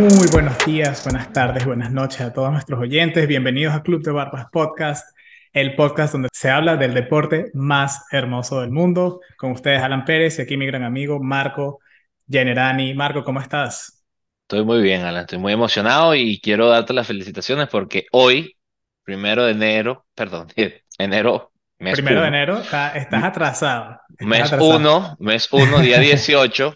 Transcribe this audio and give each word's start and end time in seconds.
Muy 0.00 0.28
buenos 0.32 0.56
días, 0.64 1.04
buenas 1.04 1.30
tardes, 1.30 1.66
buenas 1.66 1.92
noches 1.92 2.22
a 2.22 2.32
todos 2.32 2.50
nuestros 2.50 2.80
oyentes. 2.80 3.28
Bienvenidos 3.28 3.74
a 3.74 3.82
Club 3.82 4.02
de 4.02 4.10
Barbas 4.10 4.46
Podcast, 4.50 5.14
el 5.52 5.74
podcast 5.76 6.12
donde 6.14 6.30
se 6.32 6.48
habla 6.48 6.76
del 6.76 6.94
deporte 6.94 7.50
más 7.52 8.06
hermoso 8.10 8.62
del 8.62 8.70
mundo. 8.70 9.20
Con 9.36 9.50
ustedes, 9.52 9.82
Alan 9.82 10.06
Pérez 10.06 10.38
y 10.38 10.42
aquí 10.42 10.56
mi 10.56 10.64
gran 10.64 10.84
amigo 10.84 11.22
Marco 11.22 11.80
Generani. 12.26 12.94
Marco, 12.94 13.22
¿cómo 13.24 13.40
estás? 13.40 14.02
Estoy 14.42 14.64
muy 14.64 14.80
bien, 14.80 15.02
Alan. 15.02 15.20
Estoy 15.20 15.36
muy 15.36 15.52
emocionado 15.52 16.14
y 16.14 16.40
quiero 16.40 16.70
darte 16.70 16.94
las 16.94 17.06
felicitaciones 17.06 17.68
porque 17.68 18.06
hoy, 18.12 18.56
primero 19.04 19.44
de 19.44 19.52
enero, 19.52 20.06
perdón, 20.14 20.48
enero, 20.98 21.52
mes 21.78 21.96
Primero 21.96 22.22
de 22.22 22.28
uno, 22.28 22.36
enero, 22.36 22.58
está- 22.60 22.96
estás 22.96 23.22
atrasado. 23.22 24.00
Estás 24.08 24.26
mes 24.26 24.42
atrasado. 24.44 24.76
uno, 24.76 25.16
mes 25.20 25.46
uno, 25.52 25.78
día 25.80 25.98
18, 25.98 26.74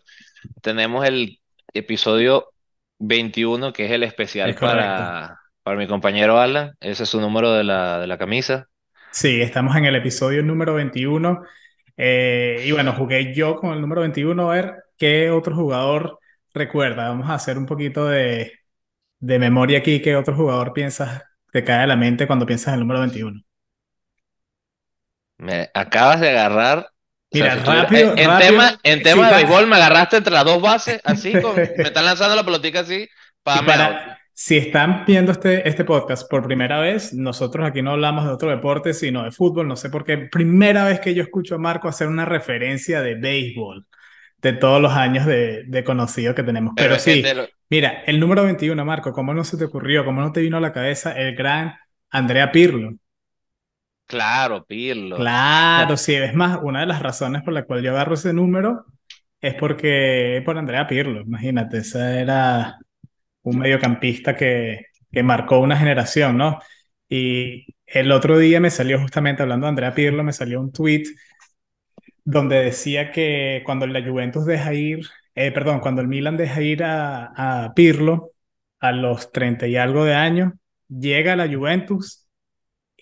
tenemos 0.60 1.06
el 1.06 1.38
episodio 1.72 2.50
21, 3.06 3.72
que 3.72 3.86
es 3.86 3.92
el 3.92 4.02
Es 4.42 4.56
especial 4.56 4.58
para, 4.58 5.40
para 5.62 5.76
mi 5.78 5.86
compañero 5.88 6.38
Alan. 6.40 6.74
Ese 6.80 7.04
es 7.04 7.08
su 7.10 7.20
número 7.20 7.52
de 7.52 7.64
la, 7.64 7.98
de 8.00 8.06
la 8.06 8.18
camisa. 8.18 8.68
Sí, 9.10 9.40
estamos 9.40 9.76
en 9.76 9.84
el 9.84 9.94
episodio 9.96 10.42
número 10.42 10.74
21. 10.74 11.42
eh, 11.96 12.64
y 12.66 12.72
bueno, 12.72 12.92
jugué 12.94 13.32
yo 13.34 13.56
con 13.56 13.72
el 13.72 13.80
número 13.80 14.00
21 14.00 14.50
a 14.50 14.54
ver 14.54 14.74
qué 14.98 15.30
otro 15.30 15.54
jugador 15.54 16.18
recuerda. 16.52 17.08
Vamos 17.08 17.30
a 17.30 17.34
hacer 17.34 17.56
un 17.58 17.66
poquito 17.66 18.06
de, 18.08 18.52
de 19.20 19.38
memoria 19.40 19.78
aquí. 19.80 20.02
¿Qué 20.02 20.16
otro 20.16 20.36
jugador 20.36 20.72
piensas, 20.74 21.22
te 21.52 21.64
cae 21.64 21.84
a 21.84 21.86
la 21.88 21.96
mente 21.96 22.26
cuando 22.26 22.46
piensas 22.46 22.68
en 22.70 22.74
el 22.74 22.80
número 22.80 23.00
21? 23.00 23.40
Me 25.38 25.70
acabas 25.74 26.20
de 26.20 26.30
agarrar. 26.30 26.88
O 27.34 27.44
sea, 27.44 27.44
Mira, 27.44 27.52
si 27.54 27.58
estuviera- 27.58 27.82
rápido, 27.82 28.12
en, 28.12 28.18
en 28.18 28.26
rápido. 28.26 28.50
tema, 28.50 28.78
en 28.82 28.98
si 28.98 29.04
tema 29.04 29.28
de 29.30 29.36
béisbol 29.36 29.66
me 29.66 29.76
agarraste 29.76 30.16
entre 30.18 30.32
las 30.32 30.44
dos 30.44 30.62
bases, 30.62 31.00
así, 31.04 31.32
con- 31.32 31.56
me 31.56 31.62
están 31.84 32.04
lanzando 32.04 32.36
la 32.36 32.44
pelotica 32.44 32.80
así, 32.80 33.08
para 33.42 33.66
para, 33.66 34.18
si 34.32 34.56
están 34.56 35.04
viendo 35.06 35.32
este, 35.32 35.68
este 35.68 35.84
podcast 35.84 36.28
por 36.30 36.44
primera 36.44 36.80
vez, 36.80 37.12
nosotros 37.14 37.66
aquí 37.68 37.82
no 37.82 37.92
hablamos 37.92 38.24
de 38.24 38.30
otro 38.32 38.50
deporte, 38.50 38.92
sino 38.94 39.22
de 39.24 39.30
fútbol. 39.30 39.68
No 39.68 39.76
sé 39.76 39.90
por 39.90 40.04
qué. 40.04 40.16
Primera 40.18 40.84
vez 40.84 40.98
que 41.00 41.14
yo 41.14 41.22
escucho 41.22 41.54
a 41.54 41.58
Marco 41.58 41.86
hacer 41.88 42.08
una 42.08 42.24
referencia 42.24 43.00
de 43.02 43.14
béisbol 43.14 43.86
de 44.42 44.52
todos 44.54 44.80
los 44.82 44.92
años 44.92 45.24
de, 45.26 45.62
de 45.66 45.84
conocido 45.84 46.34
que 46.34 46.42
tenemos. 46.42 46.72
Pero, 46.76 46.90
Pero 46.90 47.00
sí, 47.00 47.22
lo- 47.34 47.46
mira, 47.70 48.02
el 48.06 48.18
número 48.18 48.42
21, 48.44 48.84
Marco, 48.84 49.12
¿cómo 49.12 49.32
no 49.34 49.44
se 49.44 49.56
te 49.56 49.64
ocurrió? 49.64 50.04
¿Cómo 50.04 50.20
no 50.20 50.32
te 50.32 50.40
vino 50.40 50.56
a 50.56 50.60
la 50.60 50.72
cabeza 50.72 51.12
el 51.12 51.34
gran 51.36 51.74
Andrea 52.10 52.50
Pirlo? 52.50 52.94
Claro, 54.06 54.64
Pirlo. 54.66 55.16
Claro, 55.16 55.96
sí, 55.96 56.14
es 56.14 56.34
más, 56.34 56.58
una 56.62 56.80
de 56.80 56.86
las 56.86 57.00
razones 57.02 57.42
por 57.42 57.54
la 57.54 57.64
cual 57.64 57.82
yo 57.82 57.92
agarro 57.92 58.14
ese 58.14 58.32
número 58.32 58.84
es 59.40 59.54
porque 59.54 60.42
por 60.44 60.58
Andrea 60.58 60.86
Pirlo, 60.88 61.20
imagínate, 61.22 61.78
ese 61.78 62.20
era 62.20 62.76
un 63.42 63.58
mediocampista 63.58 64.36
que, 64.36 64.86
que 65.12 65.22
marcó 65.22 65.60
una 65.60 65.76
generación, 65.78 66.36
¿no? 66.38 66.58
Y 67.08 67.66
el 67.86 68.12
otro 68.12 68.38
día 68.38 68.60
me 68.60 68.70
salió 68.70 69.00
justamente 69.00 69.42
hablando 69.42 69.66
de 69.66 69.70
Andrea 69.70 69.94
Pirlo, 69.94 70.24
me 70.24 70.32
salió 70.32 70.60
un 70.60 70.72
tweet 70.72 71.04
donde 72.24 72.56
decía 72.56 73.12
que 73.12 73.62
cuando 73.64 73.86
la 73.86 74.02
Juventus 74.02 74.46
deja 74.46 74.74
ir, 74.74 75.06
eh, 75.34 75.52
perdón, 75.52 75.80
cuando 75.80 76.00
el 76.00 76.08
Milan 76.08 76.36
deja 76.36 76.62
ir 76.62 76.82
a, 76.84 77.64
a 77.66 77.74
Pirlo 77.74 78.32
a 78.80 78.92
los 78.92 79.32
30 79.32 79.66
y 79.66 79.76
algo 79.76 80.04
de 80.04 80.14
años, 80.14 80.52
llega 80.88 81.36
la 81.36 81.48
Juventus 81.52 82.23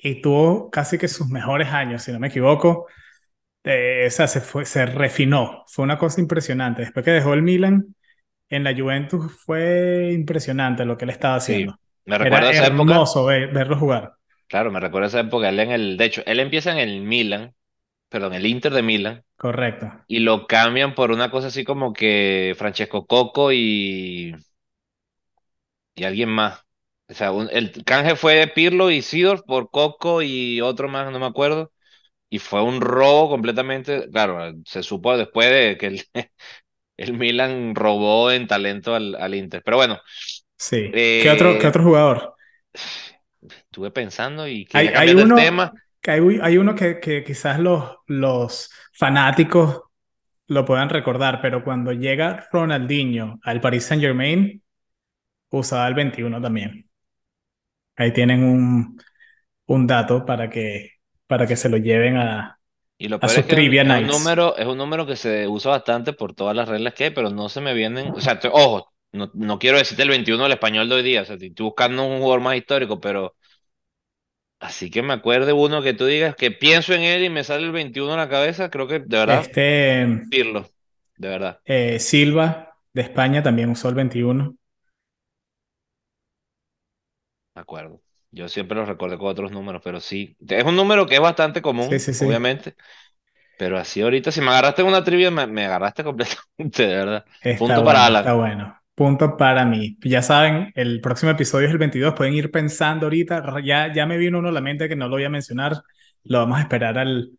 y 0.02 0.20
tuvo 0.22 0.70
casi 0.70 0.98
que 0.98 1.08
sus 1.08 1.28
mejores 1.28 1.68
años, 1.70 2.02
si 2.04 2.12
no 2.12 2.20
me 2.20 2.28
equivoco. 2.28 2.86
Eh, 3.64 4.06
o 4.08 4.10
sea, 4.10 4.28
se 4.28 4.40
fue, 4.40 4.64
se 4.66 4.86
refinó. 4.86 5.64
Fue 5.68 5.84
una 5.84 5.98
cosa 5.98 6.20
impresionante. 6.20 6.82
Después 6.82 7.04
que 7.04 7.12
dejó 7.12 7.34
el 7.34 7.42
Milan, 7.42 7.94
en 8.50 8.64
la 8.64 8.74
Juventus 8.76 9.32
fue 9.44 10.12
impresionante 10.14 10.84
lo 10.86 10.96
que 10.98 11.04
él 11.06 11.10
estaba 11.12 11.36
Sí, 11.36 11.36
haciendo. 11.36 11.78
me 12.06 12.18
Era 12.20 12.38
recuerda 12.38 12.50
esa 12.50 12.66
época. 12.66 13.00
hermoso 13.00 13.26
ver- 13.26 13.52
verlo 13.52 13.78
jugar. 13.78 14.14
Claro, 14.46 14.70
me 14.70 14.80
recuerda 14.80 15.08
esa 15.08 15.20
época. 15.20 15.48
Él 15.48 15.60
en 15.60 15.70
el, 15.70 15.96
de 15.96 16.04
hecho, 16.04 16.22
él 16.26 16.38
empieza 16.40 16.72
en 16.72 16.78
el 16.78 17.00
Milan, 17.02 17.54
perdón, 18.08 18.34
el 18.34 18.46
Inter 18.46 18.72
de 18.74 18.82
Milan, 18.82 19.24
Correcto. 19.36 19.86
y 20.08 20.20
lo 20.20 20.46
cambian 20.48 20.94
por 20.94 21.12
una 21.12 21.30
cosa 21.30 21.48
así 21.48 21.64
como 21.64 21.92
que 21.92 22.54
Francesco 22.58 23.06
Coco 23.06 23.52
y, 23.52 24.34
y 25.94 26.04
alguien 26.04 26.28
más. 26.30 26.60
O 27.12 27.14
sea, 27.14 27.32
un- 27.32 27.48
el 27.52 27.72
canje 27.84 28.16
fue 28.16 28.46
Pirlo 28.54 28.90
y 28.90 29.02
Seedorf 29.02 29.42
por 29.46 29.70
Coco 29.70 30.22
y 30.22 30.60
otro 30.60 30.88
más, 30.88 31.10
no 31.12 31.18
me 31.20 31.26
acuerdo. 31.26 31.72
Y 32.30 32.38
fue 32.40 32.62
un 32.62 32.80
robo 32.80 33.30
completamente. 33.30 34.10
Claro, 34.10 34.54
se 34.66 34.82
supo 34.82 35.16
después 35.18 35.50
de 35.50 35.78
que 35.78 35.86
el, 35.88 36.04
el 36.98 37.14
Milan 37.14 37.74
robó 37.76 38.30
en 38.32 38.46
talento 38.48 38.94
al, 38.94 39.16
al 39.16 39.34
Inter. 39.36 39.62
Pero 39.64 39.78
bueno, 39.78 40.00
Sí. 40.58 41.02
¿Qué 41.18 41.30
otro, 41.30 41.58
qué 41.58 41.66
eh, 41.66 41.68
otro 41.68 41.82
jugador? 41.84 42.36
estuve 43.40 43.90
pensando 43.90 44.46
y 44.48 44.66
Hay, 44.72 44.88
hay 44.88 45.14
uno, 45.14 45.34
tema. 45.34 45.72
que 46.00 46.10
hay, 46.12 46.20
hay 46.42 46.56
uno 46.58 46.74
que, 46.74 47.00
que 47.00 47.24
quizás 47.24 47.58
los, 47.60 47.96
los 48.06 48.70
fanáticos 48.92 49.82
lo 50.48 50.64
puedan 50.64 50.90
recordar, 50.90 51.40
pero 51.42 51.64
cuando 51.64 51.92
llega 51.92 52.46
Ronaldinho 52.52 53.40
al 53.44 53.60
Paris 53.60 53.86
Saint-Germain, 53.86 54.62
usaba 55.50 55.88
el 55.88 55.94
21 55.94 56.40
también. 56.42 56.90
Ahí 57.96 58.12
tienen 58.12 58.42
un, 58.44 58.98
un 59.66 59.86
dato 59.86 60.26
para 60.26 60.50
que, 60.50 60.92
para 61.26 61.46
que 61.46 61.56
se 61.56 61.68
lo 61.70 61.78
lleven 61.78 62.16
a, 62.18 62.60
Y 62.98 63.08
lo 63.08 63.20
a 63.20 63.28
peor 63.28 63.30
sus 63.30 63.46
es 63.46 63.46
que 63.46 63.52
es 63.54 63.58
un, 63.58 63.68
trivia 63.68 63.84
es 63.84 63.94
un 63.94 64.06
nights. 64.06 64.06
número, 64.06 64.56
es 64.56 64.66
un 64.66 64.78
número 64.78 65.06
que 65.06 65.16
se 65.16 65.48
usa 65.48 65.72
bastante 65.72 66.12
por 66.12 66.34
todas 66.34 66.54
las 66.54 66.68
reglas 66.68 66.94
que 66.94 67.04
hay, 67.04 67.10
pero 67.10 67.30
no 67.30 67.48
se 67.48 67.60
me 67.60 67.74
vienen. 67.74 68.12
O 68.14 68.20
sea, 68.20 68.38
te- 68.38 68.48
ojo, 68.48 68.92
no, 69.12 69.30
no 69.34 69.58
quiero 69.58 69.78
decirte 69.78 70.02
el 70.04 70.08
21 70.10 70.44
del 70.44 70.52
español 70.52 70.88
de 70.88 70.94
hoy 70.96 71.02
día. 71.02 71.22
O 71.22 71.24
sea, 71.24 71.34
estoy 71.36 71.52
buscando 71.64 72.04
un 72.04 72.18
jugador 72.20 72.40
más 72.42 72.56
histórico, 72.56 73.00
pero 73.00 73.34
así 74.60 74.90
que 74.90 75.02
me 75.02 75.12
acuerde 75.14 75.52
uno 75.52 75.82
que 75.82 75.94
tú 75.94 76.06
digas 76.06 76.36
que 76.36 76.50
pienso 76.50 76.94
en 76.94 77.02
él 77.02 77.24
y 77.24 77.30
me 77.30 77.44
sale 77.44 77.64
el 77.66 77.72
21 77.72 78.12
en 78.12 78.18
la 78.18 78.28
cabeza. 78.28 78.70
Creo 78.70 78.86
que 78.88 79.00
de 79.00 79.18
verdad, 79.18 79.46
Este 79.46 80.06
Pirlo, 80.28 80.70
de 81.16 81.28
verdad. 81.30 81.62
eh, 81.64 81.98
Silva 81.98 82.78
de 82.92 83.02
España 83.02 83.42
también 83.42 83.70
usó 83.70 83.88
el 83.88 83.94
21. 83.94 84.56
Me 87.54 87.62
acuerdo. 87.62 88.00
Yo 88.30 88.48
siempre 88.48 88.76
lo 88.76 88.86
recordé 88.86 89.18
con 89.18 89.28
otros 89.28 89.52
números, 89.52 89.82
pero 89.84 90.00
sí. 90.00 90.36
Es 90.48 90.64
un 90.64 90.74
número 90.76 91.06
que 91.06 91.16
es 91.16 91.20
bastante 91.20 91.60
común, 91.60 91.90
sí, 91.90 92.14
sí. 92.14 92.24
obviamente. 92.24 92.74
Pero 93.58 93.78
así 93.78 94.00
ahorita, 94.00 94.32
si 94.32 94.40
me 94.40 94.48
agarraste 94.48 94.82
en 94.82 94.88
una 94.88 95.04
trivia, 95.04 95.30
me, 95.30 95.46
me 95.46 95.66
agarraste 95.66 96.02
completamente, 96.04 96.86
de 96.86 96.96
verdad. 96.96 97.24
Está 97.40 97.58
Punto 97.58 97.84
para 97.84 98.06
Alan. 98.06 98.20
está 98.22 98.32
bueno. 98.34 98.76
Punto 98.94 99.36
para 99.36 99.64
mí. 99.64 99.96
Ya 100.02 100.22
saben, 100.22 100.72
el 100.74 101.00
próximo 101.00 101.30
episodio 101.30 101.66
es 101.66 101.72
el 101.72 101.78
22. 101.78 102.14
Pueden 102.14 102.34
ir 102.34 102.50
pensando 102.50 103.06
ahorita. 103.06 103.60
Ya, 103.64 103.92
ya 103.92 104.06
me 104.06 104.18
vino 104.18 104.38
uno 104.38 104.48
a 104.48 104.52
la 104.52 104.60
mente 104.60 104.88
que 104.88 104.96
no 104.96 105.08
lo 105.08 105.16
voy 105.16 105.24
a 105.24 105.30
mencionar. 105.30 105.82
Lo 106.24 106.38
vamos 106.40 106.58
a 106.58 106.62
esperar 106.62 106.98
al, 106.98 107.30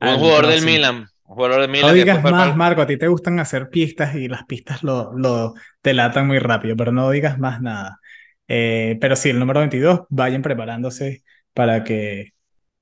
Un 0.00 0.16
jugador 0.18 0.46
del. 0.46 0.62
Milan. 0.64 1.08
Un 1.24 1.34
jugador 1.34 1.60
del 1.60 1.70
No 1.70 1.72
Milan 1.72 1.90
que 1.90 1.98
digas 2.00 2.22
más, 2.22 2.56
Marco. 2.56 2.82
A 2.82 2.86
ti 2.86 2.96
te 2.96 3.08
gustan 3.08 3.38
hacer 3.38 3.68
pistas 3.68 4.14
y 4.14 4.28
las 4.28 4.44
pistas 4.44 4.82
lo, 4.82 5.12
lo 5.16 5.54
delatan 5.82 6.26
muy 6.26 6.38
rápido, 6.38 6.76
pero 6.76 6.92
no 6.92 7.10
digas 7.10 7.38
más 7.38 7.60
nada. 7.60 8.00
Eh, 8.48 8.96
pero 9.00 9.16
sí, 9.16 9.30
el 9.30 9.38
número 9.38 9.60
22, 9.60 10.02
vayan 10.08 10.42
preparándose 10.42 11.22
para 11.52 11.84
que, 11.84 12.32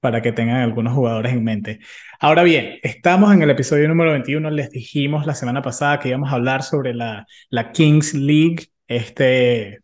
para 0.00 0.20
que 0.20 0.32
tengan 0.32 0.56
algunos 0.56 0.92
jugadores 0.92 1.32
en 1.32 1.44
mente. 1.44 1.80
Ahora 2.20 2.42
bien, 2.42 2.78
estamos 2.82 3.32
en 3.32 3.42
el 3.42 3.50
episodio 3.50 3.88
número 3.88 4.12
21. 4.12 4.50
Les 4.50 4.70
dijimos 4.70 5.26
la 5.26 5.34
semana 5.34 5.62
pasada 5.62 5.98
que 6.00 6.08
íbamos 6.08 6.30
a 6.30 6.34
hablar 6.34 6.62
sobre 6.62 6.94
la, 6.94 7.26
la 7.50 7.72
Kings 7.72 8.14
League, 8.14 8.69
este 8.86 9.80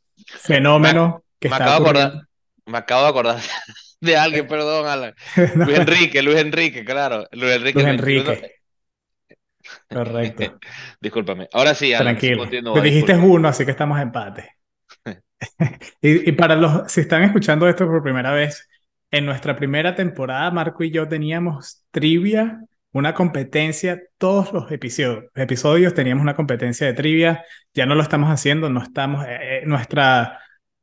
Me, 0.48 0.54
fenómeno 0.56 1.24
que 1.38 1.48
me 1.48 1.54
está 1.54 1.64
acabo 1.64 1.84
acordar, 1.84 2.12
me 2.66 2.78
acabo 2.78 3.02
de 3.02 3.08
acordar 3.08 3.40
de 4.00 4.16
alguien, 4.16 4.46
perdón, 4.46 4.86
Alan. 4.86 5.14
Luis 5.36 5.56
No, 5.56 5.70
Enrique, 5.74 6.22
Luis 6.22 6.38
Enrique, 6.38 6.84
claro. 6.84 7.26
Luis 7.32 7.52
Enrique, 7.54 7.82
Luis 7.82 7.86
el 7.86 7.96
21. 7.96 8.30
Enrique, 8.30 8.52
correcto. 9.88 10.58
Discúlpame. 11.00 11.48
Ahora 11.52 11.74
sí, 11.74 11.92
Alan, 11.94 12.18
Tranquilo. 12.18 12.74
Me 12.74 12.82
dijiste 12.82 13.16
uno, 13.16 13.48
así 13.48 13.64
que 13.64 13.70
estamos 13.70 13.96
en 13.98 14.08
empate. 14.08 14.59
Y, 16.02 16.28
y 16.30 16.32
para 16.32 16.56
los, 16.56 16.90
si 16.92 17.00
están 17.00 17.22
escuchando 17.22 17.68
esto 17.68 17.86
por 17.86 18.02
primera 18.02 18.32
vez, 18.32 18.68
en 19.10 19.26
nuestra 19.26 19.56
primera 19.56 19.94
temporada, 19.94 20.50
Marco 20.50 20.84
y 20.84 20.90
yo 20.90 21.08
teníamos 21.08 21.84
trivia, 21.90 22.60
una 22.92 23.14
competencia, 23.14 24.00
todos 24.18 24.52
los 24.52 24.70
episodios, 24.72 25.24
episodios 25.34 25.94
teníamos 25.94 26.22
una 26.22 26.36
competencia 26.36 26.86
de 26.86 26.94
trivia, 26.94 27.44
ya 27.74 27.86
no 27.86 27.94
lo 27.94 28.02
estamos 28.02 28.30
haciendo, 28.30 28.70
no 28.70 28.82
estamos, 28.82 29.24
eh, 29.26 29.60
eh, 29.60 29.62
nuestra, 29.66 30.40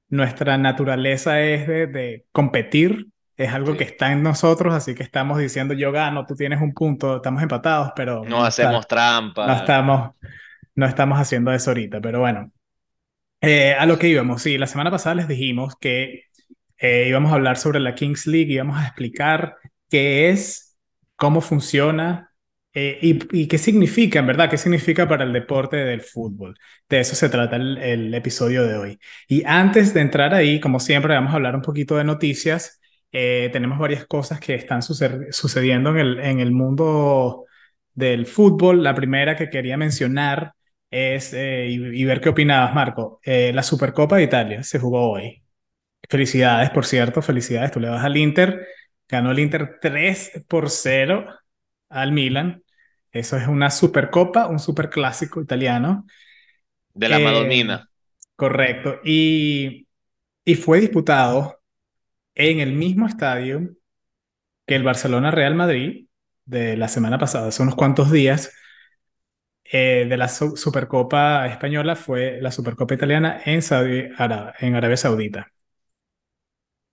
nuestra 0.10 0.58
naturaleza 0.58 1.42
es 1.42 1.68
de, 1.68 1.88
de 1.88 2.26
competir, 2.32 3.08
es 3.38 3.54
algo 3.54 3.78
que 3.78 3.84
Sí. 3.84 3.86
está 3.86 4.12
en 4.12 4.24
nosotros, 4.24 4.74
así 4.74 4.96
que 4.96 5.04
estamos 5.04 5.38
diciendo 5.40 5.74
yo 5.74 5.92
gano, 5.92 6.26
tú 6.26 6.36
tienes 6.36 6.62
un 6.62 6.74
punto, 6.74 7.18
estamos 7.18 7.44
empatados, 7.44 7.92
pero 7.96 8.26
No 8.26 8.36
no 8.36 8.46
hacemos 8.46 8.86
está, 8.86 8.88
no 9.44 9.54
trampa. 9.54 9.56
estamos, 9.56 10.16
no 10.76 10.86
estamos 10.88 11.20
haciendo 11.20 11.54
eso 11.54 11.72
ahorita, 11.72 12.02
pero 12.02 12.20
bueno. 12.22 12.52
Eh, 13.42 13.74
a 13.74 13.86
lo 13.86 14.00
que 14.00 14.08
íbamos, 14.10 14.42
sí, 14.42 14.58
la 14.58 14.68
semana 14.68 14.90
pasada 14.92 15.16
les 15.16 15.28
dijimos 15.28 15.76
que 15.80 16.24
eh, 16.80 17.06
íbamos 17.08 17.32
a 17.32 17.36
hablar 17.36 17.58
sobre 17.58 17.80
la 17.80 17.96
Kings 17.96 18.26
League, 18.28 18.52
íbamos 18.54 18.80
a 18.80 18.86
explicar 18.88 19.58
qué 19.90 20.30
es, 20.30 20.78
cómo 21.16 21.42
funciona, 21.42 22.24
Eh, 22.74 23.00
y, 23.02 23.48
qué 23.48 23.58
significa, 23.58 24.20
en 24.20 24.28
verdad? 24.28 24.50
¿Qué 24.52 24.58
significa 24.58 25.08
para 25.08 25.24
el 25.24 25.34
deporte 25.34 25.78
del 25.78 26.02
fútbol? 26.02 26.56
De 26.90 27.00
eso 27.00 27.16
se 27.16 27.30
trata 27.30 27.56
el, 27.56 28.14
episodio 28.14 28.68
de 28.68 28.78
hoy. 28.78 29.00
Y 29.28 29.44
antes 29.46 29.94
de 29.96 30.02
entrar 30.02 30.34
ahí, 30.36 30.60
como 30.60 30.80
siempre, 30.80 31.16
vamos 31.16 31.32
a 31.32 31.36
hablar 31.38 31.56
un 31.56 31.64
poquito 31.64 31.98
de 31.98 32.04
noticias. 32.04 32.80
Tenemos 33.12 33.80
varias 33.80 34.06
cosas 34.06 34.40
que 34.40 34.54
están 34.56 34.82
sucediendo 34.84 35.98
en 35.98 36.40
el 36.40 36.52
mundo 36.52 37.46
del 37.96 38.28
fútbol. 38.28 38.84
La 38.84 38.94
primera 38.94 39.36
que 39.36 39.50
quería 39.50 39.78
mencionar 39.78 40.54
es, 40.92 41.34
eh, 41.34 41.68
y, 41.70 42.02
y, 42.02 42.06
ver 42.06 42.22
qué 42.22 42.30
opinabas, 42.30 42.74
Marco, 42.74 43.20
la 43.24 43.64
Supercopa 43.64 44.18
de 44.18 44.24
Italia 44.24 44.64
se 44.64 44.80
jugó 44.80 45.12
hoy. 45.12 45.44
Felicidades, 46.10 46.70
por 46.70 46.86
cierto, 46.86 47.22
felicidades. 47.22 47.72
Tú 47.72 47.80
le 47.80 47.90
vas 47.90 48.04
al 48.04 48.16
Inter. 48.16 48.66
Ganó 49.10 49.32
el 49.32 49.40
Inter 49.40 49.78
3 49.82 50.46
por 50.48 50.70
0 50.70 51.28
al 51.90 52.12
Milan. 52.12 52.64
Eso 53.12 53.38
es 53.38 53.48
una 53.48 53.70
supercopa, 53.72 54.48
un 54.48 54.60
superclásico 54.60 55.42
italiano. 55.42 56.06
De 56.94 57.10
la 57.10 57.20
eh, 57.20 57.24
Madonnina. 57.24 57.90
Correcto. 58.36 59.00
Y, 59.04 59.88
y 60.46 60.56
fue 60.56 60.80
disputado 60.80 61.60
en 62.36 62.60
el 62.60 62.74
mismo 62.74 63.08
estadio 63.08 63.70
que 64.66 64.76
el 64.76 64.84
Barcelona 64.84 65.32
Real 65.32 65.56
Madrid 65.56 66.08
de 66.46 66.78
la 66.78 66.88
semana 66.88 67.18
pasada, 67.18 67.50
hace 67.50 67.64
unos 67.64 67.76
cuantos 67.76 68.12
días, 68.12 68.54
eh, 69.72 70.06
de 70.08 70.18
la 70.18 70.28
Supercopa 70.28 71.48
Española 71.48 71.96
fue 71.96 72.40
la 72.42 72.52
Supercopa 72.52 72.94
Italiana 72.94 73.42
en, 73.46 73.62
Saudi, 73.62 74.06
en 74.60 74.76
Arabia 74.76 74.98
Saudita. 74.98 75.52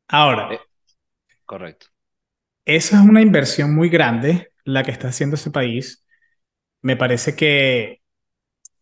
Ahora. 0.08 0.52
Eh, 0.54 0.60
correcto. 1.44 1.86
Eso 2.64 2.96
es 2.96 3.02
una 3.02 3.20
inversión 3.20 3.74
muy 3.74 3.88
grande 3.88 4.52
la 4.64 4.82
que 4.82 4.90
está 4.90 5.08
haciendo 5.08 5.36
ese 5.36 5.50
país. 5.50 6.06
Me 6.82 6.96
parece 6.96 7.36
que 7.36 8.02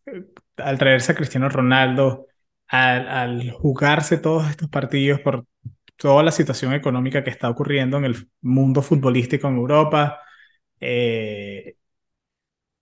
eh, 0.06 0.24
al 0.56 0.78
traerse 0.78 1.12
a 1.12 1.14
Cristiano 1.14 1.48
Ronaldo, 1.48 2.26
al, 2.68 3.50
jugarse 3.52 4.18
todos 4.18 4.48
estos 4.50 4.68
partidos 4.68 5.20
por 5.20 5.46
toda 5.96 6.22
la 6.22 6.32
situación 6.32 6.72
económica 6.74 7.24
que 7.24 7.30
está 7.30 7.50
ocurriendo 7.50 7.98
en 7.98 8.04
el 8.06 8.28
mundo 8.40 8.82
futbolístico 8.82 9.48
en 9.48 9.56
Europa, 9.56 10.20
eh, 10.80 11.76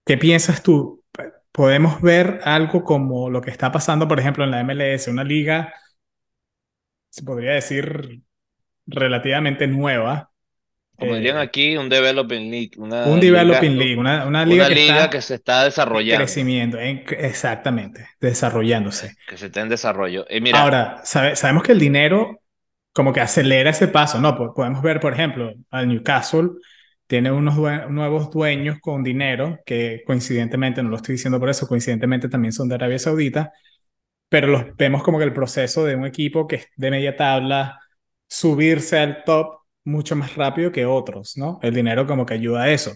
¿qué 0.05 0.17
piensas 0.19 0.63
tú? 0.63 1.00
¿Podemos 1.53 2.01
ver 2.01 2.41
algo 2.45 2.85
como 2.85 3.31
lo 3.31 3.41
que 3.41 3.51
está 3.51 3.73
pasando, 3.73 4.07
por 4.07 4.21
ejemplo, 4.21 4.45
en 4.45 4.51
la 4.51 4.61
MLS, 4.63 5.09
una 5.09 5.25
liga, 5.25 5.73
se 7.09 7.23
podría 7.23 7.53
decir, 7.53 8.23
relativamente 8.87 9.67
nueva, 9.67 10.31
como 11.01 11.15
dirían 11.15 11.39
eh, 11.39 11.41
aquí, 11.41 11.77
un 11.79 11.89
Developing 11.89 12.51
League. 12.51 12.71
Una 12.77 13.07
un 13.07 13.21
Developing 13.21 13.79
League, 13.79 13.97
una, 13.97 14.27
una 14.27 14.45
liga, 14.45 14.67
una 14.67 14.75
liga 14.75 15.11
que, 15.11 15.23
se 15.23 15.37
está 15.37 15.65
desarrollando. 15.65 16.25
crecimiento, 16.25 16.79
exactamente, 16.79 18.07
desarrollándose. 18.21 19.17
Que 19.27 19.39
se 19.39 19.47
está 19.47 19.63
en 19.63 19.71
desarrollo. 19.71 20.27
Ahora, 20.53 21.01
sabemos 21.05 21.63
que 21.63 21.73
el 21.73 21.79
dinero 21.79 22.43
como 22.93 23.13
que 23.13 23.21
acelera 23.21 23.71
ese 23.71 23.89
paso, 23.89 24.21
¿no? 24.21 24.37
Podemos 24.55 24.83
ver, 24.83 25.01
por 25.01 25.15
ejemplo, 25.15 25.55
al 25.71 25.89
Newcastle 25.89 26.51
tiene 27.11 27.33
unos 27.33 27.57
nuevos 27.91 28.31
dueños 28.31 28.79
con 28.81 29.03
dinero 29.03 29.59
que 29.67 30.05
coincidentemente, 30.07 30.81
no 30.81 30.91
lo 30.91 30.97
estoy 30.97 31.15
diciendo 31.17 31.41
por 31.41 31.51
eso, 31.51 31.67
coincidentemente 31.67 32.29
también 32.29 32.53
son 32.53 32.69
de 32.69 32.77
Arabia 32.77 33.01
Saudita, 33.01 33.53
pero 34.29 34.47
los 34.49 34.77
vemos 34.77 35.03
como 35.03 35.19
que 35.19 35.25
el 35.25 35.33
proceso 35.35 35.85
de 35.85 35.97
un 35.97 36.07
equipo 36.07 36.47
que 36.47 36.57
es 36.57 36.69
de 36.77 36.91
media 36.93 37.17
tabla, 37.17 37.81
subirse 38.29 38.99
al 38.99 39.25
top 39.25 39.61
mucho 39.85 40.17
más 40.17 40.37
rápido 40.37 40.73
que 40.73 40.87
otros, 40.87 41.37
¿no? 41.37 41.59
El 41.63 41.75
dinero 41.75 42.07
como 42.07 42.27
que 42.27 42.35
ayuda 42.35 42.65
a 42.65 42.71
eso. 42.71 42.93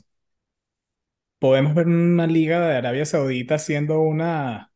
Podemos 1.39 1.75
ver 1.75 1.87
una 1.87 2.27
liga 2.27 2.67
de 2.69 2.77
Arabia 2.77 3.05
Saudita 3.07 3.59
siendo 3.59 4.01
una 4.01 4.73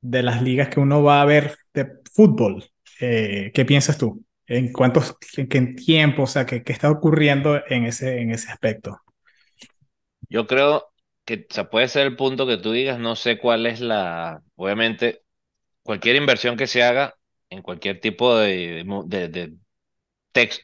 de 0.00 0.22
las 0.22 0.42
ligas 0.42 0.68
que 0.68 0.80
uno 0.80 1.02
va 1.02 1.22
a 1.22 1.24
ver 1.24 1.56
de 1.74 1.88
fútbol. 2.12 2.64
Eh, 3.00 3.50
¿Qué 3.54 3.64
piensas 3.64 3.98
tú? 3.98 4.24
¿En 4.50 4.70
cuántos, 4.70 5.16
en 5.38 5.48
qué 5.48 5.62
tiempo, 5.62 6.24
o 6.24 6.26
sea, 6.26 6.44
qué, 6.44 6.62
qué 6.62 6.72
está 6.74 6.90
ocurriendo 6.90 7.58
en 7.68 7.84
ese, 7.86 8.20
en 8.20 8.32
ese 8.32 8.50
aspecto? 8.52 9.00
Yo 10.28 10.46
creo 10.46 10.92
que 11.24 11.46
o 11.58 11.70
puede 11.70 11.88
ser 11.88 12.06
el 12.06 12.16
punto 12.16 12.46
que 12.46 12.56
tú 12.58 12.72
digas, 12.72 12.98
no 12.98 13.16
sé 13.16 13.38
cuál 13.38 13.66
es 13.66 13.80
la, 13.80 14.42
obviamente, 14.56 15.22
cualquier 15.82 16.16
inversión 16.16 16.56
que 16.58 16.68
se 16.68 16.82
haga 16.84 17.16
en 17.50 17.62
cualquier 17.62 18.00
tipo 18.00 18.36
de, 18.36 18.84
de, 19.06 19.52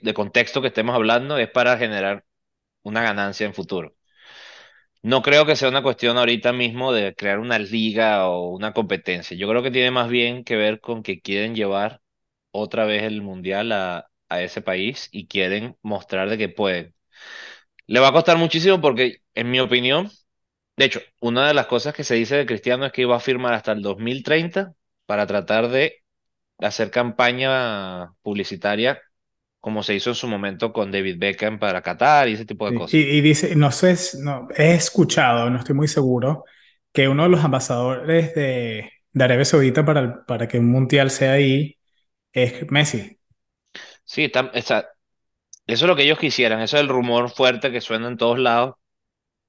de 0.03 0.15
contexto 0.15 0.61
que 0.63 0.69
estemos 0.69 0.95
hablando 0.95 1.39
es 1.39 1.51
para 1.51 1.79
generar 1.79 2.25
una 2.83 3.03
ganancia 3.03 3.47
en 3.47 3.55
futuro. 3.55 3.97
No 5.03 5.23
creo 5.23 5.47
que 5.47 5.57
sea 5.57 5.69
una 5.71 5.83
cuestión 5.83 6.19
ahorita 6.19 6.53
mismo 6.53 6.93
de 6.93 7.15
crear 7.15 7.39
una 7.39 7.59
liga 7.59 8.29
o 8.29 8.51
una 8.51 8.73
competencia. 8.75 9.37
Yo 9.37 9.49
creo 9.49 9.63
que 9.63 9.71
tiene 9.71 9.91
más 9.91 10.09
bien 10.11 10.45
que 10.45 10.57
ver 10.57 10.81
con 10.81 11.03
que 11.03 11.21
quieren 11.21 11.55
llevar 11.55 12.01
otra 12.57 12.85
vez 12.85 13.03
el 13.03 13.23
mundial 13.23 13.73
a, 13.73 14.09
a 14.29 14.43
ese 14.43 14.63
país 14.63 15.09
y 15.13 15.27
quieren 15.27 15.77
mostrar 15.83 16.29
de 16.31 16.39
que 16.39 16.49
pueden. 16.49 16.95
Le 17.87 18.01
va 18.01 18.09
a 18.09 18.13
costar 18.13 18.37
muchísimo 18.39 18.81
porque, 18.81 19.19
en 19.35 19.51
mi 19.51 19.61
opinión, 19.61 20.11
de 20.77 20.85
hecho, 20.85 21.01
una 21.21 21.49
de 21.49 21.55
las 21.55 21.67
cosas 21.67 21.95
que 21.95 22.05
se 22.05 22.15
dice 22.17 22.37
de 22.37 22.47
Cristiano 22.47 22.87
es 22.87 22.93
que 22.93 23.03
iba 23.03 23.17
a 23.17 23.21
firmar 23.21 23.55
hasta 23.55 23.73
el 23.73 23.83
2030 23.83 24.75
para 25.07 25.27
tratar 25.27 25.69
de 25.69 26.03
hacer 26.59 26.91
campaña 26.91 28.13
publicitaria 28.23 29.01
como 29.67 29.83
se 29.83 29.95
hizo 29.95 30.11
en 30.11 30.15
su 30.15 30.29
momento 30.29 30.73
con 30.73 30.93
David 30.93 31.17
Beckham 31.19 31.59
para 31.59 31.83
Qatar 31.83 32.29
y 32.29 32.35
ese 32.35 32.45
tipo 32.45 32.71
de 32.71 32.77
cosas. 32.77 32.95
Y, 32.95 33.21
dice, 33.21 33.57
no 33.57 33.73
sé, 33.73 33.97
no, 34.23 34.47
he 34.57 34.75
escuchado, 34.75 35.51
no 35.51 35.59
estoy 35.59 35.75
muy 35.75 35.89
seguro, 35.89 36.45
que 36.93 37.09
uno 37.09 37.25
de 37.25 37.31
los 37.31 37.45
ambasadores 37.45 38.33
de, 38.37 38.93
de 39.13 39.25
Arabia 39.25 39.45
Saudita 39.45 39.85
para, 39.85 40.25
para 40.25 40.47
que 40.47 40.61
un 40.61 40.71
mundial 40.71 41.11
sea 41.11 41.33
ahí 41.33 41.77
es 42.43 42.71
Messi. 42.71 43.19
Sí, 44.05 44.25
está, 44.25 44.51
eso 44.53 44.85
es 45.67 45.83
lo 45.83 45.97
que 45.97 46.03
ellos 46.03 46.19
quisieran, 46.19 46.61
eso 46.61 46.77
es 46.77 46.83
el 46.83 46.89
rumor 46.89 47.31
fuerte 47.31 47.73
que 47.73 47.81
suena 47.81 48.09
en 48.09 48.17
todos 48.17 48.39
lados, 48.39 48.77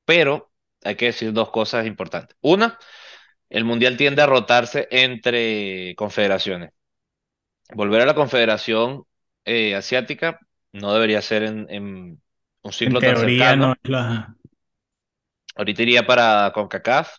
pero 0.05 0.51
hay 0.83 0.95
que 0.95 1.07
decir 1.07 1.33
dos 1.33 1.51
cosas 1.51 1.85
importantes. 1.85 2.37
Una, 2.41 2.79
el 3.49 3.65
mundial 3.65 3.97
tiende 3.97 4.21
a 4.21 4.25
rotarse 4.25 4.87
entre 4.89 5.95
confederaciones. 5.95 6.71
Volver 7.73 8.01
a 8.01 8.05
la 8.05 8.15
confederación 8.15 9.03
eh, 9.43 9.75
asiática 9.75 10.39
no 10.71 10.93
debería 10.93 11.21
ser 11.21 11.43
en, 11.43 12.21
un 12.61 12.71
ciclo 12.71 13.01
tan 13.01 13.17
cercano. 13.17 13.75
Ahorita 15.55 15.81
iría 15.81 16.05
para 16.05 16.51
CONCACAF. 16.53 17.17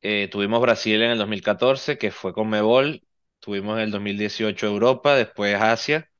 Eh, 0.00 0.28
tuvimos 0.28 0.60
Brasil 0.60 1.02
en 1.02 1.12
el 1.12 1.18
2014, 1.18 1.98
que 1.98 2.10
fue 2.10 2.32
con 2.32 2.48
Mebol. 2.48 3.05
Tuvimos 3.46 3.76
en 3.78 3.84
el 3.84 3.92
2018 3.92 4.66
Europa, 4.66 5.16
después 5.16 5.54
Asia. 5.56 6.10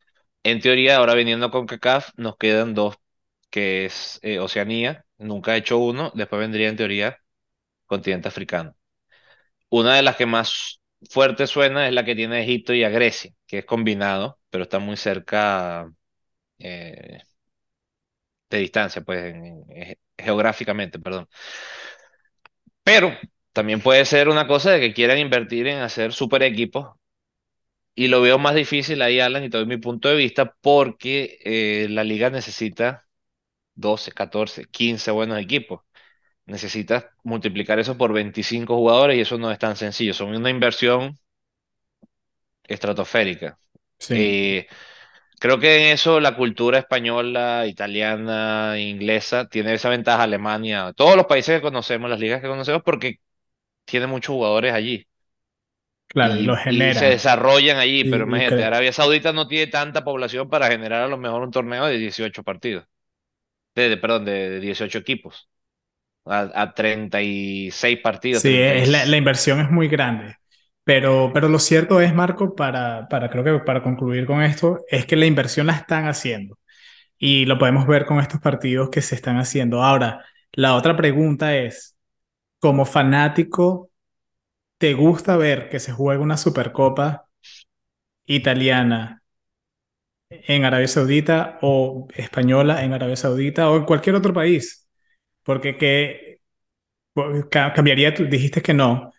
En 0.44 0.60
teoría, 0.60 0.98
ahora 0.98 1.14
viniendo 1.14 1.50
con 1.50 1.62
CONCACAF, 1.62 2.10
nos 2.18 2.36
quedan 2.38 2.74
dos, 2.74 2.96
que 3.50 3.86
es 3.86 4.20
eh, 4.22 4.40
Oceanía. 4.40 5.06
Nunca 5.18 5.54
he 5.56 5.58
hecho 5.60 5.78
uno. 5.78 6.12
Después 6.14 6.40
vendría 6.40 6.68
en 6.68 6.76
teoría 6.76 7.18
continente 7.86 8.28
africano. 8.28 8.76
Una 9.70 9.96
de 9.96 10.02
las 10.02 10.16
que 10.16 10.26
más 10.26 10.80
fuerte 11.10 11.46
suena 11.46 11.88
es 11.88 11.94
la 11.94 12.04
que 12.04 12.16
tiene 12.16 12.42
Egipto 12.42 12.74
y 12.74 12.84
a 12.84 12.90
Grecia, 12.90 13.32
que 13.46 13.58
es 13.60 13.64
combinado, 13.66 14.40
pero 14.50 14.64
está 14.64 14.78
muy 14.80 14.96
cerca 14.96 15.90
eh, 16.60 17.20
de 18.50 18.58
distancia, 18.58 19.02
pues 19.02 19.34
geográficamente, 20.16 20.98
perdón. 20.98 21.28
Pero 22.84 23.12
también 23.52 23.80
puede 23.82 24.04
ser 24.06 24.28
una 24.28 24.46
cosa 24.46 24.70
de 24.72 24.80
que 24.80 24.94
quieran 24.94 25.18
invertir 25.18 25.66
en 25.66 25.78
hacer 25.80 26.12
super 26.12 26.42
equipos. 26.42 26.88
Y 27.96 28.08
lo 28.08 28.22
veo 28.22 28.38
más 28.38 28.56
difícil 28.56 29.02
ahí, 29.02 29.20
Alan, 29.20 29.44
y 29.44 29.50
te 29.50 29.58
doy 29.58 29.66
mi 29.66 29.78
punto 29.78 30.08
de 30.10 30.16
vista, 30.16 30.54
porque 30.62 31.38
eh, 31.44 31.88
la 31.90 32.04
liga 32.04 32.30
necesita 32.30 33.06
12, 33.74 34.12
14, 34.12 34.66
15 34.66 35.10
buenos 35.12 35.38
equipos 35.40 35.82
necesitas 36.46 37.06
multiplicar 37.24 37.78
eso 37.78 37.98
por 37.98 38.12
25 38.12 38.76
jugadores 38.76 39.16
y 39.18 39.20
eso 39.22 39.38
no 39.38 39.50
es 39.52 39.58
tan 39.58 39.76
sencillo. 39.76 40.14
Son 40.14 40.34
una 40.36 40.50
inversión 40.50 41.18
estratosférica. 42.64 43.58
Eh, 44.10 44.66
creo 45.40 45.58
que 45.60 45.88
en 45.88 45.94
eso 45.94 46.20
la 46.20 46.36
cultura 46.36 46.78
española, 46.80 47.66
italiana, 47.66 48.76
inglesa 48.80 49.48
tiene 49.48 49.74
esa 49.74 49.90
ventaja 49.90 50.24
Alemania, 50.24 50.92
todos 50.96 51.16
los 51.16 51.26
países 51.26 51.56
que 51.58 51.62
conocemos, 51.62 52.10
las 52.10 52.20
ligas 52.20 52.40
que 52.42 52.48
conocemos, 52.48 52.82
porque 52.84 53.20
tiene 53.84 54.06
muchos 54.06 54.34
jugadores 54.34 54.74
allí. 54.74 55.06
Claro, 56.08 56.36
y, 56.36 56.46
se 56.94 57.06
desarrollan 57.06 57.78
allí, 57.78 58.04
pero 58.04 58.24
imagínate, 58.24 58.64
Arabia 58.64 58.92
Saudita 58.92 59.32
no 59.32 59.48
tiene 59.48 59.66
tanta 59.66 60.04
población 60.04 60.48
para 60.48 60.68
generar 60.68 61.02
a 61.02 61.08
lo 61.08 61.18
mejor 61.18 61.42
un 61.42 61.50
torneo 61.50 61.86
de 61.86 61.98
18 61.98 62.42
partidos. 62.42 62.86
De, 63.74 63.96
perdón, 63.98 64.24
de 64.24 64.60
18 64.60 64.98
equipos 64.98 65.48
a, 66.26 66.72
36 66.74 68.00
partidos. 68.00 68.42
Sí, 68.42 68.56
Es 68.56 68.88
la, 68.88 69.04
la, 69.06 69.16
inversión 69.16 69.60
es 69.60 69.70
muy 69.70 69.88
grande. 69.88 70.36
Pero, 70.84 71.30
pero 71.34 71.48
lo 71.48 71.58
cierto 71.58 72.00
es, 72.00 72.14
Marco, 72.14 72.54
para, 72.54 73.08
para, 73.08 73.28
creo 73.28 73.44
que 73.44 73.64
para 73.64 73.82
concluir 73.82 74.26
con 74.26 74.42
esto, 74.42 74.84
es 74.88 75.06
que 75.06 75.16
la 75.16 75.26
inversión 75.26 75.66
la 75.66 75.74
están 75.74 76.06
haciendo. 76.06 76.58
Y 77.18 77.46
lo 77.46 77.58
podemos 77.58 77.86
ver 77.86 78.04
con 78.06 78.20
estos 78.20 78.40
partidos 78.40 78.90
que 78.90 79.02
se 79.02 79.14
están 79.14 79.38
haciendo. 79.38 79.82
Ahora, 79.82 80.24
La 80.52 80.74
otra 80.74 80.96
pregunta 80.96 81.56
es, 81.56 81.96
como 82.58 82.84
fanático, 82.84 83.90
¿te 84.78 84.94
gusta 84.94 85.36
ver 85.36 85.68
que 85.70 85.80
se 85.80 85.92
juega 85.92 86.22
una 86.22 86.36
Supercopa 86.36 87.28
italiana 88.26 89.22
en 90.30 90.64
Arabia 90.64 90.88
Saudita 90.88 91.58
o 91.62 92.08
española 92.14 92.84
en 92.84 92.92
Arabia 92.92 93.16
Saudita 93.16 93.70
o 93.70 93.76
en 93.76 93.84
cualquier 93.84 94.16
otro 94.16 94.32
país? 94.34 94.88
Porque 95.42 95.76
que 95.76 96.40
pues, 97.14 97.46
ca- 97.50 97.72
cambiaría, 97.74 98.14
tú 98.14 98.24
dijiste 98.26 98.62
que 98.62 98.74
no. 98.74 99.12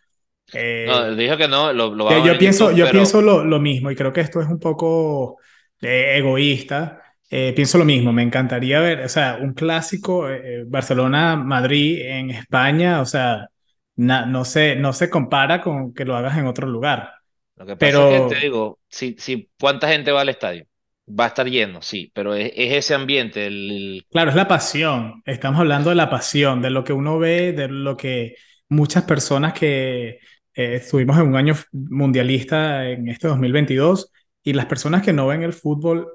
No, 0.86 0.96
Eh, 0.96 1.16
dijo 1.16 1.38
que 1.38 1.48
no, 1.48 1.72
lo, 1.74 1.94
lo 1.94 2.06
va 2.06 2.20
yo, 2.24 2.38
pienso, 2.38 2.72
YouTube, 2.72 2.72
yo 2.72 2.90
pero 2.90 2.90
pienso 2.90 3.22
lo, 3.22 3.44
lo 3.44 3.60
mismo 3.60 3.92
y 3.92 3.96
creo 3.96 4.14
que 4.14 4.22
esto 4.22 4.42
es 4.42 4.48
un 4.48 4.60
poco 4.60 5.38
eh, 5.82 6.16
egoísta. 6.18 7.02
Eh, 7.30 7.54
pienso 7.54 7.78
lo 7.78 7.84
mismo, 7.86 8.14
me 8.14 8.24
encantaría 8.24 8.80
ver, 8.80 9.02
o 9.04 9.10
sea, 9.10 9.38
un 9.42 9.54
clásico 9.54 10.30
eh, 10.30 10.64
Barcelona-Madrid 10.66 12.00
en 12.04 12.30
España, 12.32 13.02
o 13.02 13.06
sea, 13.06 13.50
na- 13.98 14.26
no 14.26 14.46
se, 14.46 14.76
no 14.78 14.94
se 14.94 15.10
compara 15.10 15.62
con 15.62 15.94
que 15.94 16.06
lo 16.06 16.16
hagas 16.16 16.38
en 16.38 16.48
otro 16.48 16.68
lugar. 16.68 17.14
lo 17.56 17.66
que 17.66 17.76
pasa 17.78 18.04
es 18.04 18.08
que 18.10 18.22
te 18.22 18.36
Pero 18.36 18.42
digo, 18.42 18.80
si, 18.90 19.16
si, 19.20 19.50
¿cuánta 19.60 19.88
gente 19.90 20.12
va 20.12 20.22
al 20.22 20.30
estadio? 20.30 20.66
Va 21.08 21.26
a 21.26 21.28
estar 21.30 21.48
lleno, 21.48 21.82
sí, 21.82 22.12
pero 22.14 22.36
es, 22.36 22.52
es 22.56 22.74
ese 22.74 22.94
ambiente, 22.96 23.48
el, 23.48 23.72
el- 23.72 24.08
claro, 24.10 24.30
es 24.30 24.36
la 24.36 24.48
pasión, 24.48 25.22
estamos 25.26 25.60
hablando 25.60 25.90
de 25.90 25.96
la 25.96 26.10
pasión, 26.10 26.62
de 26.62 26.70
lo 26.70 26.84
que 26.84 26.94
uno 26.94 27.20
ve, 27.20 27.54
de 27.54 27.68
lo 27.68 27.98
que 27.98 28.36
muchas 28.70 29.04
personas 29.04 29.54
que 29.54 30.10
eh, 30.10 30.76
estuvimos 30.76 31.18
en 31.18 31.28
un 31.28 31.36
año 31.36 31.56
mundialista 31.72 32.88
en 32.90 33.08
este 33.10 33.28
2022 33.28 34.12
y 34.44 34.54
las 34.54 34.66
personas 34.66 35.02
que 35.04 35.14
no 35.14 35.28
ven 35.28 35.44
el 35.44 35.54
fútbol 35.54 36.08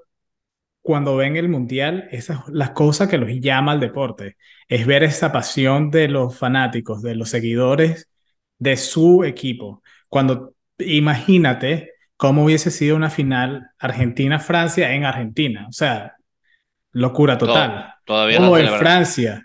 cuando 0.83 1.17
ven 1.17 1.37
el 1.37 1.49
mundial, 1.49 2.09
esa 2.13 2.35
es 2.35 2.41
la 2.55 2.75
cosa 2.75 3.09
que 3.09 3.19
los 3.19 3.31
llama 3.41 3.73
al 3.73 3.81
deporte, 3.81 4.37
es 4.69 4.87
ver 4.87 5.03
esa 5.05 5.33
pasión 5.33 5.91
de 5.91 6.09
los 6.09 6.37
fanáticos, 6.39 7.03
de 7.03 7.15
los 7.15 7.31
seguidores 7.31 8.09
de 8.59 8.77
su 8.77 9.25
equipo. 9.25 9.83
Cuando 10.09 10.55
imagínate 10.79 11.93
cómo 12.17 12.45
hubiese 12.45 12.71
sido 12.71 12.97
una 12.97 13.11
final 13.11 13.71
Argentina-Francia 13.79 14.93
en 14.95 15.05
Argentina, 15.05 15.67
o 15.69 15.73
sea, 15.73 16.15
locura 16.93 17.39
to- 17.39 17.47
total. 17.47 17.95
todavía 18.05 18.39
lo 18.41 18.51
O 18.51 18.59
en. 18.59 18.69
Francia, 18.69 19.43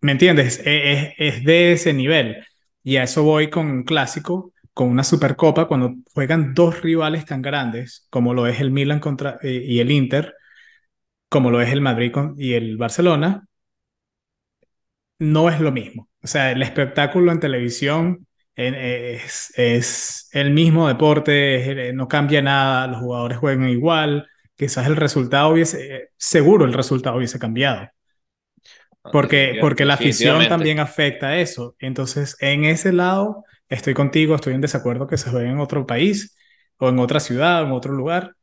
¿me 0.00 0.12
entiendes? 0.12 0.58
Es, 0.60 0.66
es, 0.66 1.14
es 1.18 1.44
de 1.44 1.72
ese 1.72 1.92
nivel. 1.92 2.44
Y 2.82 2.96
a 2.96 3.02
eso 3.04 3.22
voy 3.22 3.50
con 3.50 3.66
un 3.70 3.84
clásico, 3.84 4.52
con 4.74 4.88
una 4.88 5.04
supercopa, 5.04 5.66
cuando 5.68 5.94
juegan 6.14 6.54
dos 6.54 6.82
rivales 6.82 7.26
tan 7.26 7.42
grandes 7.42 8.06
como 8.10 8.34
lo 8.34 8.46
es 8.46 8.60
el 8.60 8.70
Milan 8.70 9.00
contra, 9.00 9.38
eh, 9.42 9.62
y 9.66 9.80
el 9.80 9.90
Inter 9.90 10.34
como 11.28 11.50
lo 11.50 11.60
es 11.60 11.70
el 11.72 11.80
Madrid 11.80 12.12
y 12.36 12.54
el 12.54 12.76
Barcelona, 12.76 13.46
no 15.18 15.48
es 15.50 15.60
lo 15.60 15.72
mismo. 15.72 16.08
O 16.22 16.26
sea, 16.26 16.52
el 16.52 16.62
espectáculo 16.62 17.32
en 17.32 17.40
televisión 17.40 18.26
es, 18.56 19.52
es 19.56 20.28
el 20.32 20.50
mismo 20.50 20.88
deporte, 20.88 21.92
no 21.94 22.08
cambia 22.08 22.42
nada, 22.42 22.86
los 22.88 22.98
jugadores 23.00 23.38
juegan 23.38 23.68
igual, 23.68 24.26
quizás 24.56 24.86
el 24.86 24.96
resultado 24.96 25.50
hubiese, 25.50 25.96
eh, 25.96 26.08
seguro 26.16 26.64
el 26.64 26.72
resultado 26.72 27.16
hubiese 27.16 27.38
cambiado, 27.38 27.88
No, 29.04 29.18
porque, 29.18 29.56
porque 29.60 29.84
la 29.84 29.94
afición 29.94 30.48
también 30.48 30.80
afecta 30.80 31.28
a 31.28 31.38
eso. 31.38 31.76
Entonces, 31.78 32.36
en 32.40 32.64
ese 32.64 32.92
lado, 32.92 33.44
estoy 33.68 33.94
contigo, 33.94 34.34
estoy 34.34 34.54
en 34.54 34.60
desacuerdo 34.60 35.06
que 35.06 35.16
se 35.16 35.30
juegue 35.30 35.48
en 35.50 35.60
otro 35.60 35.86
país 35.86 36.36
o 36.78 36.88
en 36.90 36.98
otra 36.98 37.20
ciudad, 37.20 37.62
en 37.64 37.72
otro 37.72 37.92
lugar, 37.92 38.34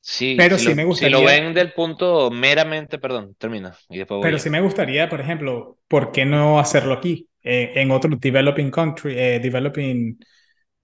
Sí, 0.00 0.46
pero 0.46 0.56
si 0.56 0.60
sí 0.60 0.74
lo, 0.74 0.74
me 0.74 0.84
si 0.88 1.08
lo 1.08 1.22
gustaría 1.22 1.24
ven 1.24 1.52
del 1.54 1.72
punto 1.72 2.30
meramente, 2.30 2.98
perdón, 2.98 3.34
termina 3.36 3.76
y 3.88 3.98
después 3.98 4.18
voy 4.18 4.30
Pero 4.30 4.38
sí 4.38 4.50
me 4.50 4.60
gustaría, 4.60 5.08
por 5.08 5.20
ejemplo, 5.20 5.78
¿por 5.88 6.10
qué 6.12 6.24
no 6.24 6.58
hacerlo 6.58 6.94
aquí? 6.94 7.28
Eh, 7.42 7.72
en 7.76 7.90
otro 7.92 8.10
developing 8.16 8.70
country, 8.70 9.14
eh, 9.18 9.40
developing 9.40 10.18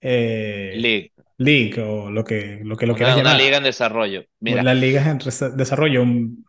eh, 0.01 0.83
League, 0.83 1.13
league 1.37 1.81
o 1.81 2.11
lo 2.11 2.23
que 2.23 2.61
lo 2.63 2.77
que 2.77 2.87
lo 2.87 2.95
quieras 2.95 3.17
una, 3.17 3.17
una 3.17 3.33
liga 3.33 3.57
en 3.57 3.63
desarrollo. 3.63 4.23
Mira, 4.39 4.65
Las 4.65 4.75
ligas 4.77 5.07
en 5.07 5.57
desarrollo, 5.57 6.01
un- 6.03 6.45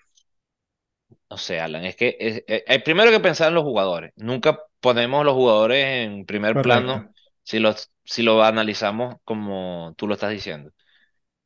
no 1.30 1.36
sé, 1.38 1.60
Alan, 1.60 1.84
es 1.84 1.96
que 1.96 2.16
es- 2.20 2.44
hay 2.66 2.78
primero 2.80 3.10
que 3.10 3.20
pensar 3.20 3.48
en 3.48 3.54
los 3.54 3.64
jugadores. 3.64 4.12
Nunca 4.16 4.58
ponemos 4.80 5.24
los 5.24 5.34
jugadores 5.34 5.84
en 6.06 6.24
primer 6.26 6.60
plano 6.60 7.08
si 7.42 7.58
los, 7.58 7.90
si 8.04 8.22
lo 8.22 8.42
analizamos 8.44 9.16
como 9.24 9.94
tú 9.96 10.06
lo 10.06 10.14
estás 10.14 10.30
diciendo. 10.30 10.72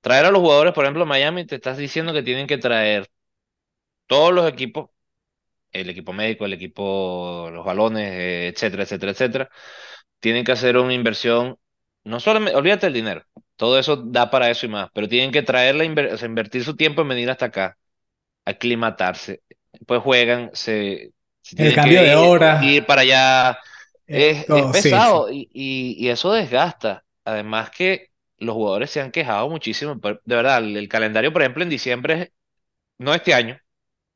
Traer 0.01 0.25
a 0.27 0.31
los 0.31 0.41
jugadores, 0.41 0.73
por 0.75 0.85
ejemplo, 0.85 1.07
Miami, 1.07 1.47
te 1.47 1.57
estás 1.57 1.77
diciendo 1.79 2.13
que 2.13 2.23
tienen 2.23 2.47
que 2.47 2.59
traer 2.59 3.09
todos 4.07 4.33
los 4.33 4.49
equipos, 4.49 4.91
el 5.73 5.91
equipo 5.91 6.13
médico, 6.15 6.47
el 6.47 6.55
equipo, 6.55 7.51
los 7.53 7.65
balones, 7.65 8.11
eh, 8.13 8.49
etcétera, 8.49 8.85
etcétera, 8.85 9.13
etcétera. 9.13 9.51
Tienen 10.21 10.45
que 10.45 10.53
hacer 10.53 10.77
una 10.79 10.95
inversión, 10.95 11.59
no 12.05 12.21
solamente, 12.21 12.57
olvídate 12.59 12.87
del 12.87 12.95
dinero, 12.95 13.25
todo 13.57 13.79
eso 13.79 13.97
da 13.97 14.31
para 14.31 14.51
eso 14.51 14.67
y 14.67 14.71
más, 14.71 14.91
pero 14.95 15.09
tienen 15.09 15.33
que 15.33 15.43
traerla, 15.43 15.85
inver- 15.85 16.13
o 16.15 16.19
sea, 16.19 16.29
invertir 16.29 16.65
su 16.65 16.77
tiempo 16.77 17.03
en 17.03 17.09
venir 17.11 17.31
hasta 17.31 17.47
acá, 17.47 17.79
aclimatarse. 18.45 19.43
Pues 19.87 20.03
juegan, 20.03 20.51
se, 20.55 21.13
se 21.43 21.57
El 21.57 21.73
cambio 21.73 22.03
que 22.03 22.03
de 22.03 22.17
ir, 22.17 22.33
hora, 22.33 22.55
ir 22.59 22.87
para 22.87 23.03
allá. 23.03 23.59
Es, 24.07 24.47
es 24.51 24.67
todo, 24.67 24.75
sí, 24.75 25.01
sí. 25.01 25.21
pesado 25.21 25.31
y, 25.31 25.49
y, 25.53 25.97
y 25.99 26.09
eso 26.11 26.33
desgasta. 26.33 27.05
Además 27.25 27.71
que 27.71 28.10
los 28.41 28.55
jugadores 28.55 28.91
se 28.91 29.01
han 29.01 29.13
quejado 29.13 29.49
muchísimo. 29.51 29.97
De 29.97 30.37
verdad, 30.37 30.59
el, 30.65 30.89
calendario, 30.89 31.33
por 31.33 31.43
ejemplo, 31.43 31.63
en 31.63 31.71
diciembre, 31.71 32.33
no 32.99 33.15
este 33.15 33.35
año, 33.35 33.59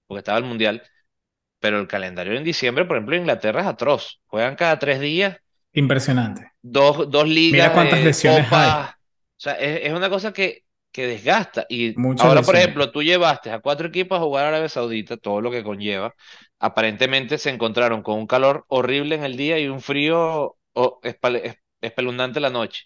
porque 0.06 0.20
estaba 0.20 0.38
el 0.38 0.44
Mundial, 0.44 0.82
pero 1.60 1.80
el 1.80 1.88
calendario 1.88 2.34
en 2.34 2.44
diciembre, 2.44 2.84
por 2.86 2.96
ejemplo, 2.98 3.16
en 3.16 3.22
Inglaterra 3.22 3.62
es 3.62 3.66
atroz. 3.68 4.20
Juegan 4.26 4.56
cada 4.56 4.78
tres 4.78 5.00
días 5.00 5.38
Impresionante. 5.74 6.52
dos, 6.62 7.10
dos 7.10 7.28
Mira 7.48 7.66
ligas 7.66 7.72
cuántas 7.72 7.98
de 7.98 8.04
lesiones 8.04 8.48
hay. 8.50 8.80
O 9.36 9.40
sea, 9.40 9.54
es, 9.54 9.86
es 9.86 9.92
una 9.92 10.08
cosa 10.10 10.32
que, 10.32 10.64
que 10.92 11.06
desgasta. 11.06 11.66
Y 11.68 11.96
muchas 11.96 12.24
ahora, 12.24 12.44
por 12.46 12.56
ejemplo, 12.56 12.90
tú 12.92 13.02
llevaste 13.02 13.50
a 13.50 13.60
cuatro 13.60 13.88
equipos 13.88 14.18
a 14.18 14.22
jugar 14.22 14.46
a 14.46 14.48
Arabia 14.48 14.68
Saudita, 14.68 15.16
todo 15.16 15.40
lo 15.40 15.50
que 15.50 15.64
conlleva. 15.64 16.14
Aparentemente 16.58 17.38
se 17.38 17.50
encontraron 17.50 18.02
con 18.02 18.18
un 18.18 18.26
calor 18.26 18.64
horrible 18.68 19.16
en 19.16 19.24
el 19.24 19.36
día 19.36 19.58
y 19.58 19.68
un 19.68 19.80
frío 19.80 20.56
o- 20.72 21.00
en 22.40 22.42
la 22.42 22.50
noche. 22.50 22.84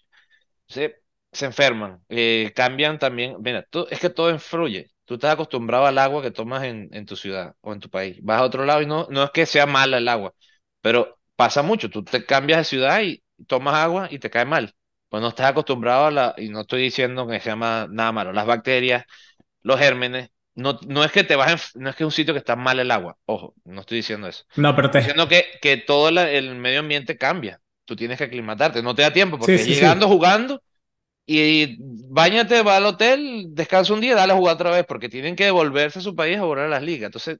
Se, 0.67 0.98
se 1.31 1.45
enferman, 1.45 2.03
eh, 2.09 2.51
cambian 2.55 2.99
también. 2.99 3.37
Mira, 3.41 3.63
tú- 3.69 3.87
es 3.89 3.99
que 3.99 4.09
todo 4.09 4.29
influye. 4.31 4.91
Tú 5.05 5.15
estás 5.15 5.33
acostumbrado 5.33 5.85
al 5.85 5.97
agua 5.97 6.21
que 6.21 6.31
tomas 6.31 6.63
en, 6.63 6.89
en 6.93 7.05
tu 7.05 7.15
ciudad 7.15 7.55
o 7.61 7.73
en 7.73 7.79
tu 7.79 7.89
país. 7.89 8.17
Vas 8.23 8.39
a 8.41 8.43
otro 8.45 8.65
lado 8.65 8.81
y 8.81 8.85
no, 8.85 9.07
no 9.09 9.23
es 9.23 9.31
que 9.31 9.45
sea 9.45 9.65
mala 9.65 9.97
el 9.97 10.07
agua, 10.07 10.33
pero 10.81 11.19
pasa 11.35 11.61
mucho. 11.63 11.89
Tú 11.89 12.03
te 12.03 12.25
cambias 12.25 12.59
de 12.59 12.63
ciudad 12.65 13.01
y 13.01 13.23
tomas 13.47 13.75
agua 13.75 14.07
y 14.11 14.19
te 14.19 14.29
cae 14.29 14.45
mal. 14.45 14.73
Pues 15.09 15.21
no 15.21 15.29
estás 15.29 15.47
acostumbrado 15.47 16.05
a 16.07 16.11
la, 16.11 16.35
y 16.37 16.49
no 16.49 16.61
estoy 16.61 16.81
diciendo 16.83 17.27
que 17.27 17.39
sea 17.39 17.55
ma- 17.55 17.87
nada 17.89 18.11
malo. 18.11 18.31
Las 18.33 18.45
bacterias, 18.45 19.05
los 19.61 19.79
gérmenes, 19.79 20.29
no, 20.55 20.79
no 20.87 21.03
es 21.03 21.11
que 21.11 21.23
te 21.23 21.35
vas, 21.35 21.75
no 21.75 21.89
es 21.89 21.95
que 21.95 22.03
es 22.03 22.05
un 22.05 22.11
sitio 22.11 22.33
que 22.33 22.39
está 22.39 22.55
mal 22.55 22.79
el 22.79 22.91
agua. 22.91 23.17
Ojo, 23.25 23.55
no 23.65 23.81
estoy 23.81 23.97
diciendo 23.97 24.27
eso. 24.27 24.43
No, 24.55 24.75
pero 24.75 24.91
Estoy 24.91 24.91
te... 24.91 25.01
diciendo 25.01 25.27
que, 25.27 25.45
que 25.61 25.77
todo 25.77 26.11
la- 26.11 26.29
el 26.31 26.55
medio 26.55 26.79
ambiente 26.81 27.17
cambia. 27.17 27.61
Tú 27.85 27.95
tienes 27.95 28.17
que 28.17 28.25
aclimatarte. 28.25 28.81
No 28.83 28.95
te 28.95 29.01
da 29.03 29.13
tiempo 29.13 29.39
porque 29.39 29.65
sí, 29.65 29.73
llegando, 29.73 30.07
sí. 30.07 30.07
jugando 30.07 30.61
y 31.29 31.77
báñate, 32.09 32.63
va 32.63 32.77
al 32.77 32.85
hotel, 32.87 33.47
descansa 33.53 33.93
un 33.93 34.01
día, 34.01 34.15
dale 34.15 34.33
a 34.33 34.35
jugar 34.37 34.55
otra 34.55 34.71
vez 34.71 34.85
porque 34.87 35.09
tienen 35.09 35.35
que 35.35 35.45
devolverse 35.45 35.99
a 35.99 36.01
su 36.01 36.15
país 36.15 36.37
a 36.37 36.41
jugar 36.41 36.59
a 36.59 36.67
las 36.69 36.83
ligas. 36.83 37.07
Entonces, 37.07 37.39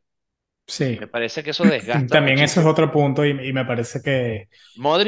me 0.97 1.07
Sí. 1.07 1.07
parece 1.07 1.43
que 1.43 1.51
eso 1.51 1.67
desgasta 1.67 2.17
También 2.35 2.39
eso 2.41 2.61
es 2.61 2.65
otro 2.67 2.91
punto 2.91 3.25
y, 3.25 3.31
y 3.49 3.53
me 3.53 3.65
parece 3.65 4.01
que, 4.01 4.49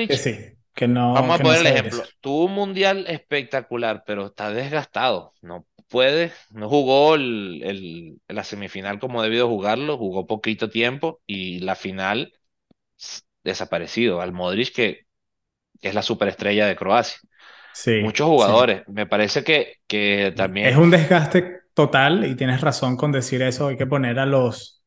que 0.07 0.17
Modric 0.17 0.17
sí, 0.17 0.38
que 0.73 0.88
no, 0.88 1.13
Vamos 1.13 1.35
a 1.35 1.39
que 1.39 1.43
no 1.45 1.55
poner 1.55 1.61
el 1.61 1.67
ejemplo. 1.67 2.13
Tuvo 2.21 2.45
un 2.45 2.53
mundial 2.53 3.05
espectacular, 3.07 4.03
pero 4.05 4.27
está 4.27 4.51
desgastado. 4.51 5.35
No 5.41 5.67
puede, 5.89 6.33
no 6.51 6.69
jugó 6.69 7.15
el, 7.15 7.61
el- 7.63 8.21
la 8.29 8.43
semifinal 8.45 9.00
como 9.00 9.23
debido 9.23 9.47
jugarlo, 9.50 9.97
jugó 9.97 10.27
poquito 10.27 10.69
tiempo 10.69 11.21
y 11.27 11.59
la 11.61 11.75
final 11.75 12.33
desaparecido. 13.43 14.21
Al 14.21 14.31
Modric, 14.33 14.73
que, 14.73 15.05
que 15.81 15.89
es 15.89 15.95
la 15.95 16.03
superestrella 16.03 16.67
de 16.67 16.75
Croacia. 16.75 17.19
Sí, 17.72 18.01
Muchos 18.01 18.28
sí. 18.36 18.54
jugadores. 18.56 18.84
Me 18.88 19.06
parece 19.08 19.44
que, 19.44 19.78
que 19.88 20.34
Es 20.60 20.78
también. 20.78 20.78
un 20.78 20.92
desgaste 20.92 21.62
total 21.74 22.25
y 22.25 22.36
tienes 22.36 22.62
razón 22.62 22.96
con 22.98 23.12
decir 23.12 23.42
eso. 23.42 23.68
Hay 23.68 23.78
que 23.78 23.88
poner 23.88 24.20
a 24.20 24.25
los, 24.25 24.84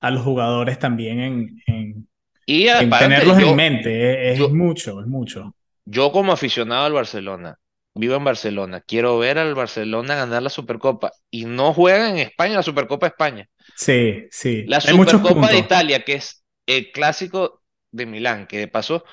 a 0.00 0.10
los 0.10 0.24
jugadores 0.24 0.78
también 0.78 1.20
en, 1.20 1.62
en, 1.66 2.08
Y 2.46 2.68
en 2.68 2.96
tenerlos 2.96 3.38
en 3.38 3.40
yo, 3.40 3.54
mente. 3.54 4.32
Es, 4.32 4.40
es 4.40 4.40
yo, 4.40 4.50
mucho, 4.50 5.00
es 5.00 5.06
mucho. 5.06 5.54
yo 5.84 6.12
como 6.12 6.32
aficionado 6.32 6.84
al 6.86 6.92
Barcelona, 6.92 7.58
vivo 7.94 8.16
en 8.16 8.24
Barcelona, 8.24 8.80
quiero 8.80 9.18
ver 9.18 9.38
al 9.38 9.54
Barcelona 9.54 10.14
ganar 10.16 10.42
la 10.42 10.50
Supercopa 10.50 11.12
y 11.30 11.44
no 11.44 11.72
juega 11.74 12.10
en 12.10 12.18
España 12.18 12.54
la 12.56 12.62
Supercopa 12.62 13.06
de 13.06 13.10
España. 13.10 13.48
Sí, 13.74 14.26
sí. 14.30 14.64
La 14.64 14.80
Hay 14.82 14.94
Supercopa 14.96 15.48
de. 15.48 15.58
Italia, 15.58 16.04
que 16.04 16.14
es 16.14 16.44
el 16.66 16.90
clásico 16.92 17.62
de 17.90 18.06
Milán, 18.06 18.46
que 18.46 18.68
pasó 18.68 19.04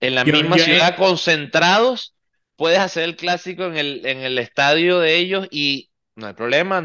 en 0.00 0.16
la 0.16 0.24
Yo, 0.24 0.32
misma 0.32 0.58
ciudad, 0.58 0.96
eh, 0.96 0.96
concentrados, 0.96 2.15
puedes 2.56 2.78
hacer 2.78 3.04
el 3.04 3.16
clásico 3.16 3.64
en 3.64 3.76
el, 3.76 4.06
en 4.06 4.18
el 4.18 4.38
estadio 4.38 4.98
de 4.98 5.16
ellos 5.16 5.46
y 5.50 5.90
no 6.16 6.26
hay 6.26 6.34
problema, 6.34 6.82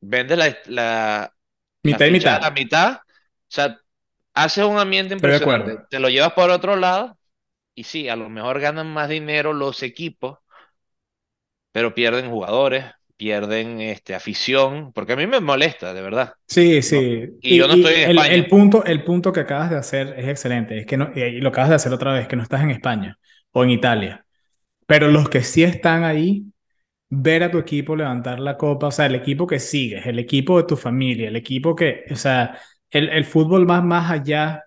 vendes 0.00 0.38
la, 0.38 0.56
la, 0.66 1.34
mitad 1.82 2.06
y 2.06 2.08
a 2.08 2.38
la 2.38 2.50
mitad. 2.50 2.52
mitad, 2.52 2.92
o 2.94 3.00
sea, 3.48 3.78
haces 4.34 4.64
un 4.64 4.78
ambiente 4.78 5.14
impresionante, 5.14 5.78
te 5.88 5.98
lo 5.98 6.08
llevas 6.08 6.34
por 6.34 6.50
otro 6.50 6.76
lado 6.76 7.18
y 7.74 7.84
sí, 7.84 8.08
a 8.08 8.16
lo 8.16 8.28
mejor 8.28 8.60
ganan 8.60 8.92
más 8.92 9.08
dinero 9.08 9.52
los 9.52 9.82
equipos, 9.82 10.38
pero 11.72 11.94
pierden 11.94 12.30
jugadores, 12.30 12.84
pierden 13.16 13.80
este, 13.80 14.14
afición, 14.14 14.92
porque 14.92 15.14
a 15.14 15.16
mí 15.16 15.26
me 15.26 15.40
molesta, 15.40 15.94
de 15.94 16.02
verdad. 16.02 16.34
Sí, 16.46 16.76
¿no? 16.76 16.82
sí. 16.82 17.24
Y 17.40 17.56
yo 17.56 17.66
no 17.66 17.74
estoy 17.74 17.94
en 17.94 18.10
el, 18.10 18.18
España. 18.18 18.34
el 18.34 18.46
punto, 18.46 18.84
el 18.84 19.02
punto 19.02 19.32
que 19.32 19.40
acabas 19.40 19.70
de 19.70 19.76
hacer 19.76 20.14
es 20.18 20.28
excelente. 20.28 20.78
Es 20.78 20.86
que 20.86 20.96
no, 20.96 21.10
y 21.14 21.40
lo 21.40 21.48
acabas 21.48 21.70
de 21.70 21.76
hacer 21.76 21.92
otra 21.92 22.12
vez, 22.12 22.28
que 22.28 22.36
no 22.36 22.42
estás 22.42 22.62
en 22.62 22.70
España 22.70 23.18
o 23.50 23.64
en 23.64 23.70
Italia. 23.70 24.24
Pero 24.86 25.08
los 25.08 25.28
que 25.28 25.42
sí 25.42 25.62
están 25.62 26.04
ahí, 26.04 26.44
ver 27.10 27.42
a 27.42 27.50
tu 27.50 27.58
equipo 27.58 27.96
levantar 27.96 28.40
la 28.40 28.56
copa, 28.56 28.88
o 28.88 28.90
sea, 28.90 29.06
el 29.06 29.14
equipo 29.14 29.46
que 29.46 29.58
sigues, 29.60 30.06
el 30.06 30.18
equipo 30.18 30.58
de 30.58 30.64
tu 30.64 30.76
familia, 30.76 31.28
el 31.28 31.36
equipo 31.36 31.74
que, 31.76 32.04
o 32.10 32.16
sea, 32.16 32.58
el, 32.90 33.08
el 33.10 33.24
fútbol 33.24 33.68
va 33.70 33.80
más 33.82 34.10
allá, 34.10 34.64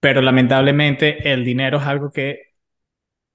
pero 0.00 0.22
lamentablemente 0.22 1.32
el 1.32 1.44
dinero 1.44 1.78
es 1.78 1.84
algo 1.86 2.10
que 2.10 2.50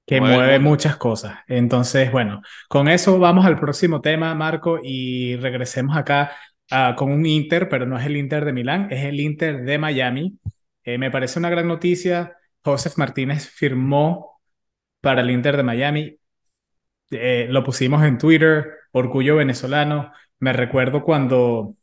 que 0.05 0.21
Mueve 0.21 0.59
muchas 0.59 0.97
cosas. 0.97 1.39
Entonces, 1.47 2.11
bueno, 2.11 2.41
con 2.69 2.87
eso 2.87 3.17
vamos 3.19 3.45
al 3.45 3.59
próximo 3.59 4.01
tema, 4.01 4.35
Marco, 4.35 4.79
y 4.81 5.35
regresemos 5.37 5.97
acá 5.97 6.31
ah, 6.69 6.93
con 6.95 7.11
un 7.11 7.25
Inter, 7.25 7.67
pero 7.69 7.85
no 7.85 7.97
es 7.97 8.05
el 8.05 8.17
Inter 8.17 8.45
de 8.45 8.53
Milán, 8.53 8.87
es 8.91 9.03
el 9.03 9.19
Inter 9.19 9.63
de 9.63 9.77
Miami. 9.79 10.37
Eh, 10.83 10.97
me 10.99 11.09
parece 11.09 11.39
una 11.39 11.49
gran 11.49 11.67
noticia. 11.67 12.37
Joseph 12.63 12.97
Martínez 12.97 13.49
firmó 13.49 14.34
para 15.05 15.21
el 15.21 15.29
Inter 15.29 15.55
de 15.55 15.61
Miami. 15.61 16.17
Eh, 17.11 17.45
lo 17.51 17.63
pusimos 17.63 18.03
en 18.03 18.17
Twitter, 18.17 18.65
orgullo 18.91 19.35
venezolano. 19.35 20.11
Me 20.39 20.51
recuerdo 20.51 21.03
cuando, 21.03 21.75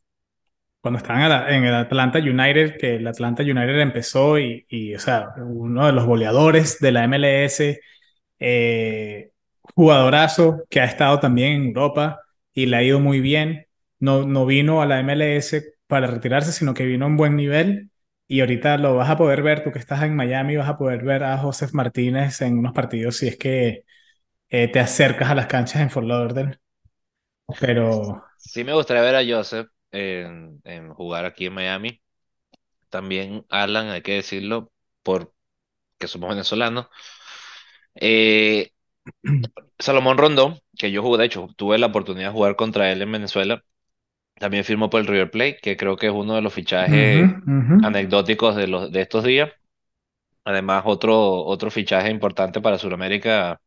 cuando 0.81 0.99
estaban 0.99 1.23
en 1.49 1.55
en 1.55 1.65
el 1.67 1.75
Atlanta 1.75 2.19
United, 2.19 2.79
que 2.79 2.97
el 2.97 3.07
Atlanta 3.07 3.45
United 3.45 3.81
empezó 3.81 4.41
y, 4.41 4.67
y, 4.69 4.97
o 4.97 4.99
sea, 4.99 5.29
uno 5.39 5.87
de 5.87 5.93
los 5.93 6.05
goleadores 6.05 6.81
de 6.81 6.93
la 6.93 7.05
MLS 7.05 7.79
eh, 8.41 9.31
jugadorazo 9.63 10.65
que 10.69 10.81
ha 10.81 10.85
estado 10.87 11.21
también 11.21 11.53
en 11.53 11.65
Europa 11.69 12.23
y 12.53 12.67
le 12.67 12.77
ha 12.77 12.83
ido 12.83 12.99
muy 13.01 13.21
bien. 13.21 13.69
No, 14.01 14.27
no 14.27 14.47
vino 14.47 14.83
a 14.83 14.87
la 14.87 14.99
MLS 15.01 15.63
para 15.87 16.09
retirarse, 16.09 16.51
sino 16.53 16.75
que 16.75 16.87
vino 16.87 17.07
un 17.07 17.17
buen 17.17 17.37
nivel. 17.37 17.92
Y 18.33 18.41
ahorita 18.41 18.79
lo 18.79 18.97
vas 18.97 19.11
a 19.11 19.17
poder 19.19 19.43
ver, 19.43 19.63
tú 19.63 19.73
que 19.73 19.79
estás 19.79 20.03
en 20.05 20.17
Miami, 20.17 20.57
vas 20.57 20.69
a 20.69 20.79
poder 20.79 21.05
ver 21.05 21.23
a 21.25 21.37
Joseph 21.39 21.73
Martínez 21.75 22.41
en 22.41 22.59
unos 22.59 22.73
partidos 22.73 23.17
si 23.19 23.29
es 23.29 23.37
que 23.37 23.85
eh, 24.51 24.69
te 24.69 24.81
acercas 24.81 25.31
a 25.31 25.35
las 25.37 25.47
canchas 25.49 25.83
en 25.83 25.91
Fort 25.91 26.07
Lauderdale. 26.07 26.59
Pero 27.59 28.23
Sí 28.37 28.65
me 28.65 28.75
gustaría 28.75 29.03
ver 29.03 29.15
a 29.17 29.25
Joseph 29.27 29.69
en, 29.91 30.61
en 30.65 30.93
jugar 30.95 31.25
aquí 31.25 31.47
en 31.47 31.55
Miami. 31.55 32.01
También 32.91 33.47
Alan, 33.51 33.89
hay 33.91 34.03
que 34.03 34.15
decirlo, 34.17 34.73
porque 35.03 35.33
somos 36.09 36.31
venezolanos. 36.31 36.89
Eh, 37.95 38.71
Salomón 39.79 40.19
Rondón, 40.19 40.59
que 40.79 40.91
yo 40.93 41.03
jugué, 41.03 41.19
de 41.19 41.25
hecho, 41.27 41.49
tuve 41.57 41.79
la 41.79 41.87
oportunidad 41.87 42.29
de 42.29 42.33
jugar 42.33 42.57
contra 42.57 42.91
él 42.93 43.03
en 43.03 43.13
Venezuela, 43.13 43.65
también 44.43 44.65
firmó 44.65 44.91
por 44.91 45.01
el 45.03 45.09
River 45.09 45.31
Plate, 45.33 45.59
que 45.63 45.79
creo 45.79 45.97
que 45.97 46.09
es 46.09 46.13
uno 46.15 46.37
de 46.37 46.43
los 46.43 46.55
fichajes 46.55 47.37
ujú. 47.47 47.79
anecdóticos 47.79 48.57
de, 48.57 48.69
los, 48.69 48.93
de 48.93 49.03
estos 49.03 49.25
días. 49.25 49.53
Además, 50.45 50.85
otro, 50.87 51.45
otro 51.45 51.71
fichaje 51.71 52.11
importante 52.11 52.61
para 52.61 52.79
Sudamérica 52.79 53.61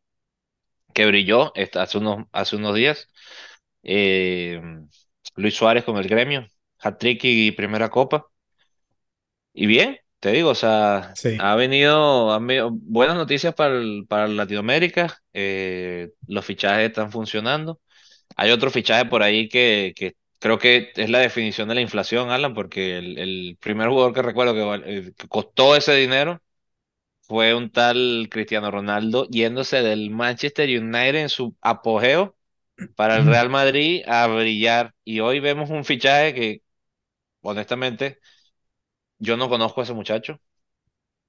que 0.94 1.06
brilló 1.06 1.52
hace 1.74 1.98
unos, 1.98 2.26
hace 2.32 2.56
unos 2.56 2.74
días. 2.74 3.08
Eh, 3.82 4.60
Luis 5.36 5.54
Suárez 5.56 5.84
con 5.84 5.96
el 5.98 6.08
gremio, 6.08 6.46
hat-trick 6.80 7.20
y 7.24 7.52
primera 7.52 7.90
copa. 7.90 8.28
Y 9.52 9.66
bien, 9.66 9.98
te 10.20 10.32
digo, 10.32 10.50
o 10.50 10.54
sea, 10.54 11.18
Sí. 11.22 11.32
ha 11.36 11.54
venido, 11.56 12.32
han 12.32 12.46
venido 12.46 12.70
buenas 12.72 13.16
noticias 13.16 13.54
para, 13.54 13.76
el- 13.78 14.06
para 14.08 14.28
Latinoamérica. 14.28 15.18
eh, 15.32 16.10
los 16.26 16.44
fichajes 16.44 16.88
están 16.88 17.10
funcionando. 17.12 17.80
Hay 18.36 18.50
otro 18.52 18.70
fichaje 18.70 19.06
por 19.06 19.22
ahí 19.22 19.48
que, 19.48 19.92
que 19.96 20.14
creo 20.38 20.58
que 20.58 20.92
es 20.96 21.10
la 21.10 21.18
definición 21.20 21.68
de 21.68 21.74
la 21.76 21.80
inflación, 21.80 22.30
Alan, 22.30 22.54
porque 22.54 22.98
el, 22.98 23.18
el 23.18 23.58
primer 23.60 23.88
jugador 23.88 24.12
que 24.14 24.22
recuerdo 24.22 24.54
que, 24.54 24.98
eh, 25.08 25.14
que 25.16 25.28
costó 25.28 25.76
ese 25.76 25.94
dinero 25.94 26.42
fue 27.22 27.54
un 27.54 27.70
tal 27.70 28.28
Cristiano 28.30 28.70
Ronaldo 28.70 29.26
yéndose 29.30 29.82
del 29.82 30.10
Manchester 30.10 30.68
United 30.68 31.16
en 31.16 31.28
su 31.30 31.56
apogeo 31.60 32.36
para 32.96 33.16
el 33.18 33.26
Real 33.26 33.50
Madrid 33.50 34.02
a 34.08 34.26
brillar. 34.28 34.94
Y 35.04 35.20
hoy 35.20 35.40
vemos 35.40 35.70
un 35.70 35.84
fichaje 35.84 36.34
que, 36.34 36.62
honestamente, 37.42 38.20
yo 39.18 39.36
no 39.36 39.48
conozco 39.48 39.80
a 39.80 39.84
ese 39.84 39.94
muchacho. 39.94 40.40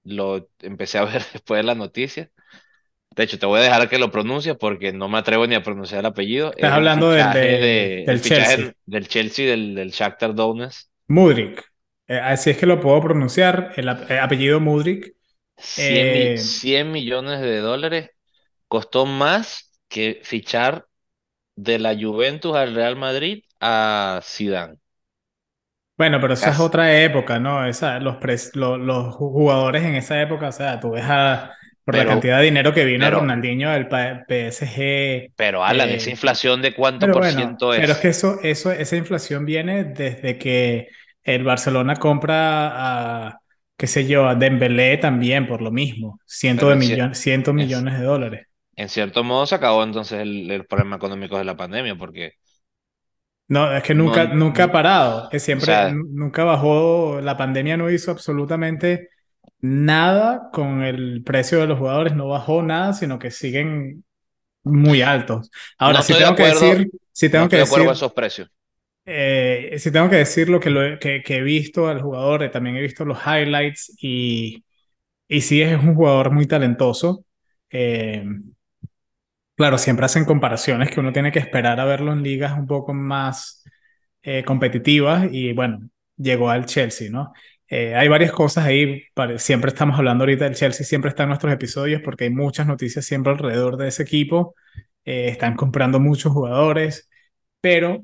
Lo 0.04 0.50
empecé 0.62 0.98
a 1.00 1.06
ver 1.06 1.24
después 1.34 1.60
de 1.60 1.64
la 1.64 1.76
noticia. 1.76 2.32
De 3.16 3.24
hecho, 3.24 3.40
te 3.40 3.46
voy 3.48 3.60
a 3.60 3.64
dejar 3.64 3.90
que 3.90 3.98
lo 3.98 4.12
pronuncies 4.12 4.56
porque 4.58 4.94
no 4.94 5.10
me 5.10 5.18
atrevo 5.18 5.48
ni 5.48 5.56
a 5.56 5.64
pronunciar 5.64 6.02
el 6.02 6.06
apellido. 6.08 6.52
Estás 6.52 6.70
el 6.70 6.74
hablando 6.74 7.10
del, 7.12 7.32
de, 7.32 7.40
de, 7.58 8.04
el 8.06 8.22
del 8.22 8.22
Chelsea. 8.22 8.74
del 8.86 9.08
Chelsea, 9.08 9.48
del, 9.50 9.76
del 9.76 9.90
Shakhtar 9.92 10.36
Donetsk. 10.36 10.90
Mudrik. 11.10 11.64
Eh, 12.08 12.20
así 12.20 12.52
es 12.52 12.58
que 12.58 12.66
lo 12.66 12.80
puedo 12.80 13.02
pronunciar. 13.02 13.74
El 13.76 13.88
eh, 13.90 14.20
apellido 14.20 14.60
Mudrik. 14.60 15.16
100, 15.58 16.12
mi- 16.12 16.32
Eh, 16.34 16.38
100 16.38 16.92
millones 16.92 17.42
de 17.42 17.60
dólares. 17.60 18.12
Costó 18.68 19.06
más 19.06 19.72
que 19.90 20.22
fichar 20.24 20.88
de 21.56 21.80
la 21.80 21.96
Juventus 22.00 22.56
al 22.56 22.76
Real 22.76 22.96
Madrid 22.98 23.44
a 23.62 24.22
Zidane. 24.24 24.78
Bueno, 25.98 26.20
pero 26.22 26.34
esa 26.36 26.52
es 26.52 26.60
otra 26.60 27.02
época, 27.02 27.40
¿no? 27.40 27.66
Esa, 27.66 28.00
los, 28.00 28.18
lo- 28.54 28.78
los 28.78 29.16
jugadores 29.16 29.84
en 29.84 29.96
esa 29.96 30.22
época, 30.22 30.50
o 30.50 30.52
sea, 30.52 30.80
tú 30.80 30.92
ves 30.92 31.04
a, 31.08 31.54
por 31.88 31.96
la 31.96 32.06
cantidad 32.06 32.40
de 32.40 32.44
dinero 32.44 32.74
que 32.74 32.84
vino 32.84 33.06
pero, 33.06 33.22
Ronaldinho 33.22 33.72
del 33.72 33.88
PSG. 33.88 35.32
pero 35.38 35.64
Alan, 35.64 35.94
esa 35.94 36.10
eh, 36.10 36.12
inflación 36.12 36.62
de 36.62 36.74
cuánto 36.76 37.10
por 37.10 37.22
bueno, 37.22 37.38
ciento 37.38 37.72
pero 37.78 37.94
es 37.94 38.00
que 38.00 38.10
es. 38.10 38.18
eso, 38.18 38.42
eso, 38.44 38.74
esa 38.74 38.98
inflación 38.98 39.46
viene 39.46 39.86
desde 39.86 40.38
que 40.38 40.90
el 41.24 41.46
Barcelona 41.46 41.96
compra 41.96 43.28
a, 43.28 43.40
qué 43.78 43.88
sé 43.88 44.06
yo, 44.06 44.28
a 44.28 44.36
Dembélé 44.36 44.98
también 44.98 45.48
por 45.48 45.62
lo 45.62 45.72
mismo, 45.72 46.20
cientos 46.26 46.68
de 46.72 46.76
millones, 46.76 47.20
cientos 47.20 47.54
en, 47.54 47.56
millones 47.56 47.98
de 48.00 48.06
dólares. 48.06 48.48
en 48.76 48.90
cierto 48.90 49.24
modo 49.24 49.46
se 49.46 49.56
acabó 49.56 49.84
entonces 49.84 50.20
el, 50.20 50.52
el 50.52 50.66
problema 50.66 50.98
económico 50.98 51.38
de 51.38 51.46
la 51.46 51.56
pandemia, 51.56 51.96
porque 51.98 52.34
No, 53.48 53.72
es 53.76 53.84
que 53.84 53.96
no, 53.96 54.04
nunca, 54.04 54.26
nunca 54.26 54.66
ha 54.66 54.72
parado. 54.72 55.30
Es 55.32 55.44
o 55.44 55.46
siempre, 55.46 55.66
sea, 55.66 55.90
nunca 55.94 56.44
bajó. 56.44 57.22
La 57.22 57.38
pandemia 57.38 57.78
no 57.78 57.90
hizo 57.90 58.12
absolutamente 58.12 59.10
nada 59.62 60.50
con 60.54 60.84
el 60.84 61.24
precio 61.24 61.60
de 61.60 61.68
los 61.68 61.80
jugadores, 61.80 62.16
no 62.16 62.28
bajó 62.30 62.64
nada, 62.64 62.94
sino 62.94 63.20
que 63.20 63.32
siguen 63.32 64.04
muy 64.64 65.02
altos. 65.04 65.52
no 65.86 65.92
Ahora, 65.92 66.02
sí 66.04 66.16
estoy 66.16 66.20
de 66.22 66.26
tengo 66.26 66.36
que 66.36 66.44
decir, 66.44 66.92
sí 67.14 67.30
no 67.32 67.48
tengo 67.48 67.50
que 67.50 67.58
decir, 67.58 67.90
esos 67.92 68.14
precios. 68.14 68.50
eh, 69.06 69.76
sí 69.80 69.92
tengo 69.92 70.10
que 70.10 70.18
decir 70.18 70.50
lo 70.50 70.60
que, 70.60 70.70
lo, 70.70 71.00
que, 71.00 71.22
que 71.24 71.38
he 71.38 71.42
visto 71.42 71.88
al 71.88 72.02
jugador, 72.02 72.44
eh, 72.44 72.50
también 72.50 72.76
he 72.78 72.82
visto 72.82 73.06
los 73.06 73.18
highlights 73.26 73.94
y, 74.02 74.64
y 75.28 75.42
sí 75.42 75.62
es 75.62 75.82
un 75.84 75.96
jugador 75.96 76.32
muy 76.32 76.48
talentoso. 76.48 77.26
Eh, 77.72 78.26
claro, 79.56 79.78
siempre 79.78 80.06
hacen 80.06 80.26
comparaciones 80.26 80.90
que 80.92 81.00
uno 81.00 81.12
tiene 81.14 81.32
que 81.32 81.40
esperar 81.40 81.80
a 81.80 81.86
verlo 81.86 82.14
en 82.14 82.24
ligas 82.24 82.58
un 82.58 82.68
poco 82.68 82.94
más 82.94 83.64
eh, 84.24 84.44
competitivas 84.46 85.28
y 85.32 85.54
bueno, 85.54 85.90
llegó 86.18 86.50
al 86.50 86.66
Chelsea, 86.66 87.10
¿no? 87.12 87.34
Eh, 87.70 87.96
hay 87.96 88.08
varias 88.08 88.32
cosas 88.32 88.66
ahí, 88.66 89.04
siempre 89.38 89.70
estamos 89.70 89.98
hablando 89.98 90.24
ahorita 90.24 90.46
del 90.46 90.56
Chelsea, 90.56 90.86
siempre 90.86 91.10
está 91.10 91.24
en 91.24 91.30
nuestros 91.30 91.52
episodios 91.54 92.02
porque 92.04 92.26
hay 92.26 92.30
muchas 92.30 92.66
noticias 92.68 93.06
siempre 93.06 93.34
alrededor 93.34 93.78
de 93.78 93.88
ese 93.90 94.04
equipo, 94.04 94.56
Eh, 95.06 95.30
están 95.30 95.56
comprando 95.56 96.00
muchos 96.02 96.34
jugadores, 96.34 97.10
pero 97.62 98.04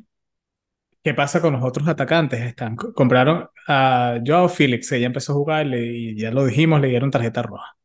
¿qué 1.03 1.13
pasa 1.13 1.41
con 1.41 1.53
los 1.53 1.63
otros 1.63 1.87
atacantes? 1.87 2.41
Están, 2.41 2.75
compraron 2.75 3.49
a 3.67 4.19
Joao 4.25 4.49
Félix, 4.49 4.89
ya 4.89 4.97
empezó 4.97 5.33
a 5.33 5.35
jugar 5.35 5.67
y 5.73 6.15
ya 6.19 6.31
lo 6.31 6.45
dijimos, 6.45 6.81
le 6.81 6.87
dieron 6.89 7.11
tarjeta 7.11 7.41
roja. 7.41 7.75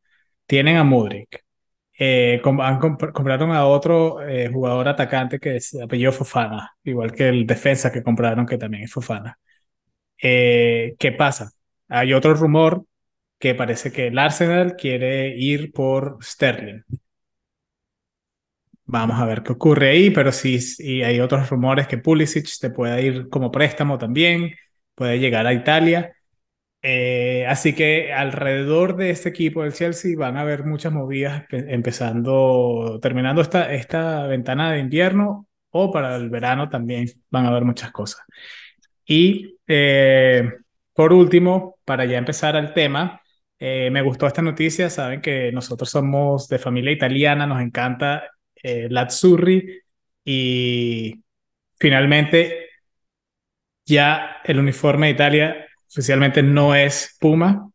Tienen 0.47 0.77
a 0.79 0.85
Mudryk. 0.85 1.45
Eh, 1.99 2.41
comp- 2.45 3.12
compraron 3.12 3.53
a 3.53 3.67
otro 3.67 4.23
eh, 4.29 4.51
jugador 4.53 4.88
atacante 4.88 5.41
que 5.41 5.57
es 5.57 5.75
apellido 5.81 6.12
Fofana, 6.12 6.73
igual 6.85 7.12
que 7.12 7.29
el 7.29 7.47
defensa 7.47 7.93
que 7.93 8.03
compraron 8.05 8.47
que 8.47 8.59
también 8.59 8.85
es 8.85 8.93
Fofana. 8.93 9.38
Eh, 10.23 10.97
¿qué 10.99 11.12
pasa? 11.12 11.53
Hay 11.88 12.12
otro 12.14 12.35
rumor 12.35 12.85
que 13.38 13.55
parece 13.55 13.92
que 13.92 14.09
el 14.09 14.18
Arsenal 14.18 14.77
quiere 14.77 15.37
ir 15.38 15.72
por 15.72 16.18
Sterling. 16.22 16.83
Vamos 18.90 19.20
a 19.20 19.27
ver 19.27 19.42
qué 19.42 19.53
ocurre 19.53 19.90
ahí, 19.90 20.11
pero 20.11 20.33
sí, 20.33 20.61
sí 20.61 21.03
hay 21.03 21.20
otros 21.20 21.51
rumores 21.51 21.87
que 21.87 21.98
Pulisic 21.98 22.48
te 22.59 22.70
puede 22.70 23.03
ir 23.03 23.29
como 23.29 23.51
préstamo 23.51 23.98
también, 23.98 24.55
puede 24.94 25.18
llegar 25.18 25.46
a 25.46 25.53
Italia. 25.53 26.14
Eh, 26.83 27.46
así 27.48 27.74
que 27.74 28.12
alrededor 28.12 28.96
de 28.96 29.11
este 29.11 29.31
equipo 29.31 29.62
del 29.64 29.72
Chelsea 29.74 30.16
van 30.18 30.37
a 30.38 30.42
haber 30.42 30.64
muchas 30.66 30.92
movidas 30.92 31.44
empe- 31.48 31.66
empezando, 31.68 32.98
terminando 33.03 33.42
esta, 33.42 33.72
esta 33.74 34.27
ventana 34.29 34.72
de 34.72 34.81
invierno 34.81 35.48
o 35.70 35.92
para 35.92 36.16
el 36.16 36.31
verano 36.31 36.68
también 36.70 37.07
van 37.31 37.46
a 37.46 37.51
haber 37.51 37.64
muchas 37.64 37.92
cosas. 37.92 38.22
Y 39.07 39.57
eh, 39.66 40.51
por 40.99 41.13
último, 41.13 41.79
para 41.85 42.07
ya 42.07 42.19
empezar 42.19 42.57
al 42.57 42.75
tema, 42.75 43.23
eh, 43.61 43.89
me 43.89 44.03
gustó 44.03 44.27
esta 44.27 44.43
noticia. 44.43 44.91
Saben 44.91 45.21
que 45.21 45.53
nosotros 45.53 45.89
somos 45.89 46.49
de 46.49 46.59
familia 46.59 46.91
italiana, 46.91 47.47
nos 47.47 47.61
encanta 47.61 48.25
eh, 48.61 48.89
Azzurri 48.97 49.81
y 50.25 51.23
finalmente 51.79 52.67
ya 53.87 54.39
el 54.43 54.59
uniforme 54.59 55.07
de 55.07 55.13
Italia 55.13 55.67
oficialmente 55.89 56.43
no 56.43 56.75
es 56.75 57.17
Puma, 57.21 57.71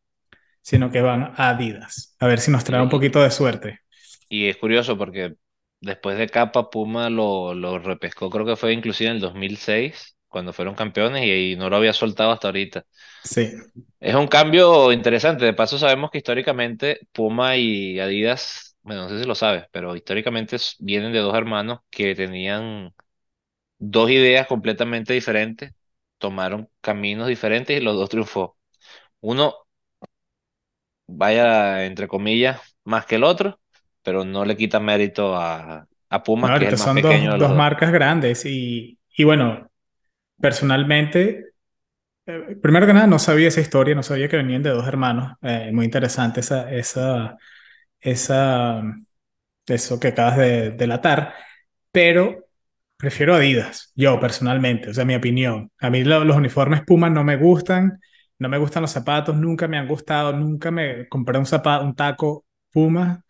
sino 0.61 0.91
que 0.91 0.99
van 0.99 1.33
a 1.37 1.51
Adidas. 1.51 2.17
A 2.19 2.27
ver 2.27 2.41
si 2.41 2.51
nos 2.51 2.65
trae 2.65 2.81
un 2.81 2.89
poquito 2.89 3.23
de 3.23 3.31
suerte. 3.31 3.79
Y 4.27 4.49
es 4.49 4.57
curioso 4.57 4.97
porque 4.97 5.35
después 5.79 6.17
de 6.17 6.27
Capa, 6.27 6.69
Puma 6.69 7.09
lo, 7.09 7.53
lo 7.53 7.79
repescó, 7.79 8.29
creo 8.29 8.45
que 8.45 8.57
fue 8.57 8.73
inclusive 8.73 9.11
en 9.11 9.15
el 9.15 9.21
2006, 9.21 10.12
cuando 10.33 10.53
fueron 10.53 10.75
campeones, 10.75 11.23
y, 11.25 11.53
y 11.53 11.57
no 11.57 11.69
lo 11.71 11.77
había 11.77 11.93
soltado 11.93 12.31
hasta 12.33 12.49
ahorita. 12.49 12.85
Sí. 13.23 13.49
Es 13.99 14.15
un 14.15 14.27
cambio 14.27 14.91
interesante. 14.91 15.45
De 15.45 15.53
paso, 15.53 15.77
sabemos 15.77 16.11
que 16.11 16.17
históricamente 16.19 17.07
Puma 17.11 17.55
y 17.57 17.99
Adidas, 17.99 18.75
bueno, 18.81 19.03
no 19.03 19.09
sé 19.09 19.19
si 19.21 19.25
lo 19.27 19.35
sabes, 19.35 19.65
pero 19.71 19.95
históricamente 19.95 20.57
vienen 20.79 21.13
de 21.13 21.19
dos 21.19 21.35
hermanos 21.35 21.79
que 21.89 22.13
tenían 22.15 22.93
dos 23.79 24.09
ideas 24.11 24.47
completamente 24.47 25.13
diferentes, 25.13 25.73
tomaron 26.19 26.69
caminos 26.81 27.27
diferentes 27.29 27.77
y 27.79 27.83
los 27.83 27.95
dos 27.97 28.09
triunfó. 28.09 28.57
Uno, 29.21 29.55
vaya, 31.07 31.85
entre 31.85 32.07
comillas, 32.07 32.61
más 32.83 33.05
que 33.05 33.15
el 33.15 33.23
otro, 33.23 33.59
pero 34.01 34.25
no 34.25 34.45
le 34.45 34.57
quita 34.57 34.79
mérito 34.79 35.35
a, 35.35 35.87
a 36.09 36.23
No, 36.41 36.49
Puma, 36.49 36.53
que 36.55 36.65
es 36.65 36.69
el 36.69 36.77
más 36.77 36.91
son 36.91 37.01
pequeño 37.01 37.31
dos, 37.31 37.33
de 37.33 37.37
los 37.37 37.49
dos. 37.49 37.51
marcas 37.51 37.91
grandes 37.91 38.45
y, 38.45 38.99
y 39.15 39.23
bueno, 39.23 39.69
personalmente, 40.43 41.53
eh, 42.27 42.57
primero 42.61 42.87
que 42.87 42.93
nada, 42.93 43.07
no 43.07 43.19
sabía 43.19 43.49
esa 43.49 43.61
historia, 43.61 43.95
no 43.95 44.03
sabía 44.03 44.29
que 44.29 44.37
venían 44.37 44.63
de 44.63 44.71
dos 44.71 44.87
hermanos. 44.87 45.33
Eh, 45.43 45.71
muy 45.73 45.85
interesante 45.85 46.41
esa, 46.41 46.71
esa, 46.73 47.37
esa, 48.01 48.83
eso 49.67 49.99
que 49.99 50.09
acabas 50.09 50.37
de 50.37 50.71
delatar, 50.71 51.33
pero 51.91 52.47
prefiero 52.97 53.35
Adidas, 53.35 53.91
yo 53.95 54.19
personalmente, 54.19 54.89
o 54.91 54.93
sea, 54.93 55.05
mi 55.05 55.15
opinión. 55.15 55.71
A 55.79 55.89
mí 55.89 56.03
lo- 56.03 56.23
los 56.25 56.37
uniformes 56.37 56.83
Puma 56.85 57.09
no 57.09 57.23
me 57.23 57.37
gustan, 57.37 57.99
no 58.39 58.49
me 58.49 58.57
gustan 58.59 58.83
los 58.83 58.91
zapatos, 58.91 59.35
nunca 59.37 59.67
me 59.67 59.77
han 59.77 59.87
gustado, 59.87 60.33
nunca 60.33 60.71
me 60.71 61.07
compré 61.09 61.37
un 61.39 61.45
zapato, 61.45 61.85
un 61.85 61.95
taco 61.95 62.45
Puma 62.71 63.23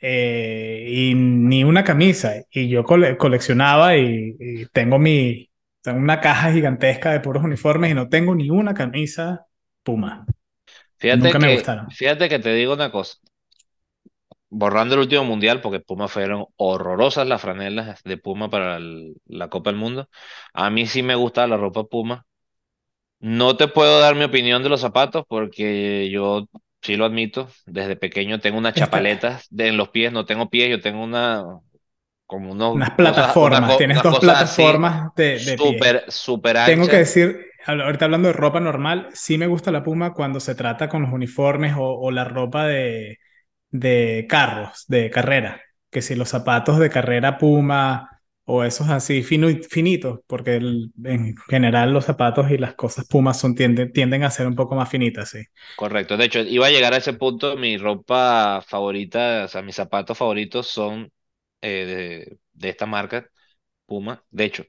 eh, 0.00 0.86
y 0.88 1.14
ni 1.14 1.64
una 1.64 1.84
camisa. 1.84 2.34
Y 2.50 2.68
yo 2.68 2.84
cole- 2.84 3.16
coleccionaba 3.16 3.96
y, 3.96 4.36
y 4.38 4.66
tengo 4.66 4.98
mi, 4.98 5.50
tengo 5.82 5.98
una 5.98 6.20
caja 6.20 6.52
gigantesca 6.52 7.12
de 7.12 7.20
puros 7.20 7.44
uniformes 7.44 7.90
y 7.90 7.94
no 7.94 8.08
tengo 8.08 8.34
ni 8.34 8.50
una 8.50 8.74
camisa 8.74 9.46
Puma. 9.82 10.26
Fíjate 10.98 11.30
Nunca 11.30 11.38
me 11.38 11.48
que, 11.48 11.50
gustaron. 11.50 11.88
fíjate 11.88 12.28
que 12.28 12.38
te 12.38 12.54
digo 12.54 12.72
una 12.74 12.90
cosa. 12.92 13.18
borrando 14.50 14.94
el 14.94 15.00
último 15.00 15.24
mundial, 15.24 15.60
porque 15.60 15.80
Puma 15.80 16.08
fueron 16.08 16.46
horrorosas 16.56 17.26
las 17.26 17.40
franelas 17.40 18.02
de 18.04 18.16
Puma 18.18 18.50
para 18.50 18.76
el- 18.76 19.14
la 19.26 19.48
Copa 19.48 19.70
del 19.70 19.78
Mundo. 19.78 20.08
A 20.52 20.70
mí 20.70 20.86
sí 20.86 21.02
me 21.02 21.14
gusta 21.14 21.46
la 21.46 21.56
ropa 21.56 21.84
Puma. 21.84 22.26
No 23.20 23.56
te 23.56 23.68
puedo 23.68 24.00
dar 24.00 24.14
mi 24.16 24.24
opinión 24.24 24.62
de 24.62 24.68
los 24.70 24.80
zapatos 24.80 25.24
porque 25.28 26.10
yo 26.10 26.46
sí 26.82 26.96
lo 26.96 27.04
admito. 27.06 27.48
Desde 27.66 27.96
pequeño 27.96 28.40
tengo 28.40 28.58
unas 28.58 28.74
chapaletas 28.74 29.46
de, 29.50 29.68
en 29.68 29.76
los 29.76 29.90
pies, 29.90 30.12
no 30.12 30.26
tengo 30.26 30.50
pies, 30.50 30.70
yo 30.70 30.80
tengo 30.80 31.02
una 31.04 31.44
como 32.32 32.52
unos 32.52 32.72
unas 32.72 32.96
cosas, 32.98 33.38
una 33.42 33.64
plataformas, 33.64 33.66
co- 33.66 33.76
tienes 33.76 34.00
unas 34.00 34.04
dos 34.04 34.16
cosas 34.16 34.36
así 34.40 34.80
plataformas 34.80 35.14
de, 35.16 35.40
de 35.40 35.58
pie. 35.58 35.88
súper, 35.88 36.04
súper 36.08 36.56
Tengo 36.64 36.88
que 36.88 36.98
decir, 36.98 37.46
ahorita 37.66 38.06
hablando 38.06 38.28
de 38.28 38.34
ropa 38.34 38.60
normal, 38.60 39.08
sí 39.14 39.38
me 39.38 39.46
gusta 39.48 39.72
la 39.72 39.82
Puma 39.84 40.14
cuando 40.14 40.40
se 40.40 40.54
trata 40.54 40.88
con 40.88 41.02
los 41.02 41.12
uniformes 41.12 41.74
o, 41.76 41.82
o 42.00 42.10
la 42.12 42.24
ropa 42.24 42.66
de, 42.66 43.18
de 43.70 44.26
carros, 44.28 44.84
de 44.88 45.10
carrera. 45.10 45.62
Que 45.90 46.02
si 46.02 46.14
los 46.16 46.30
zapatos 46.30 46.78
de 46.78 46.90
carrera 46.90 47.38
Puma 47.38 48.10
o 48.44 48.64
esos 48.64 48.88
así 48.90 49.22
fino- 49.24 49.48
finitos, 49.70 50.20
porque 50.26 50.56
el- 50.56 50.92
en 51.04 51.36
general 51.48 51.92
los 51.92 52.04
zapatos 52.06 52.50
y 52.50 52.58
las 52.58 52.74
cosas 52.74 53.06
Puma 53.08 53.34
son, 53.34 53.54
tienden, 53.56 53.92
tienden 53.92 54.24
a 54.24 54.30
ser 54.30 54.46
un 54.48 54.56
poco 54.56 54.74
más 54.76 54.88
finitas, 54.90 55.30
sí. 55.30 55.44
Correcto. 55.74 56.16
De 56.16 56.24
hecho, 56.26 56.40
iba 56.40 56.66
a 56.66 56.70
llegar 56.70 56.92
a 56.94 56.98
ese 56.98 57.12
punto. 57.14 57.56
Mi 57.56 57.76
ropa 57.78 58.62
favorita, 58.66 59.44
o 59.44 59.48
sea, 59.48 59.62
mis 59.62 59.74
zapatos 59.76 60.16
favoritos 60.18 60.68
son 60.68 61.10
eh, 61.62 61.86
de, 61.86 62.38
de 62.52 62.68
esta 62.70 62.86
marca, 62.86 63.30
Puma. 63.86 64.24
De 64.30 64.44
hecho, 64.46 64.64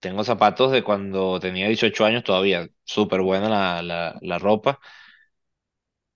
tengo 0.00 0.24
zapatos 0.24 0.72
de 0.72 0.84
cuando 0.84 1.40
tenía 1.40 1.68
18 1.68 2.04
años 2.06 2.24
todavía. 2.24 2.68
Súper 2.84 3.22
buena 3.22 3.48
la, 3.50 3.82
la, 3.82 4.18
la 4.22 4.38
ropa. 4.40 4.80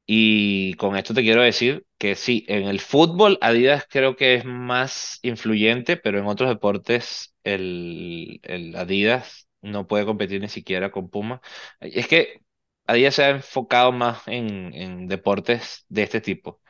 Y 0.08 0.74
con 0.74 0.96
esto 0.96 1.14
te 1.14 1.22
quiero 1.22 1.42
decir 1.42 1.84
que 1.98 2.14
sí, 2.14 2.44
en 2.48 2.64
el 2.68 2.78
fútbol 2.80 3.38
Adidas 3.40 3.86
creo 3.90 4.14
que 4.16 4.34
es 4.36 4.44
más 4.44 5.18
influyente, 5.22 5.96
pero 5.96 6.18
en 6.18 6.26
otros 6.26 6.48
deportes 6.48 7.34
el, 7.44 8.38
el 8.44 8.76
Adidas 8.76 9.48
no 9.62 9.86
puede 9.88 10.04
competir 10.06 10.40
ni 10.40 10.48
siquiera 10.48 10.90
con 10.92 11.10
Puma. 11.10 11.40
Es 11.80 12.06
que 12.08 12.40
Adidas 12.86 13.16
se 13.16 13.24
ha 13.24 13.30
enfocado 13.30 13.90
más 13.92 14.22
en, 14.28 14.72
en 14.74 15.08
deportes 15.08 15.84
de 15.88 16.02
este 16.04 16.20
tipo. 16.20 16.60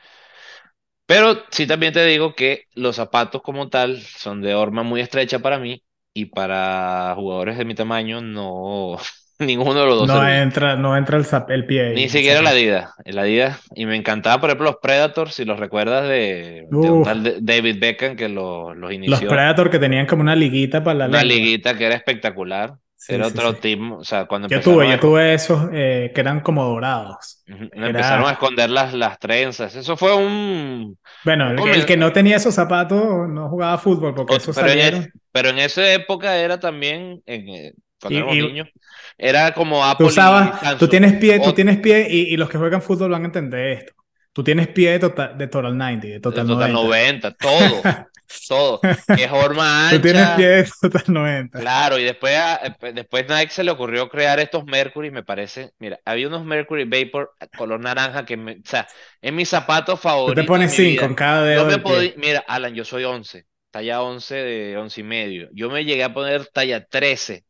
Pero 1.07 1.43
sí 1.51 1.67
también 1.67 1.93
te 1.93 2.05
digo 2.05 2.35
que 2.35 2.65
los 2.75 2.97
zapatos 2.97 3.41
como 3.43 3.69
tal 3.69 4.01
son 4.01 4.41
de 4.41 4.55
horma 4.55 4.83
muy 4.83 5.01
estrecha 5.01 5.39
para 5.39 5.59
mí 5.59 5.83
y 6.13 6.25
para 6.27 7.13
jugadores 7.15 7.57
de 7.57 7.65
mi 7.65 7.75
tamaño 7.75 8.21
no, 8.21 8.97
ninguno 9.39 9.81
de 9.81 9.87
los 9.87 9.97
dos 9.99 10.11
No 10.11 10.21
entra, 10.27 10.75
no 10.77 10.95
entra 10.97 11.17
el, 11.17 11.25
zap- 11.25 11.49
el 11.51 11.65
pie 11.67 11.81
Ni 11.89 12.09
ahí, 12.09 12.11
el 12.13 12.21
siquiera 12.21 12.41
la. 12.41 12.49
Adidas, 12.51 12.91
el 13.05 13.17
Adidas. 13.17 13.61
Y 13.75 13.85
me 13.85 13.95
encantaba, 13.95 14.39
por 14.41 14.49
ejemplo, 14.49 14.65
los 14.71 14.77
Predators, 14.81 15.33
si 15.35 15.45
los 15.45 15.59
recuerdas 15.59 16.07
de, 16.07 16.67
de 16.79 16.91
un 16.91 17.01
tal 17.01 17.37
David 17.41 17.77
Beckham 17.79 18.15
que 18.15 18.29
lo- 18.29 18.73
los 18.75 18.93
los 19.05 19.23
inició. 19.23 19.27
Predator 19.27 19.71
que 19.71 19.79
tenían 19.79 20.05
como 20.05 20.21
una 20.21 20.35
liguita 20.35 20.83
para 20.83 20.99
la 20.99 21.07
Una 21.11 21.23
lengua. 21.23 21.23
liguita 21.23 21.75
que 21.75 21.85
era 21.87 21.95
espectacular. 21.95 22.77
Sí, 22.97 23.13
Era 23.13 23.27
otro 23.27 23.53
sí. 23.53 23.59
team, 23.59 23.93
o 23.93 24.03
sea, 24.03 24.25
cuando 24.27 24.49
Yo 24.49 24.61
tuve, 24.61 24.85
a, 24.87 24.91
yo 24.91 24.99
tuve 24.99 25.33
esos 25.33 25.69
eh, 25.73 26.11
que 26.13 26.21
eran 26.21 26.41
como 26.41 26.63
dorados. 26.65 27.43
ujú, 27.47 27.69
empezaron 27.73 28.27
a 28.27 28.31
Era, 28.31 28.33
esconder 28.33 28.69
las, 28.69 28.93
las 28.93 29.19
trenzas. 29.19 29.75
Eso 29.75 29.97
fue 29.97 30.15
un, 30.15 30.97
bueno, 31.23 31.51
el, 31.51 31.57
que- 31.63 31.71
el 31.71 31.85
que 31.85 31.97
no 31.97 32.13
tenía 32.13 32.37
esos 32.37 32.55
zapatos 32.55 33.27
no 33.29 33.49
jugaba 33.49 33.77
fútbol 33.77 34.15
porque 34.15 34.35
ot- 34.35 34.37
esos 34.37 34.55
pero 34.55 34.71
en, 34.71 34.81
es- 34.81 34.93
salieron. 34.93 35.11
pero 35.31 35.49
en 35.49 35.59
esa 35.59 35.91
época 35.93 36.37
era 36.37 36.59
también, 36.59 37.21
en, 37.25 37.49
eh, 37.49 37.73
cuando 38.01 38.19
éramos 38.19 38.37
niños, 38.37 38.67
era 39.17 39.53
como 39.53 39.83
tú 39.97 40.05
Apple 40.05 40.13
y 40.15 40.15
usabas, 40.15 40.77
tú 40.77 40.87
tienes 40.87 41.13
pie, 41.19 41.39
tú 41.39 41.53
O, 41.53 41.53
tienes 41.53 41.79
pie 41.79 42.07
y, 42.09 42.33
y 42.33 42.37
los 42.37 42.49
que 42.49 42.57
juegan 42.57 42.81
fútbol 42.81 43.11
van 43.11 43.23
a 43.23 43.25
entender 43.25 43.65
esto. 43.79 43.93
Tú 44.33 44.43
tienes 44.43 44.67
pie 44.67 44.91
de 44.91 44.99
total, 44.99 45.37
de 45.37 45.47
Total 45.47 45.75
90, 45.77 46.07
de 46.07 46.19
de 46.19 46.19
Total 46.19 46.45
Total 46.45 46.71
90. 46.71 46.73
90, 46.73 47.31
todo, 47.35 47.83
todo. 48.47 48.87
Que 49.13 49.27
forma 49.29 49.89
Tú 49.89 49.99
tienes 50.01 50.31
pie 50.31 50.47
ancha. 50.47 50.63
de 50.63 50.69
Total 50.81 51.03
90. 51.13 51.59
Claro, 51.59 51.97
y 51.97 52.03
después, 52.03 52.35
a- 52.37 52.57
eh, 52.67 52.93
después 52.93 53.27
Nike 53.27 53.49
se 53.51 53.63
le 53.63 53.71
ocurrió 53.71 54.09
crear 54.09 54.39
estos 54.39 54.63
Mercury, 54.65 55.09
me 55.09 55.23
parece. 55.23 55.71
Mira, 55.79 55.99
había 56.05 56.27
unos 56.27 56.45
Mercury 56.45 56.83
Vapor 56.85 57.33
color 57.55 57.79
naranja 57.79 58.25
que, 58.25 58.37
me, 58.37 58.53
o 58.53 58.61
sea, 58.63 58.87
es 59.21 59.33
mi 59.33 59.43
zapato 59.45 59.97
Tú 60.25 60.33
te 60.35 60.43
pones 60.43 60.73
mi 60.73 60.75
5 60.75 61.05
en 61.05 61.15
cada 61.15 61.43
Yo 61.49 61.65
dedo 61.65 61.65
me 61.65 61.77
del 61.77 61.81
podía, 61.81 62.13
pie. 62.13 62.15
mira, 62.17 62.39
Alan, 62.47 62.75
yo 62.75 62.85
soy 62.85 63.05
11, 63.05 63.47
talla 63.71 64.03
11 64.03 64.35
de 64.35 64.77
11 64.77 65.01
y 65.01 65.03
medio. 65.03 65.49
Yo 65.53 65.69
me 65.71 65.83
llegué 65.85 66.03
a 66.03 66.13
poner 66.13 66.45
talla 66.47 66.85
13 66.85 67.45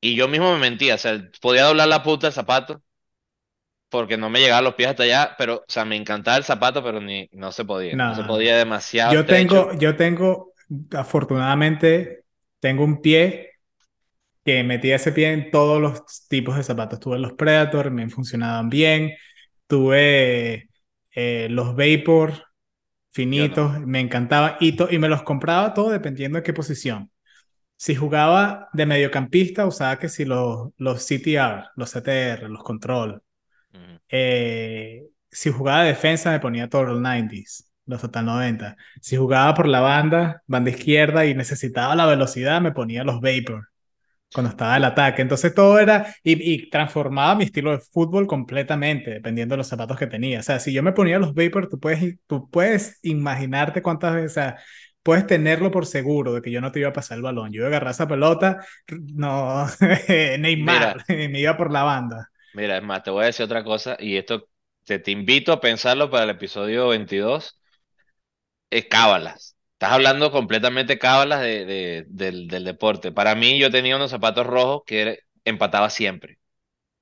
y 0.00 0.14
yo 0.16 0.28
mismo 0.28 0.52
me 0.52 0.58
mentía, 0.60 0.94
o 0.94 0.98
sea, 0.98 1.20
podía 1.40 1.64
doblar 1.64 1.88
la 1.88 2.02
punta 2.02 2.26
del 2.28 2.34
zapato 2.34 2.82
porque 3.88 4.16
no 4.16 4.30
me 4.30 4.40
llegaban 4.40 4.64
los 4.64 4.74
pies 4.74 4.90
hasta 4.90 5.04
allá, 5.04 5.34
pero, 5.38 5.56
o 5.56 5.64
sea, 5.66 5.84
me 5.84 5.96
encantaba 5.96 6.36
el 6.36 6.44
zapato, 6.44 6.82
pero 6.82 7.00
ni, 7.00 7.28
no 7.32 7.52
se 7.52 7.64
podía, 7.64 7.94
no 7.94 8.14
se 8.14 8.24
podía 8.24 8.56
demasiado 8.56 9.14
Yo 9.14 9.24
tengo, 9.24 9.72
yo 9.78 9.96
tengo, 9.96 10.52
afortunadamente, 10.92 12.24
tengo 12.60 12.84
un 12.84 13.00
pie 13.00 13.48
que 14.48 14.64
metí 14.64 14.90
ese 14.90 15.12
pie 15.12 15.32
en 15.32 15.50
todos 15.50 15.78
los 15.80 16.26
tipos 16.28 16.56
de 16.56 16.62
zapatos. 16.62 17.00
Tuve 17.00 17.18
los 17.18 17.34
Predator, 17.34 17.90
me 17.90 18.08
funcionaban 18.08 18.70
bien. 18.70 19.12
Tuve 19.66 20.70
eh, 21.14 21.48
los 21.50 21.76
Vapor 21.76 22.30
no. 22.30 22.38
finitos, 23.10 23.78
me 23.80 24.00
encantaba. 24.00 24.56
Y, 24.58 24.74
y 24.94 24.98
me 24.98 25.08
los 25.10 25.22
compraba 25.22 25.74
todo 25.74 25.90
dependiendo 25.90 26.38
de 26.38 26.42
qué 26.42 26.54
posición. 26.54 27.10
Si 27.76 27.94
jugaba 27.94 28.70
de 28.72 28.86
mediocampista, 28.86 29.66
usaba 29.66 29.98
que 29.98 30.08
si 30.08 30.24
los, 30.24 30.70
los 30.78 31.06
CTR, 31.06 31.70
los 31.76 31.92
CTR, 31.92 32.48
los 32.48 32.62
Control. 32.62 33.22
Eh, 34.10 35.08
si 35.30 35.50
jugaba 35.50 35.82
de 35.82 35.88
defensa, 35.88 36.30
me 36.30 36.40
ponía 36.40 36.68
Total 36.68 37.00
90s, 37.00 37.70
los 37.86 38.00
Total 38.00 38.24
90. 38.24 38.76
Si 39.00 39.16
jugaba 39.16 39.54
por 39.54 39.68
la 39.68 39.80
banda, 39.80 40.42
banda 40.46 40.70
izquierda 40.70 41.26
y 41.26 41.34
necesitaba 41.34 41.94
la 41.96 42.06
velocidad, 42.06 42.60
me 42.60 42.72
ponía 42.72 43.04
los 43.04 43.20
Vapor 43.20 43.68
cuando 44.32 44.50
estaba 44.50 44.76
el 44.76 44.84
ataque. 44.84 45.22
Entonces 45.22 45.54
todo 45.54 45.78
era, 45.78 46.14
y, 46.22 46.52
y 46.54 46.70
transformaba 46.70 47.34
mi 47.36 47.44
estilo 47.44 47.72
de 47.72 47.78
fútbol 47.80 48.26
completamente, 48.26 49.10
dependiendo 49.12 49.54
de 49.54 49.58
los 49.58 49.68
zapatos 49.68 49.98
que 49.98 50.06
tenía. 50.06 50.40
O 50.40 50.42
sea, 50.42 50.58
si 50.60 50.72
yo 50.72 50.82
me 50.82 50.92
ponía 50.92 51.18
los 51.18 51.34
Vapor, 51.34 51.68
tú 51.68 51.78
puedes, 51.80 52.18
tú 52.26 52.48
puedes 52.50 52.98
imaginarte 53.02 53.82
cuántas 53.82 54.14
veces, 54.14 54.32
o 54.32 54.34
sea, 54.34 54.58
puedes 55.02 55.26
tenerlo 55.26 55.70
por 55.70 55.86
seguro 55.86 56.34
de 56.34 56.42
que 56.42 56.50
yo 56.50 56.60
no 56.60 56.72
te 56.72 56.80
iba 56.80 56.90
a 56.90 56.92
pasar 56.92 57.16
el 57.16 57.22
balón. 57.22 57.50
Yo 57.52 57.58
iba 57.60 57.66
a 57.66 57.68
agarrar 57.70 57.92
esa 57.92 58.08
pelota, 58.08 58.58
no, 59.14 59.66
Neymar, 60.38 61.04
me 61.08 61.40
iba 61.40 61.56
por 61.56 61.72
la 61.72 61.82
banda. 61.84 62.30
Mira, 62.58 62.76
es 62.78 62.82
más, 62.82 63.02
te 63.02 63.10
voy 63.10 63.22
a 63.24 63.26
decir 63.26 63.44
otra 63.44 63.64
cosa 63.64 63.96
y 63.98 64.16
esto 64.16 64.48
te, 64.84 64.98
te 64.98 65.10
invito 65.10 65.52
a 65.52 65.60
pensarlo 65.60 66.10
para 66.10 66.24
el 66.24 66.30
episodio 66.30 66.88
22. 66.88 67.58
Es 68.70 68.86
cábalas. 68.86 69.56
Estás 69.74 69.92
hablando 69.92 70.32
completamente 70.32 70.98
cábalas 70.98 71.40
de, 71.42 71.64
de- 71.66 72.04
del, 72.08 72.48
del 72.48 72.64
deporte. 72.64 73.12
Para 73.12 73.34
mí, 73.34 73.58
yo 73.60 73.70
tenía 73.70 73.96
unos 73.96 74.10
zapatos 74.10 74.46
rojos 74.46 74.82
que 74.86 75.20
empataba 75.44 75.90
siempre, 75.90 76.38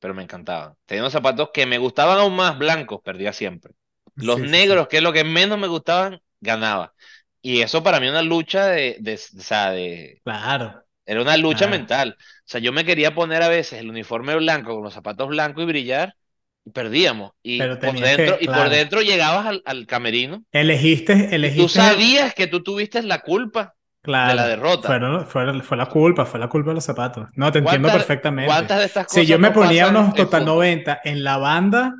pero 0.00 0.14
me 0.14 0.22
encantaban. 0.24 0.76
Tenía 0.86 1.02
unos 1.04 1.12
zapatos 1.14 1.50
que 1.54 1.66
me 1.66 1.78
gustaban 1.78 2.18
aún 2.18 2.36
más 2.36 2.58
blancos, 2.58 3.00
perdía 3.04 3.32
siempre. 3.34 3.74
Los 4.18 4.40
Sí, 4.40 4.46
sí, 4.48 4.60
sí. 4.60 4.76
negros, 4.76 4.88
que 4.88 4.98
es 4.98 5.04
lo 5.04 5.12
que 5.14 5.24
menos 5.24 5.58
me 5.58 5.68
gustaban, 5.68 6.22
ganaba. 6.40 6.94
Y 7.42 7.62
eso 7.62 7.82
para 7.82 8.00
mí 8.00 8.08
una 8.08 8.22
lucha 8.22 8.66
de, 8.68 8.96
de, 9.00 9.14
o 9.14 9.18
sea, 9.42 9.70
de, 9.72 10.22
Claro, 10.24 10.84
era 11.06 11.22
una 11.22 11.36
lucha 11.36 11.68
mental. 11.68 12.16
O 12.20 12.24
sea, 12.46 12.60
yo 12.60 12.72
me 12.72 12.84
quería 12.84 13.14
poner 13.14 13.42
a 13.42 13.48
veces 13.48 13.80
el 13.80 13.90
uniforme 13.90 14.36
blanco 14.36 14.74
con 14.74 14.84
los 14.84 14.94
zapatos 14.94 15.28
blancos 15.28 15.64
y 15.64 15.66
brillar, 15.66 16.16
y 16.64 16.70
perdíamos. 16.70 17.32
Y 17.42 17.68
por 17.68 17.98
dentro, 18.00 18.36
que, 18.38 18.40
y 18.40 18.48
por 18.48 18.68
dentro 18.70 19.02
llegabas 19.02 19.46
al, 19.46 19.62
al 19.66 19.86
camerino 19.86 20.44
Elegiste, 20.50 21.12
y 21.42 21.52
tú 21.52 21.68
elegiste, 21.70 21.70
sabías 21.70 22.34
que 22.34 22.46
tú 22.46 22.62
tuviste 22.62 23.02
la 23.02 23.20
culpa 23.22 23.74
de 24.22 24.34
la 24.34 24.46
derrota. 24.46 25.02
fueron, 25.02 25.26
fue, 25.26 25.62
fue 25.62 25.76
la 25.76 25.86
culpa, 25.86 26.26
fue 26.26 26.40
la 26.40 26.48
culpa 26.48 26.70
de 26.70 26.74
los 26.76 26.84
zapatos. 26.84 27.28
No, 27.34 27.50
te 27.52 27.58
entiendo 27.58 27.90
¿Cuántas, 27.90 27.92
perfectamente. 27.92 28.46
cuántas 28.46 28.78
de 28.78 28.84
estas 28.86 29.06
Si 29.06 29.26
yo 29.26 29.38
cosas 29.38 29.38
me 29.38 29.50
no 29.50 29.52
ponía 29.52 29.88
unos 29.88 30.14
Total 30.14 30.44
fútbol? 30.44 30.44
90 30.44 31.00
en 31.04 31.24
la 31.24 31.36
banda, 31.38 31.94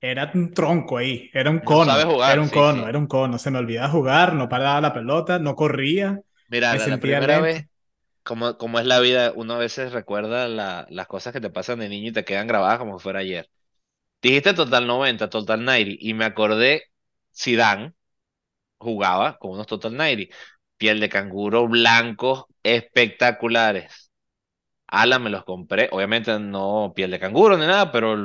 era 0.00 0.30
un 0.34 0.52
tronco 0.52 0.98
ahí, 0.98 1.30
era 1.32 1.50
un 1.50 1.60
No 1.60 1.60
cono, 1.60 1.96
jugar, 2.04 2.30
era 2.32 2.42
un 2.42 2.48
sí, 2.48 2.50
cono, 2.50 2.88
sí. 2.88 2.88
era 2.88 2.98
un 2.98 3.06
cono. 3.06 3.38
Se 3.38 3.50
me 3.50 3.58
olvidaba 3.58 3.88
jugar, 3.88 4.34
no 4.34 4.48
paraba 4.48 4.80
la 4.80 4.92
pelota, 4.92 5.38
no 5.38 5.54
corría, 5.56 6.20
Mira, 6.48 6.76
la, 6.76 6.88
la 6.88 6.98
primera 6.98 7.40
vez, 7.40 7.67
como, 8.28 8.58
como 8.58 8.80
es 8.80 8.86
la 8.86 9.00
vida, 9.00 9.32
uno 9.36 9.54
a 9.56 9.58
veces 9.58 9.92
recuerda 9.92 10.48
la- 10.48 10.86
las 10.90 11.08
cosas 11.08 11.32
que 11.34 11.40
te 11.42 11.50
pasan 11.50 11.80
de 11.80 11.90
niño 11.90 12.10
y 12.10 12.12
te 12.12 12.24
quedan 12.26 12.46
grabadas 12.48 12.78
como 12.80 12.98
si 12.98 13.02
fuera 13.04 13.20
ayer. 13.20 13.50
Dijiste 14.22 14.54
Total 14.54 14.86
90, 14.86 15.30
Total 15.30 15.64
90, 15.64 15.92
y 16.00 16.14
me 16.14 16.24
acordé, 16.26 16.84
Zidane 17.36 17.94
jugaba 18.78 19.38
con 19.38 19.52
unos 19.52 19.66
Total 19.68 19.96
90, 19.96 20.34
piel 20.78 21.00
de 21.00 21.08
canguro 21.10 21.68
blancos 21.68 22.46
espectaculares. 22.62 24.12
Ala, 24.88 25.18
me 25.18 25.30
los 25.30 25.44
compré, 25.44 25.88
obviamente 25.92 26.38
no 26.40 26.92
piel 26.96 27.10
de 27.12 27.20
canguro 27.20 27.56
ni 27.58 27.66
nada, 27.66 27.92
pero 27.92 28.16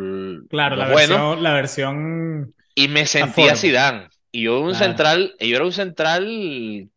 Claro, 0.47 0.77
la 0.77 0.87
versión, 0.87 1.43
la 1.43 1.51
versión 1.53 2.55
y 2.75 2.87
me 2.87 3.05
sentía 3.05 3.55
Zidane. 3.55 4.09
Y 4.31 4.43
yo 4.43 4.61
un 4.61 4.75
claro, 4.75 4.75
central, 4.75 5.35
y 5.39 5.49
yo 5.49 5.57
era 5.57 5.65
un 5.65 5.71
central, 5.73 6.89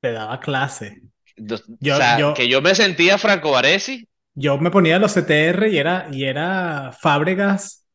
te 0.00 0.12
daba 0.12 0.40
clase. 0.40 1.02
O 1.48 1.56
Yo, 1.80 2.34
que 2.34 2.48
yo, 2.48 2.60
me 2.62 2.74
sentía 2.74 3.18
Franco 3.18 3.50
Baresi, 3.52 4.08
yo 4.34 4.58
me 4.58 4.70
ponía 4.70 4.98
los 4.98 5.12
CTR 5.12 5.68
y 5.70 5.78
era, 5.78 6.08
y 6.12 6.24
era 6.24 6.92
Fábregas 7.00 7.86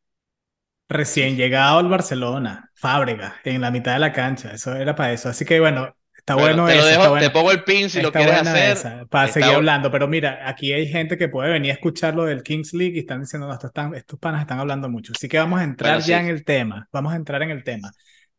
Recién 0.88 1.36
llegado 1.36 1.78
al 1.80 1.88
Barcelona, 1.88 2.70
Fábregas, 2.74 3.34
en 3.44 3.60
la 3.60 3.72
mitad 3.72 3.94
de 3.94 3.98
la 3.98 4.12
cancha, 4.12 4.52
eso 4.52 4.74
era 4.76 4.94
para 4.94 5.12
eso. 5.12 5.28
Así 5.28 5.44
que 5.44 5.58
bueno, 5.58 5.96
está 6.16 6.36
Bueno, 6.36 6.62
bueno 6.62 6.64
te 6.64 6.74
lo 6.76 6.82
eso, 6.84 6.92
está 6.92 7.18
te 7.18 7.30
pongo 7.30 7.50
el 7.50 7.64
pin 7.64 7.90
si 7.90 8.00
lo 8.00 8.12
quieres 8.12 8.34
hacer. 8.36 8.72
esa, 8.72 9.06
para 9.06 9.26
seguir 9.28 9.52
hablando. 9.54 9.90
Pero 9.90 10.06
mira, 10.06 10.48
aquí 10.48 10.72
hay 10.72 10.86
gente 10.86 11.18
que 11.18 11.28
puede 11.28 11.50
venir 11.50 11.72
a 11.72 11.74
escuchar 11.74 12.14
lo 12.14 12.24
del 12.24 12.42
Kings 12.44 12.72
League 12.72 12.94
y 12.96 13.00
están 13.00 13.20
diciendo, 13.20 13.48
no, 13.48 13.52
estos, 13.54 13.70
están- 13.70 13.94
estos 13.94 14.18
panas 14.20 14.42
están 14.42 14.60
hablando 14.60 14.88
mucho. 14.88 15.12
Así 15.12 15.28
que 15.28 15.38
vamos 15.38 15.58
a 15.60 15.64
entrar 15.64 16.04
ya 16.04 16.20
sí. 16.20 16.20
en 16.20 16.26
el 16.28 16.44
tema, 16.44 16.88
vamos 16.92 17.12
a 17.12 17.16
entrar 17.16 17.42
en 17.42 17.50
el 17.50 17.64
tema. 17.64 17.90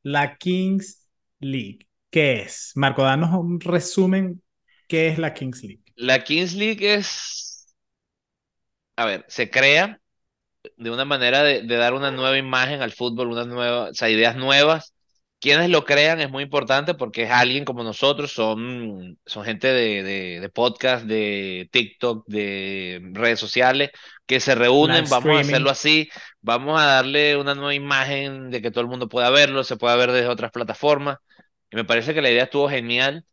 La 0.04 0.38
Kings 0.38 1.08
League, 1.40 1.80
¿qué 2.10 2.42
es? 2.44 2.72
Marco, 2.76 3.04
danos 3.04 3.32
un 3.38 3.60
resumen, 3.60 4.42
¿qué 4.88 5.08
es 5.10 5.18
la 5.20 5.34
Kings 5.34 5.64
League? 5.64 5.84
La 5.98 6.24
Kings 6.24 6.54
League 6.56 6.94
es, 6.94 7.68
a 8.96 9.06
ver, 9.06 9.26
se 9.28 9.50
crea 9.50 10.02
de 10.78 10.92
una 10.92 11.06
manera 11.06 11.44
de, 11.44 11.64
de 11.64 11.78
dar 11.78 11.94
una 11.94 12.12
nueva 12.12 12.38
imagen 12.38 12.82
al 12.82 12.94
fútbol, 12.94 13.30
una 13.32 13.46
nueva, 13.46 13.90
o 13.92 13.94
sea, 13.94 14.10
ideas 14.10 14.36
nuevas. 14.38 14.94
Quienes 15.40 15.70
lo 15.70 15.86
crean 15.86 16.22
es 16.22 16.32
muy 16.32 16.44
importante 16.44 16.96
porque 16.96 17.24
es 17.24 17.32
alguien 17.32 17.66
como 17.66 17.84
nosotros, 17.84 18.32
son, 18.34 19.20
son 19.26 19.46
gente 19.46 19.68
de, 19.68 20.04
de, 20.04 20.40
de 20.42 20.50
podcast, 20.50 21.06
de 21.06 21.70
TikTok, 21.72 22.26
de 22.28 23.02
redes 23.14 23.40
sociales, 23.40 23.92
que 24.26 24.40
se 24.40 24.56
Live 24.82 25.08
reúnen, 25.08 25.10
vamos 25.10 25.38
a 25.38 25.42
hacerlo 25.42 25.70
así, 25.72 26.10
vamos 26.42 26.80
a 26.82 26.86
darle 26.86 27.38
una 27.38 27.56
nueva 27.56 27.76
imagen 27.76 28.52
de 28.52 28.62
que 28.62 28.72
todo 28.72 28.82
el 28.82 28.88
mundo 28.90 29.10
pueda 29.10 29.30
verlo, 29.32 29.64
se 29.64 29.78
pueda 29.78 29.96
ver 29.98 30.12
desde 30.12 30.28
otras 30.30 30.52
plataformas. 30.52 31.18
Y 31.72 31.76
me 31.78 31.86
parece 31.86 32.14
que 32.14 32.22
la 32.22 32.32
idea 32.32 32.46
estuvo 32.46 32.70
genial. 32.70 33.26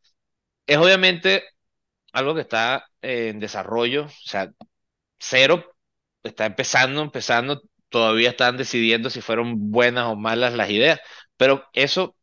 Es 0.66 0.78
obviamente 0.78 1.44
algo 2.12 2.34
que 2.34 2.42
está 2.42 2.86
en 3.02 3.40
desarrollo, 3.40 4.06
o 4.06 4.10
sea, 4.10 4.52
cero, 5.18 5.64
está 6.22 6.46
empezando, 6.46 7.02
empezando, 7.02 7.62
todavía 7.90 8.30
están 8.30 8.56
decidiendo 8.56 9.10
si 9.10 9.20
fueron 9.22 9.70
buenas 9.72 10.06
o 10.06 10.16
malas 10.16 10.54
las 10.54 10.70
ideas, 10.70 11.00
pero 11.36 11.64
eso 11.74 12.16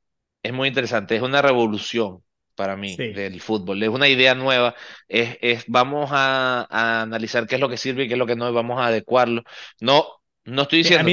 es 0.43 0.53
muy 0.53 0.67
interesante, 0.69 1.15
es 1.15 1.21
una 1.23 1.41
revolución 1.41 2.23
para 2.55 2.77
mí 2.77 2.97
sí. 2.97 3.03
del 3.09 3.41
fútbol, 3.41 3.81
es 3.83 3.89
una 3.89 4.09
idea 4.09 4.35
nueva, 4.35 4.75
es, 5.07 5.37
es 5.41 5.65
vamos 5.67 6.09
a, 6.13 6.67
a 6.69 7.01
analizar 7.03 7.47
qué 7.47 7.55
es 7.55 7.61
lo 7.61 7.69
que 7.69 7.77
sirve 7.77 8.03
y 8.05 8.07
qué 8.07 8.13
es 8.15 8.19
lo 8.19 8.27
que 8.27 8.35
no, 8.37 8.49
y 8.49 8.53
vamos 8.53 8.79
a 8.81 8.87
adecuarlo. 8.87 9.43
No, 9.81 10.07
no 10.45 10.63
estoy 10.63 10.79
diciendo, 10.79 11.09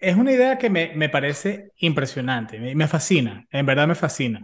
es 0.00 0.16
una 0.16 0.32
idea 0.32 0.58
que 0.58 0.70
me, 0.70 0.92
me 0.94 1.08
parece 1.08 1.70
impresionante, 1.78 2.58
me, 2.58 2.74
me 2.74 2.88
fascina, 2.88 3.46
en 3.50 3.66
verdad 3.66 3.86
me 3.88 3.94
fascina. 3.94 4.40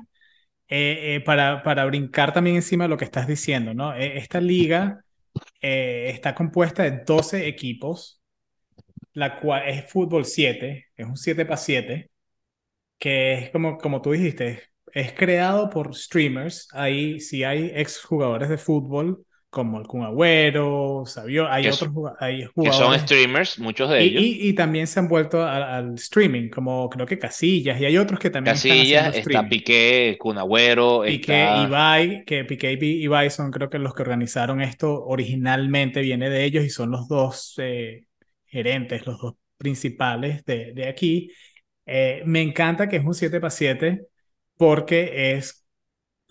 Eh, 0.68 1.16
eh, 1.16 1.20
para, 1.20 1.62
para 1.62 1.84
brincar 1.84 2.32
también 2.32 2.56
encima 2.56 2.84
de 2.84 2.88
lo 2.90 2.96
que 2.96 3.04
estás 3.04 3.26
diciendo, 3.28 3.72
¿no? 3.74 3.94
Eh, 3.94 4.18
esta 4.18 4.40
liga 4.40 5.04
eh, 5.62 6.10
está 6.14 6.34
compuesta 6.34 6.84
de 6.84 7.02
12 7.06 7.48
equipos, 7.48 8.22
la 9.14 9.40
cual 9.40 9.68
es 9.68 9.90
fútbol 9.90 10.24
7, 10.26 10.88
es 10.96 11.06
un 11.06 11.16
7 11.16 11.44
para 11.46 11.56
7, 11.58 12.10
que 12.98 13.34
es 13.34 13.50
como, 13.50 13.78
como 13.78 14.02
tú 14.02 14.12
dijiste, 14.12 14.62
es 14.94 15.12
creado 15.14 15.70
por 15.70 15.94
streamers. 15.96 16.68
Ahí 16.74 17.20
sí 17.20 17.44
hay 17.44 17.72
exjugadores 17.74 18.48
de 18.50 18.58
fútbol, 18.58 19.25
como 19.56 19.80
el 19.80 19.86
Kun 19.86 20.04
Agüero, 20.04 21.04
Sabio, 21.06 21.48
hay 21.50 21.68
otros 21.68 21.92
hay 22.20 22.44
que 22.60 22.72
son 22.72 22.92
jugadores 22.92 23.02
streamers, 23.02 23.58
muchos 23.58 23.90
de 23.90 24.02
y, 24.02 24.04
ellos. 24.04 24.36
y, 24.46 24.48
y 24.50 24.54
también 24.54 24.86
se 24.86 25.00
han 25.00 25.08
vuelto 25.08 25.42
a- 25.42 25.76
al 25.78 25.94
streaming, 25.96 26.50
como 26.50 26.88
creo 26.90 27.06
que 27.06 27.18
Casillas, 27.18 27.80
y 27.80 27.84
hay 27.86 27.98
otros 27.98 28.20
que 28.20 28.30
también 28.30 28.58
están 28.58 28.80
Casillas, 28.82 29.14
está 29.14 29.46
streaming. 29.46 29.48
Piqué, 29.48 30.16
Kun 30.18 30.38
Agüero, 30.38 31.04
Piqué, 31.04 31.44
está... 31.44 31.54
Ibai, 31.54 32.24
que 32.24 32.44
Piqué 32.44 32.72
y 32.80 33.04
Ibai 33.04 33.30
son 33.30 33.52
creo 33.52 33.70
que 33.70 33.78
los 33.78 33.94
que 33.94 34.02
organizaron 34.02 34.60
esto 34.60 35.04
originalmente 35.04 36.00
viene 36.00 36.28
de 36.30 36.44
ellos 36.44 36.64
y 36.64 36.70
son 36.70 36.90
los 36.90 37.06
dos 37.08 37.54
eh, 37.58 38.06
gerentes, 38.46 39.06
los 39.06 39.20
dos 39.20 39.34
principales 39.56 40.44
de, 40.44 40.72
de 40.74 40.88
aquí. 40.88 41.30
Eh, 41.86 42.22
me 42.26 42.42
encanta 42.42 42.88
que 42.88 42.96
es 42.96 43.04
un 43.04 43.14
7 43.14 43.40
para 43.40 43.50
7 43.50 44.06
porque 44.56 45.32
es, 45.36 45.64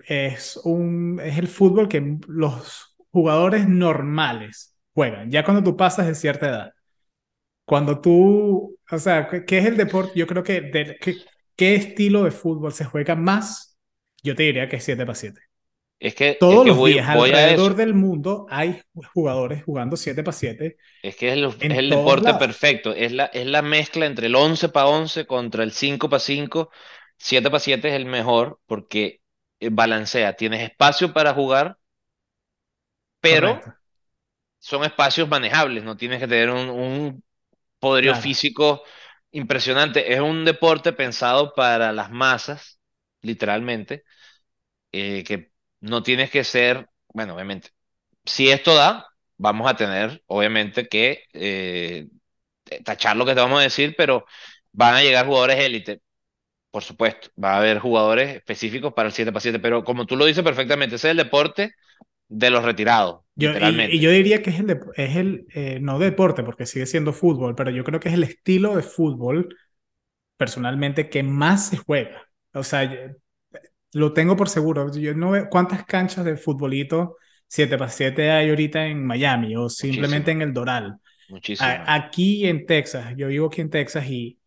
es, 0.07 0.57
un, 0.65 1.19
es 1.23 1.37
el 1.39 1.47
fútbol 1.47 1.89
que 1.89 2.17
los 2.27 2.94
jugadores 3.15 3.65
normales 3.65 4.75
juegan, 4.93 5.31
ya 5.31 5.45
cuando 5.45 5.63
tú 5.63 5.77
pasas 5.77 6.05
de 6.05 6.15
cierta 6.15 6.49
edad. 6.49 6.71
Cuando 7.63 8.01
tú, 8.01 8.77
o 8.91 8.99
sea, 8.99 9.29
¿qué, 9.29 9.57
es 9.57 9.65
el 9.65 9.77
deporte? 9.77 10.19
Yo 10.19 10.27
creo 10.27 10.43
que, 10.43 10.59
de, 10.59 10.97
¿qué, 10.99 11.15
¿qué 11.55 11.75
estilo 11.75 12.25
de 12.25 12.31
fútbol 12.31 12.73
se 12.73 12.83
juega 12.83 13.15
más? 13.15 13.77
Yo 14.21 14.35
te 14.35 14.43
diría 14.43 14.67
que 14.67 14.75
es 14.75 14.83
7 14.83 15.05
para 15.05 15.15
7. 15.15 15.39
Es 15.97 16.13
que, 16.13 16.31
es 16.31 16.39
Todos 16.39 16.63
que 16.63 16.67
los 16.67 16.77
voy, 16.77 16.93
días 16.93 17.15
voy 17.15 17.29
alrededor 17.29 17.75
del 17.77 17.93
mundo 17.93 18.47
hay 18.49 18.81
jugadores 19.13 19.63
jugando 19.63 19.95
7 19.95 20.21
para 20.21 20.35
7 20.35 20.75
Es 21.01 21.15
que 21.15 21.29
es 21.29 21.33
el, 21.35 21.45
es 21.45 21.77
el 21.77 21.89
deporte 21.89 22.25
lados. 22.25 22.39
perfecto. 22.39 22.93
Es 22.93 23.13
la, 23.13 23.27
es 23.27 23.45
la 23.45 23.61
mezcla 23.61 24.05
entre 24.05 24.27
el 24.27 24.35
11 24.35 24.67
para 24.67 24.87
11 24.87 25.25
contra 25.25 25.63
el 25.63 25.71
5 25.71 26.09
para 26.09 26.19
5. 26.19 26.69
7 27.17 27.49
para 27.49 27.59
7 27.61 27.87
es 27.87 27.93
el 27.93 28.07
mejor 28.07 28.59
porque 28.65 29.21
eh, 29.61 29.69
balancea. 29.71 30.33
Tienes 30.33 30.61
espacio 30.61 31.13
para 31.13 31.33
jugar, 31.33 31.77
pero 33.25 33.61
Correcto, 33.61 33.75
son 34.59 34.83
espacios 34.83 35.27
manejables. 35.29 35.83
No 35.83 35.97
tienes 35.97 36.19
que 36.19 36.27
tener 36.27 36.49
un, 36.49 36.69
un 36.69 37.23
poderío 37.79 38.15
claro. 38.15 38.15
físico 38.15 38.83
impresionante. 39.31 40.13
Es 40.13 40.19
un 40.21 40.45
deporte 40.45 40.93
pensado 40.93 41.53
para 41.55 41.91
las 41.93 42.11
masas, 42.11 42.79
literalmente, 43.21 44.05
eh, 44.91 45.23
que 45.25 45.51
no 45.81 46.03
tienes 46.03 46.31
que 46.31 46.43
ser, 46.43 46.87
bueno, 47.13 47.35
obviamente, 47.35 47.69
si 48.25 48.49
esto 48.51 48.75
da, 48.75 49.07
vamos 49.37 49.69
a 49.71 49.75
tener, 49.77 50.23
obviamente, 50.27 50.87
que 50.87 51.23
eh, 51.33 52.07
tachar 52.83 53.17
lo 53.17 53.25
que 53.25 53.35
te 53.35 53.41
vamos 53.41 53.59
a 53.59 53.63
decir, 53.63 53.95
pero 53.97 54.25
van 54.71 54.95
a 54.95 55.01
llegar 55.03 55.25
jugadores 55.27 55.59
élite, 55.59 56.01
por 56.71 56.83
supuesto. 56.83 57.29
Va 57.41 57.55
a 57.55 57.57
haber 57.59 57.79
jugadores 57.79 58.35
específicos 58.37 58.93
para 58.93 59.07
el 59.09 59.13
7 59.13 59.31
para 59.31 59.41
7, 59.41 59.59
pero 59.59 59.83
como 59.83 60.05
tú 60.05 60.15
lo 60.17 60.25
dices 60.25 60.43
perfectamente, 60.43 60.95
ese 60.97 61.09
es 61.09 61.11
el 61.13 61.17
deporte 61.17 61.73
de 62.37 62.49
los 62.49 62.63
retirados, 62.63 63.21
Yo, 63.35 63.51
y, 63.57 63.99
yo 63.99 64.11
diría 64.11 64.41
que 64.41 64.49
es 64.49 64.59
el, 64.59 64.79
es 64.95 65.15
el 65.15 65.45
eh, 65.53 65.79
no 65.81 65.99
deporte, 65.99 66.43
porque 66.43 66.65
sigue 66.65 66.85
siendo 66.85 67.13
fútbol, 67.13 67.55
pero 67.55 67.71
yo 67.71 67.83
creo 67.83 67.99
que 67.99 68.09
es 68.09 68.13
el 68.15 68.23
estilo 68.23 68.75
de 68.75 68.83
fútbol, 68.83 69.55
personalmente, 70.37 71.09
que 71.09 71.23
más 71.23 71.67
se 71.67 71.77
juega. 71.77 72.23
O 72.53 72.63
sea, 72.63 72.83
yo- 72.83 73.15
lo 73.93 74.13
tengo 74.13 74.35
por 74.35 74.49
seguro. 74.49 74.91
Yo 74.93 75.13
no 75.13 75.31
veo 75.31 75.47
cuántas 75.49 75.85
canchas 75.85 76.25
de 76.25 76.37
futbolito 76.37 77.17
7 77.47 77.75
x 77.75 77.93
7 77.93 78.31
hay 78.31 78.49
ahorita 78.49 78.85
en 78.87 79.05
Miami 79.05 79.55
o 79.55 79.69
simplemente 79.69 80.31
Muchísimo. 80.31 80.41
en 80.43 80.47
el 80.49 80.53
Doral. 80.53 80.95
Muchísimo. 81.29 81.69
A- 81.69 81.95
aquí 81.95 82.47
en 82.47 82.65
Texas, 82.65 83.13
yo 83.15 83.27
vivo 83.27 83.47
aquí 83.47 83.61
en 83.61 83.69
Texas 83.69 84.05
y, 84.09 84.39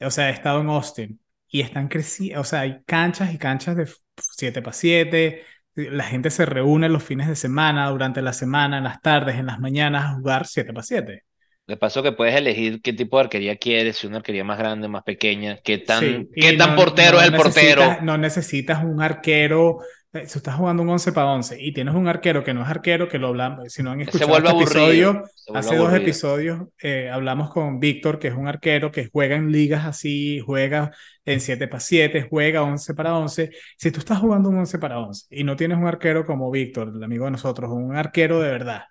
o 0.00 0.10
sea, 0.10 0.30
he 0.30 0.32
estado 0.32 0.60
en 0.60 0.68
Austin 0.68 1.20
y 1.48 1.62
están 1.62 1.88
creciendo, 1.88 2.40
o 2.40 2.44
sea, 2.44 2.60
hay 2.60 2.82
canchas 2.84 3.32
y 3.34 3.38
canchas 3.38 3.76
de 3.76 3.88
7 4.18 4.60
x 4.60 4.76
7. 4.76 5.42
La 5.74 6.04
gente 6.04 6.30
se 6.30 6.46
reúne 6.46 6.88
los 6.88 7.02
fines 7.02 7.28
de 7.28 7.36
semana, 7.36 7.88
durante 7.90 8.22
la 8.22 8.32
semana, 8.32 8.78
en 8.78 8.84
las 8.84 9.00
tardes, 9.00 9.36
en 9.36 9.46
las 9.46 9.60
mañanas 9.60 10.04
a 10.04 10.14
jugar 10.14 10.46
7 10.46 10.72
x 10.72 10.86
7. 10.86 11.22
De 11.66 11.76
paso 11.76 12.02
que 12.02 12.10
puedes 12.12 12.34
elegir 12.34 12.82
qué 12.82 12.92
tipo 12.92 13.16
de 13.16 13.24
arquería 13.24 13.56
quieres, 13.56 13.98
si 13.98 14.08
una 14.08 14.16
arquería 14.16 14.42
más 14.42 14.58
grande, 14.58 14.88
más 14.88 15.04
pequeña, 15.04 15.58
qué 15.62 15.78
tan, 15.78 16.00
Sí, 16.00 16.28
qué 16.34 16.54
tan 16.54 16.70
no- 16.70 16.76
portero 16.76 17.18
no 17.18 17.20
es 17.22 17.26
el 17.28 17.36
portero. 17.36 17.98
No 18.02 18.18
necesitas 18.18 18.82
un 18.84 19.00
arquero. 19.00 19.78
Eh, 20.12 20.26
Si 20.26 20.38
estás 20.38 20.56
jugando 20.56 20.82
un 20.82 20.90
11 20.90 21.12
para 21.12 21.32
11 21.32 21.56
y 21.60 21.72
tienes 21.72 21.94
un 21.94 22.08
arquero 22.08 22.42
que 22.44 22.54
no 22.54 22.62
es 22.62 22.68
arquero, 22.68 23.08
que 23.08 23.18
lo 23.18 23.28
hablamos, 23.28 23.72
si 23.72 23.82
no 23.82 23.90
han 23.90 24.00
escuchado 24.00 24.36
este 24.36 24.50
episodio, 24.50 25.22
hace 25.54 25.76
dos 25.76 25.92
episodios 25.94 26.68
eh, 26.82 27.10
hablamos 27.10 27.50
con 27.50 27.80
Víctor, 27.80 28.18
que 28.18 28.28
es 28.28 28.34
un 28.34 28.48
arquero 28.48 28.90
que 28.90 29.08
juega 29.12 29.36
en 29.36 29.52
ligas 29.52 29.86
así, 29.86 30.40
juega 30.40 30.90
en 31.24 31.40
7 31.40 31.68
para 31.68 31.80
7, 31.80 32.26
juega 32.28 32.62
11 32.62 32.94
para 32.94 33.16
11. 33.16 33.50
Si 33.76 33.90
tú 33.90 33.98
estás 34.00 34.18
jugando 34.18 34.48
un 34.48 34.58
11 34.58 34.78
para 34.78 34.98
11 34.98 35.26
y 35.30 35.44
no 35.44 35.56
tienes 35.56 35.78
un 35.78 35.86
arquero 35.86 36.26
como 36.26 36.50
Víctor, 36.50 36.92
el 36.94 37.02
amigo 37.02 37.26
de 37.26 37.32
nosotros, 37.32 37.70
un 37.70 37.96
arquero 37.96 38.40
de 38.40 38.50
verdad, 38.50 38.82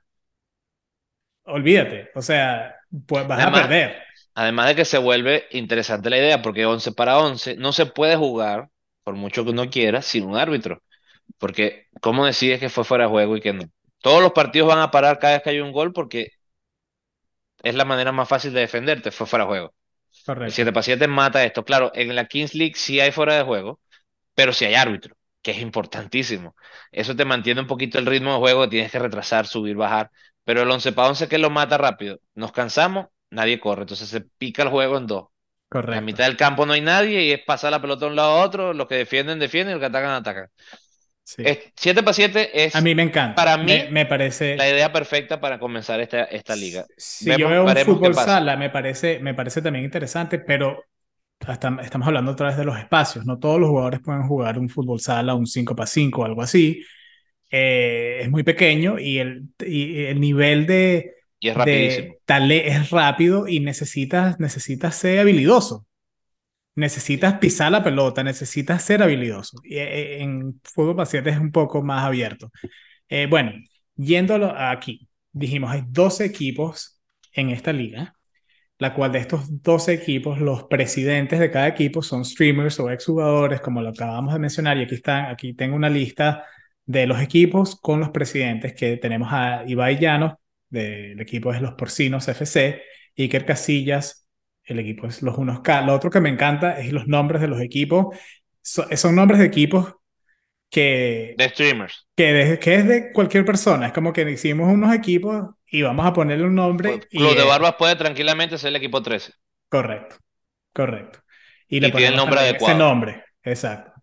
olvídate, 1.44 2.10
o 2.16 2.22
sea, 2.22 2.76
pues 3.06 3.28
vas 3.28 3.46
a 3.46 3.52
perder. 3.52 3.98
Además 4.36 4.68
de 4.68 4.76
que 4.76 4.86
se 4.86 4.98
vuelve 4.98 5.46
interesante 5.52 6.10
la 6.10 6.18
idea, 6.18 6.42
porque 6.42 6.66
11 6.66 6.92
para 6.94 7.20
11 7.20 7.56
no 7.58 7.74
se 7.74 7.86
puede 7.86 8.16
jugar, 8.16 8.70
por 9.04 9.16
mucho 9.16 9.44
que 9.44 9.52
uno 9.52 9.70
quiera, 9.70 10.02
sin 10.02 10.26
un 10.26 10.38
árbitro. 10.38 10.82
Porque, 11.38 11.88
¿cómo 12.02 12.26
decides 12.26 12.60
que 12.60 12.70
fue 12.70 12.84
fuera 12.84 13.06
de 13.06 13.10
juego 13.12 13.38
y 13.38 13.42
que 13.42 13.54
no? 13.54 13.64
Todos 14.02 14.22
los 14.22 14.32
partidos 14.34 14.68
van 14.70 14.80
a 14.80 14.92
parar 14.92 15.20
cada 15.20 15.34
vez 15.34 15.44
que 15.44 15.50
hay 15.52 15.60
un 15.60 15.72
gol 15.72 15.94
porque 15.94 16.32
es 17.64 17.76
la 17.76 17.86
manera 17.86 18.12
más 18.12 18.28
fácil 18.30 18.54
de 18.54 18.62
defenderte, 18.62 19.12
fue 19.12 19.28
fuera 19.28 19.46
de 19.46 19.50
juego. 19.50 19.76
El 20.46 20.52
Correcto, 20.52 20.54
7 20.54 20.74
para 20.74 20.84
7 20.84 21.08
mata 21.08 21.44
esto. 21.46 21.66
Claro, 21.66 21.92
en 21.96 22.16
la 22.16 22.26
Kings 22.28 22.56
League 22.56 22.74
sí 22.76 23.00
hay 23.00 23.12
fuera 23.12 23.36
de 23.38 23.44
juego, 23.44 23.82
pero 24.36 24.54
sí 24.54 24.66
hay 24.66 24.76
árbitro, 24.76 25.16
que 25.44 25.52
es 25.52 25.60
importantísimo. 25.60 26.56
Eso 26.92 27.16
te 27.16 27.26
mantiene 27.26 27.62
un 27.62 27.68
poquito 27.68 28.00
el 28.00 28.08
ritmo 28.08 28.34
de 28.34 28.40
juego, 28.40 28.70
tienes 28.70 28.92
que 28.92 29.00
retrasar, 29.00 29.48
subir, 29.48 29.76
bajar. 29.78 30.12
Pero 30.46 30.64
el 30.64 30.72
11 30.72 30.94
para 30.94 31.10
11 31.10 31.28
que 31.30 31.38
lo 31.40 31.50
mata 31.52 31.78
rápido. 31.78 32.20
Nos 32.36 32.52
cansamos, 32.54 33.08
nadie 33.32 33.60
corre, 33.60 33.84
entonces 33.84 34.10
se 34.10 34.22
pica 34.22 34.64
el 34.64 34.70
juego 34.70 34.98
en 34.98 35.08
dos. 35.08 35.28
En 35.88 35.96
la 35.96 36.02
correcto. 36.02 36.02
mitad 36.02 36.26
del 36.26 36.38
campo 36.38 36.66
no 36.66 36.74
hay 36.74 36.82
nadie 36.82 37.24
y 37.26 37.32
es 37.34 37.42
pasar 37.46 37.72
la 37.72 37.82
pelota 37.82 38.06
de 38.06 38.12
un 38.12 38.18
lado 38.18 38.32
a 38.40 38.46
otro, 38.46 38.74
los 38.74 38.88
que 38.88 38.96
defienden, 38.96 39.40
defienden, 39.40 39.72
y 39.72 39.76
los 39.76 39.82
que 39.82 39.88
atacan, 39.88 40.12
atacan. 40.12 40.48
Sí. 41.36 41.44
7 41.76 42.02
para 42.04 42.14
7 42.14 42.66
es 42.66 42.76
A 42.76 42.82
mí 42.82 42.96
me 42.96 43.04
encanta. 43.04 43.36
para 43.36 43.58
me, 43.58 43.86
mí, 43.86 43.92
me 43.92 44.06
parece. 44.06 44.56
la 44.56 44.68
idea 44.70 44.92
perfecta 44.92 45.40
para 45.40 45.60
comenzar 45.60 46.00
esta, 46.02 46.24
esta 46.24 46.56
liga. 46.56 46.86
Si 46.98 47.26
Vemos- 47.30 47.40
yo 47.42 47.50
veo 47.50 47.64
un 47.66 47.78
fútbol 47.78 48.16
sala, 48.16 48.58
me 48.58 48.70
parece, 48.70 49.20
me 49.20 49.34
parece 49.34 49.62
también 49.62 49.86
interesante, 49.86 50.40
pero 50.40 50.84
hasta, 51.42 51.78
estamos 51.84 52.08
hablando 52.08 52.32
otra 52.32 52.48
vez 52.48 52.58
de 52.58 52.66
los 52.66 52.78
espacios. 52.80 53.26
No 53.26 53.38
todos 53.40 53.60
los 53.60 53.70
jugadores 53.70 54.00
pueden 54.02 54.24
jugar 54.24 54.58
un 54.60 54.70
fútbol 54.70 55.00
sala, 55.00 55.36
un 55.36 55.48
5 55.48 55.76
para 55.76 55.88
5 55.88 56.22
o 56.22 56.26
algo 56.26 56.42
así. 56.42 56.84
Eh, 57.52 58.20
es 58.24 58.30
muy 58.32 58.44
pequeño 58.44 59.00
y 59.00 59.20
el, 59.20 59.50
y 59.66 60.06
el 60.06 60.20
nivel 60.20 60.66
de, 60.68 61.14
Y 61.40 61.50
es 61.50 61.56
rapidísimo. 61.56 62.14
de 62.14 62.22
tale 62.26 62.68
es 62.70 62.92
rápido 62.92 63.48
y 63.48 63.60
necesitas, 63.62 64.40
necesitas 64.40 64.96
ser 64.96 65.20
habilidoso. 65.20 65.86
Necesitas 66.76 67.40
pisar 67.40 67.72
la 67.72 67.84
pelota, 67.84 68.24
necesitas 68.24 68.84
ser 68.84 69.04
habilidoso. 69.04 69.58
Y, 69.64 69.78
eh, 69.78 70.22
en 70.22 70.60
fútbol 70.64 70.96
para 70.96 71.06
siete 71.06 71.30
es 71.32 71.40
un 71.40 71.52
poco 71.52 71.82
más 71.84 72.06
abierto. 72.06 72.52
Eh, 73.10 73.28
bueno, 73.30 73.52
yéndolo 73.96 74.54
aquí, 74.56 75.10
dijimos, 75.32 75.72
hay 75.72 75.84
12 75.88 76.26
equipos 76.26 77.00
en 77.34 77.50
esta 77.50 77.74
liga, 77.74 78.16
la 78.78 78.94
cual 78.94 79.12
de 79.12 79.20
estos 79.20 79.62
12 79.62 79.94
equipos, 79.94 80.40
los 80.40 80.64
presidentes 80.66 81.40
de 81.40 81.52
cada 81.52 81.68
equipo 81.68 82.02
son 82.02 82.26
streamers 82.26 82.80
o 82.80 82.90
exjugadores, 82.90 83.62
como 83.62 83.82
lo 83.82 83.90
acabamos 83.90 84.34
de 84.34 84.40
mencionar, 84.40 84.78
y 84.78 84.84
aquí, 84.84 84.96
están, 84.96 85.26
aquí 85.26 85.54
tengo 85.54 85.76
una 85.76 85.90
lista 85.90 86.46
de 86.86 87.06
los 87.06 87.22
equipos 87.22 87.80
con 87.80 88.00
los 88.00 88.10
presidentes 88.10 88.74
que 88.74 88.98
tenemos 88.98 89.30
a 89.32 89.64
Ibai 89.68 90.00
Llanos, 90.00 90.34
del 90.70 91.20
equipo 91.20 91.54
es 91.54 91.62
los 91.62 91.74
Porcinos 91.74 92.28
FC, 92.28 92.82
Iker 93.18 93.46
Casillas, 93.46 94.28
el 94.74 94.80
equipo 94.80 95.08
es 95.08 95.22
los 95.22 95.38
1K. 95.38 95.82
Lo 95.82 95.94
otro 95.96 96.10
que 96.10 96.22
me 96.22 96.30
encanta 96.30 96.80
es 96.80 96.92
los 96.94 97.08
nombres 97.08 97.42
de 97.42 97.48
los 97.48 97.62
equipos. 97.62 98.16
So- 98.62 98.88
son 98.98 99.16
nombres 99.16 99.40
de 99.40 99.46
equipos 99.48 99.96
que, 100.70 101.36
De 101.38 101.50
streamers. 101.50 102.06
que, 102.16 102.34
de- 102.34 102.60
que 102.60 102.76
es 102.76 102.88
de 102.88 103.12
cualquier 103.14 103.46
persona. 103.46 103.88
Es 103.88 103.94
como 103.94 104.14
que 104.14 104.30
hicimos 104.30 104.72
unos 104.74 104.94
equipos 104.94 105.56
y 105.68 105.82
vamos 105.84 106.06
a 106.06 106.14
ponerle 106.14 106.46
un 106.46 106.56
nombre. 106.56 107.02
y 107.12 107.18
Club 107.18 107.36
de 107.36 107.44
Barbas 107.44 107.76
puede 107.78 107.96
tranquilamente 107.96 108.58
ser 108.58 108.70
el 108.70 108.76
equipo 108.78 109.02
13. 109.02 109.34
Correcto, 109.70 110.18
correcto. 110.74 111.20
Y 111.70 111.80
Y 111.80 111.82
le 111.82 111.92
tiene 111.92 112.08
el 112.10 112.16
nombre 112.16 112.40
también 112.40 112.56
ese 112.56 112.74
adecuado. 112.74 112.80
nombre, 112.80 113.24
exacto. 113.44 113.94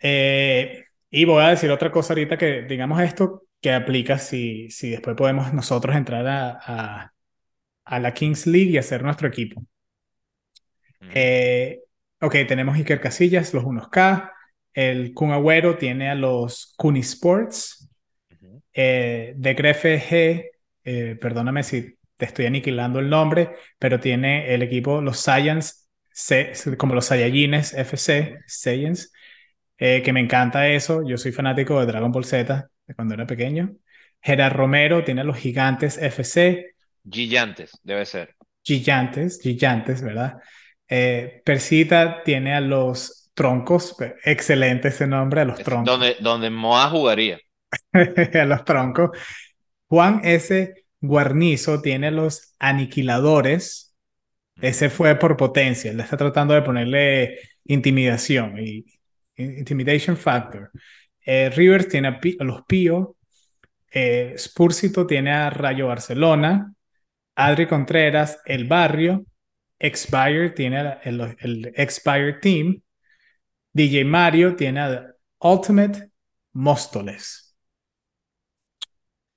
Eh, 0.00 0.84
y 1.10 1.24
voy 1.24 1.42
a 1.42 1.48
decir 1.48 1.70
otra 1.70 1.90
cosa 1.90 2.12
ahorita 2.12 2.36
que, 2.36 2.62
digamos 2.62 3.00
esto, 3.00 3.44
que 3.60 3.72
aplica 3.72 4.18
si, 4.18 4.70
si 4.70 4.90
después 4.90 5.16
podemos 5.16 5.52
nosotros 5.54 5.96
entrar 5.96 6.26
a, 6.26 6.50
a, 7.02 7.13
a 7.84 8.00
la 8.00 8.14
Kings 8.14 8.46
League 8.46 8.70
y 8.70 8.78
hacer 8.78 9.02
nuestro 9.02 9.28
equipo. 9.28 9.64
Ujú. 11.00 11.10
Eh, 11.14 11.80
ok, 12.20 12.34
tenemos 12.48 12.76
Iker 12.76 13.00
Casillas, 13.00 13.54
los 13.54 13.64
1K. 13.64 14.32
El 14.72 15.14
Kun 15.14 15.30
Agüero 15.32 15.76
tiene 15.78 16.10
a 16.10 16.14
los 16.14 16.74
Kuni 16.76 17.00
Sports. 17.00 17.88
Eh, 18.72 19.34
de 19.36 19.54
Grefe 19.54 20.00
G, 20.00 20.44
eh, 20.84 21.16
perdóname 21.20 21.62
si 21.62 21.96
te 22.16 22.26
estoy 22.26 22.46
aniquilando 22.46 22.98
el 22.98 23.08
nombre, 23.08 23.54
pero 23.78 24.00
tiene 24.00 24.52
el 24.54 24.62
equipo, 24.62 25.00
los 25.00 25.20
Saiyans, 25.20 25.88
C- 26.12 26.52
como 26.78 26.94
los 26.94 27.06
Saiyajines 27.06 27.74
FC, 27.74 28.38
Saiyans, 28.46 29.12
eh, 29.78 30.02
que 30.02 30.12
me 30.12 30.20
encanta 30.20 30.68
eso. 30.68 31.02
Yo 31.06 31.18
soy 31.18 31.32
fanático 31.32 31.80
de 31.80 31.86
Dragon 31.86 32.12
Ball 32.12 32.24
Z 32.24 32.68
de 32.86 32.94
cuando 32.94 33.14
era 33.14 33.26
pequeño. 33.26 33.76
Gerard 34.22 34.54
Romero 34.54 35.04
tiene 35.04 35.22
a 35.22 35.24
los 35.24 35.36
Gigantes 35.38 35.98
FC, 35.98 36.73
Gigantes, 37.08 37.78
debe 37.82 38.04
ser. 38.06 38.34
Gigantes, 38.62 39.40
Gigantes, 39.42 40.02
¿verdad? 40.02 40.38
Eh, 40.88 41.42
Persita 41.44 42.22
tiene 42.22 42.54
a 42.54 42.60
los 42.60 43.30
Troncos, 43.34 43.96
excelente 44.24 44.88
ese 44.88 45.06
nombre, 45.06 45.40
a 45.40 45.44
los 45.44 45.58
Es 45.58 45.64
Troncos. 45.64 45.86
donde, 45.86 46.16
donde 46.20 46.50
Moa 46.50 46.88
jugaría. 46.88 47.38
a 47.92 48.44
los 48.44 48.64
troncos. 48.64 49.10
Juan 49.88 50.20
S. 50.24 50.74
Guarnizo 51.00 51.82
tiene 51.82 52.10
los 52.10 52.54
aniquiladores. 52.58 53.94
Ese 54.60 54.88
fue 54.88 55.16
por 55.16 55.36
potencia. 55.36 55.90
Él 55.90 56.00
está 56.00 56.16
tratando 56.16 56.54
de 56.54 56.62
ponerle 56.62 57.38
intimidación 57.64 58.58
y 58.58 58.84
intimidation 59.36 60.16
factor. 60.16 60.70
Eh, 61.26 61.50
Rivers 61.50 61.88
tiene 61.88 62.08
a, 62.08 62.44
los 62.44 62.62
Pío. 62.66 63.16
Eh, 63.90 64.34
Spursito 64.38 65.06
tiene 65.06 65.32
a 65.32 65.50
Rayo 65.50 65.88
Barcelona. 65.88 66.73
Adri 67.36 67.66
Contreras, 67.66 68.40
El 68.44 68.66
Barrio. 68.66 69.24
Expire 69.78 70.50
tiene 70.50 70.98
el 71.02 71.72
Expire 71.74 72.34
Team. 72.34 72.80
DJ 73.72 74.04
Mario 74.04 74.56
tiene 74.56 74.80
a 74.80 75.06
Ultimate 75.40 76.10
Móstoles. 76.52 77.56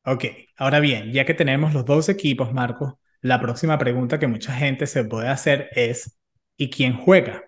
Ok, 0.06 0.26
ahora 0.56 0.80
bien, 0.80 1.12
ya 1.12 1.26
que 1.26 1.34
tenemos 1.34 1.74
los 1.74 1.84
dos 1.84 2.08
equipos, 2.08 2.54
Marco, 2.54 3.00
la 3.22 3.42
próxima 3.42 3.78
pregunta 3.78 4.20
que 4.20 4.28
mucha 4.28 4.54
gente 4.54 4.88
se 4.88 5.04
puede 5.04 5.28
hacer 5.28 5.70
es, 5.74 6.18
¿y 6.56 6.70
quién 6.70 6.98
juega? 6.98 7.44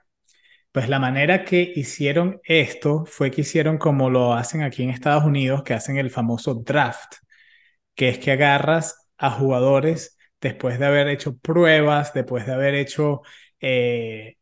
Pues 0.72 0.90
la 0.90 1.00
manera 1.00 1.46
que 1.46 1.72
hicieron 1.76 2.42
esto 2.44 3.06
fue 3.06 3.32
que 3.32 3.42
hicieron 3.42 3.78
como 3.78 4.10
lo 4.10 4.34
hacen 4.34 4.62
aquí 4.62 4.84
en 4.84 4.90
Estados 4.90 5.24
Unidos, 5.24 5.64
que 5.64 5.74
hacen 5.74 5.98
el 5.98 6.12
famoso 6.12 6.54
draft, 6.56 7.16
que 7.96 8.10
es 8.10 8.20
que 8.20 8.32
agarras 8.32 9.10
a 9.18 9.32
jugadores 9.32 10.18
después 10.42 10.80
de 10.80 10.86
haber 10.86 11.08
hecho 11.08 11.38
pruebas, 11.38 12.14
después 12.14 12.46
de 12.46 12.54
haber 12.54 12.76
hecho, 12.76 13.22
eh, 13.60 14.38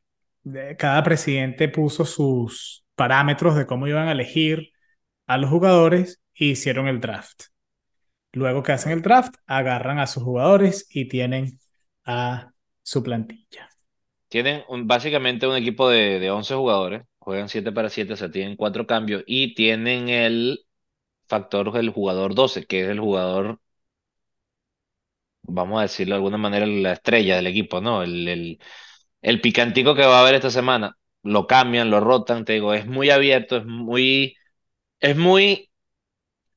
cada 0.78 1.04
presidente 1.04 1.70
puso 1.70 2.06
sus 2.06 2.86
parámetros 2.96 3.56
de 3.56 3.66
cómo 3.66 3.88
iban 3.88 4.08
a 4.08 4.14
elegir 4.14 4.72
a 5.26 5.38
los 5.38 5.50
jugadores 5.50 6.22
e 6.36 6.46
hicieron 6.46 6.88
el 6.88 7.02
draft. 7.02 7.46
Luego 8.34 8.64
que 8.64 8.72
hacen 8.72 8.92
el 8.92 9.02
draft, 9.02 9.36
agarran 9.46 10.00
a 10.00 10.08
sus 10.08 10.24
jugadores 10.24 10.88
y 10.90 11.08
tienen 11.08 11.60
a 12.06 12.52
su 12.84 13.04
plantilla. 13.04 13.70
Tienen 14.30 14.64
básicamente 14.86 15.48
un 15.48 15.56
equipo 15.56 15.90
de, 15.90 16.20
de 16.20 16.30
11 16.30 16.56
jugadores, 16.56 17.04
juegan 17.18 17.50
7 17.50 17.72
para 17.72 17.90
7, 17.90 18.14
o 18.14 18.16
sea, 18.16 18.30
tienen 18.32 18.56
cuatro 18.56 18.86
cambios 18.86 19.24
y 19.26 19.54
tienen 19.56 20.10
el 20.10 20.66
factor 21.28 21.72
del 21.72 21.90
jugador 21.90 22.36
12, 22.36 22.66
que 22.66 22.84
es 22.84 22.90
el 22.90 23.00
jugador, 23.00 23.60
vamos 25.48 25.80
a 25.80 25.84
decirlo 25.84 26.16
de 26.16 26.18
alguna 26.18 26.38
manera, 26.38 26.66
la 26.66 26.94
estrella 26.94 27.36
del 27.38 27.48
equipo, 27.48 27.82
¿no? 27.82 28.04
El, 28.04 28.28
el, 28.28 28.60
el 29.22 29.42
picantico 29.42 29.96
que 29.96 30.06
va 30.06 30.20
a 30.20 30.22
haber 30.22 30.36
esta 30.36 30.52
semana. 30.52 30.98
lo 31.24 31.48
cambian, 31.48 31.90
lo 31.92 32.00
rotan, 32.02 32.46
te 32.46 32.54
digo, 32.54 32.74
es 32.74 32.86
muy 32.88 33.10
abierto, 33.10 33.58
es 33.58 33.66
muy, 33.66 34.36
es 35.02 35.18
muy, 35.18 35.72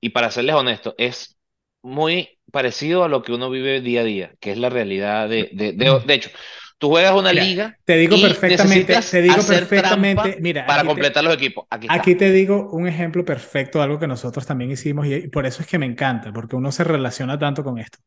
y 0.01 0.11
para 0.11 0.31
serles 0.31 0.55
honesto, 0.57 0.95
es 0.99 1.39
muy 1.83 2.39
parecido 2.53 3.05
a 3.05 3.09
lo 3.09 3.23
que 3.23 3.33
uno 3.33 3.51
vive 3.51 3.81
día 3.81 4.03
a 4.03 4.05
día, 4.05 4.35
que 4.41 4.53
es 4.53 4.59
la 4.59 4.71
realidad 4.71 5.29
de, 5.29 5.51
de, 5.53 5.73
de, 5.73 6.01
de 6.07 6.15
hecho, 6.15 6.31
tú 6.79 6.89
juegas 6.91 7.15
una 7.15 7.33
Mira, 7.33 7.35
liga 7.35 7.79
te 7.85 7.97
digo 7.97 8.19
y 8.19 8.21
perfectamente, 8.21 9.07
te 9.11 9.23
digo 9.23 9.47
perfectamente, 9.47 10.37
mira, 10.41 10.67
para 10.67 10.85
aquí 10.85 10.91
te, 10.91 11.03
completar 11.03 11.23
los 11.25 11.35
equipos. 11.35 11.67
Aquí 11.71 11.89
aquí 11.89 12.15
te 12.17 12.31
digo 12.33 12.71
un 12.73 12.87
ejemplo 12.89 13.25
perfecto 13.25 13.79
de 13.79 13.85
algo 13.85 13.99
que 14.01 14.07
nosotros 14.09 14.47
también 14.47 14.71
hicimos 14.71 15.07
y 15.07 15.29
por 15.29 15.47
eso 15.47 15.63
es 15.63 15.69
que 15.69 15.79
me 15.79 15.87
encanta, 15.87 16.33
porque 16.33 16.57
uno 16.57 16.73
se 16.73 16.85
relaciona 16.85 17.39
tanto 17.39 17.65
con 17.65 17.79
esto. 17.79 17.99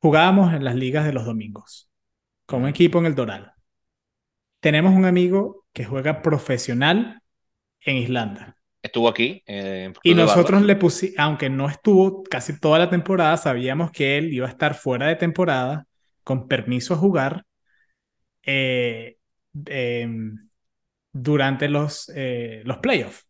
Jugábamos 0.00 0.54
en 0.54 0.64
las 0.64 0.74
ligas 0.74 1.04
de 1.04 1.12
los 1.12 1.26
domingos, 1.26 1.90
con 2.46 2.62
un 2.62 2.68
equipo 2.68 2.98
en 2.98 3.06
el 3.06 3.14
Doral. 3.14 3.52
Tenemos 4.60 4.94
un 4.94 5.04
amigo 5.04 5.66
que 5.72 5.84
juega 5.84 6.22
profesional 6.22 7.22
en 7.80 7.96
Islanda. 7.96 8.56
Estuvo 8.82 9.08
aquí 9.08 9.42
eh, 9.46 9.92
Y 10.02 10.14
nosotros 10.14 10.62
le 10.62 10.74
pusimos, 10.76 11.18
aunque 11.18 11.50
no 11.50 11.68
estuvo 11.68 12.22
casi 12.22 12.58
toda 12.58 12.78
la 12.78 12.88
temporada, 12.88 13.36
sabíamos 13.36 13.90
que 13.90 14.16
él 14.16 14.32
iba 14.32 14.46
a 14.46 14.50
estar 14.50 14.74
fuera 14.74 15.06
de 15.06 15.16
temporada, 15.16 15.86
con 16.24 16.48
permiso 16.48 16.94
a 16.94 16.96
jugar, 16.96 17.44
eh, 18.42 19.18
em, 19.66 20.48
durante 21.12 21.68
los, 21.68 22.10
eh, 22.14 22.62
los 22.64 22.78
playoffs. 22.78 23.26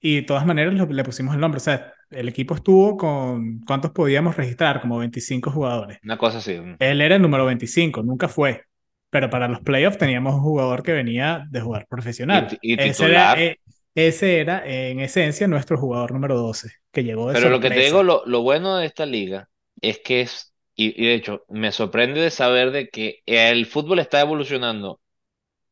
Y 0.00 0.16
de 0.16 0.22
todas 0.22 0.46
maneras 0.46 0.74
le 0.74 1.04
pusimos 1.04 1.34
el 1.34 1.40
nombre. 1.40 1.58
O 1.58 1.60
sea, 1.60 1.93
el 2.14 2.28
equipo 2.28 2.54
estuvo 2.54 2.96
con, 2.96 3.60
¿cuántos 3.60 3.90
podíamos 3.92 4.36
registrar? 4.36 4.80
Como 4.80 4.98
25 4.98 5.50
jugadores. 5.50 5.98
Una 6.04 6.16
cosa 6.18 6.38
así. 6.38 6.56
Él 6.78 7.00
era 7.00 7.16
el 7.16 7.22
número 7.22 7.46
25, 7.46 8.02
nunca 8.02 8.28
fue. 8.28 8.64
Pero 9.10 9.30
para 9.30 9.48
los 9.48 9.60
playoffs 9.60 9.98
teníamos 9.98 10.34
un 10.34 10.42
jugador 10.42 10.82
que 10.82 10.92
venía 10.92 11.44
de 11.50 11.60
jugar 11.60 11.86
Y, 12.28 12.46
profesional. 12.46 12.46
ti- 12.46 12.58
y 12.62 12.76
Ese 12.76 13.06
era, 13.06 13.32
eh, 13.32 13.58
ese 13.94 14.40
era, 14.40 14.62
en 14.66 15.00
esencia, 15.00 15.48
nuestro 15.48 15.78
jugador 15.78 16.12
número 16.12 16.36
12, 16.36 16.70
que 16.92 17.04
llegó 17.04 17.30
de 17.30 17.36
Pero 17.36 17.50
lo 17.50 17.60
que 17.60 17.70
te 17.70 17.80
digo, 17.80 18.02
sorpresa. 18.02 18.02
lo, 18.02 18.24
lo 18.26 18.42
bueno 18.42 18.76
de 18.76 18.86
esta 18.86 19.06
liga 19.06 19.48
es 19.80 19.98
que 20.00 20.20
es, 20.22 20.54
y, 20.74 21.00
y 21.02 21.06
de 21.08 21.14
hecho, 21.14 21.44
me 21.48 21.72
sorprende 21.72 22.20
de 22.20 22.30
saber 22.30 22.70
de 22.70 22.88
que 22.88 23.20
el 23.26 23.66
fútbol 23.66 23.98
está 23.98 24.20
evolucionando 24.20 25.00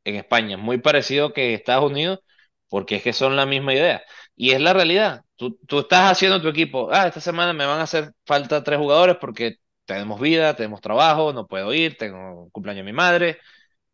en 0.04 0.16
España, 0.16 0.56
muy 0.58 0.78
parecido 0.78 1.32
que 1.32 1.54
Estados 1.54 1.90
Unidos, 1.90 2.20
porque 2.68 2.96
es 2.96 3.02
que 3.04 3.12
son 3.14 3.36
la 3.36 3.46
misma 3.46 3.74
idea. 3.74 4.02
Y 4.36 4.52
es 4.52 4.60
la 4.60 4.72
realidad. 4.74 5.22
Tú, 5.42 5.58
tú 5.66 5.80
estás 5.80 6.12
haciendo 6.12 6.40
tu 6.40 6.48
equipo, 6.48 6.88
ah, 6.92 7.06
esta 7.08 7.20
semana 7.20 7.52
me 7.52 7.66
van 7.66 7.80
a 7.80 7.82
hacer 7.82 8.12
falta 8.24 8.62
tres 8.62 8.78
jugadores 8.78 9.16
porque 9.20 9.56
tenemos 9.84 10.20
vida, 10.20 10.54
tenemos 10.54 10.80
trabajo, 10.80 11.32
no 11.32 11.46
puedo 11.48 11.74
ir, 11.74 11.96
tengo 11.98 12.48
cumpleaños 12.52 12.84
de 12.86 12.92
mi 12.92 12.96
madre. 12.96 13.38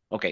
Ok, 0.08 0.26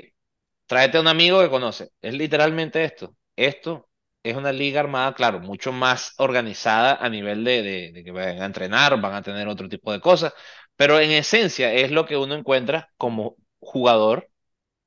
tráete 0.67 0.99
a 0.99 1.01
un 1.03 1.09
amigo 1.09 1.41
que 1.41 1.51
conoce. 1.51 1.91
Es 2.03 2.15
literalmente 2.15 2.85
esto. 2.85 3.17
Esto 3.37 3.89
es 4.23 4.37
una 4.37 4.53
liga 4.53 4.81
armada, 4.81 5.15
claro, 5.15 5.41
mucho 5.41 5.73
más 5.73 6.15
organizada 6.19 6.97
a 6.97 7.09
nivel 7.09 7.45
de, 7.45 7.63
de, 7.63 7.93
de 7.93 8.05
que 8.05 8.11
van 8.13 8.43
a 8.43 8.47
entrenar, 8.47 9.01
van 9.01 9.15
a 9.15 9.23
tener 9.23 9.49
otro 9.49 9.69
tipo 9.69 9.93
de 9.93 10.01
cosas, 10.01 10.33
pero 10.77 11.01
en 11.01 11.13
esencia 11.13 11.73
es 11.73 11.91
lo 11.93 12.07
que 12.07 12.17
uno 12.17 12.35
encuentra 12.35 12.91
como 12.99 13.37
jugador 13.61 14.31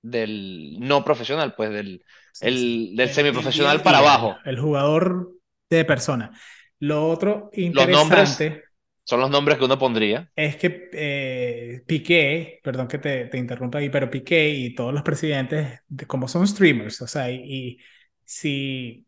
del 0.01 0.77
no 0.79 1.03
profesional, 1.03 1.55
pues 1.55 1.71
del, 1.71 2.03
el, 2.41 2.95
del 2.95 3.09
semiprofesional 3.11 3.81
para 3.83 3.99
abajo. 3.99 4.37
el 4.43 4.59
jugador 4.59 5.31
de 5.69 5.85
persona. 5.85 6.31
Lo 6.79 7.07
otro 7.09 7.49
Los 7.71 7.89
nombres 7.89 8.47
interesante 8.49 8.63
son 9.05 9.21
los 9.21 9.31
nombres 9.31 9.57
que 9.57 9.65
uno 9.65 9.79
pondría. 9.79 10.31
es 10.35 10.55
que 10.55 10.89
eh, 10.93 11.83
Piqué, 11.85 12.59
perdón 12.63 12.87
que 12.87 12.97
te, 12.99 13.25
te 13.25 13.37
interrumpa 13.37 13.79
ahí, 13.79 13.89
pero 13.89 14.09
Piqué 14.09 14.49
y 14.49 14.73
todos 14.75 14.93
los 14.93 15.03
presidentes, 15.03 15.79
de- 15.87 16.05
como 16.07 16.27
son 16.27 16.47
streamers, 16.47 17.01
o 17.01 17.07
sea, 17.07 17.29
y, 17.31 17.35
y 17.43 17.77
si, 18.23 19.05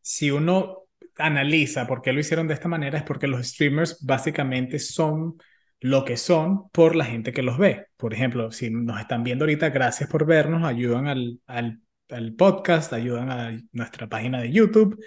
si 0.00 0.30
uno 0.30 0.84
analiza 1.16 1.86
por 1.86 2.02
qué 2.02 2.12
lo 2.12 2.20
hicieron 2.20 2.48
de 2.48 2.54
esta 2.54 2.68
manera, 2.68 2.98
es 2.98 3.04
porque 3.04 3.26
los 3.26 3.46
streamers 3.46 3.98
básicamente 4.04 4.78
son 4.78 5.36
lo 5.80 6.04
que 6.04 6.16
son 6.16 6.68
por 6.70 6.96
la 6.96 7.04
gente 7.04 7.32
que 7.32 7.42
los 7.42 7.58
ve. 7.58 7.86
Por 7.96 8.14
ejemplo, 8.14 8.50
si 8.52 8.70
nos 8.70 9.00
están 9.00 9.24
viendo 9.24 9.44
ahorita, 9.44 9.70
gracias 9.70 10.08
por 10.10 10.26
vernos, 10.26 10.64
ayudan 10.64 11.06
al, 11.08 11.40
al, 11.46 11.80
al 12.10 12.34
podcast, 12.34 12.92
ayudan 12.92 13.30
a 13.30 13.60
nuestra 13.72 14.08
página 14.08 14.40
de 14.40 14.52
YouTube. 14.52 14.98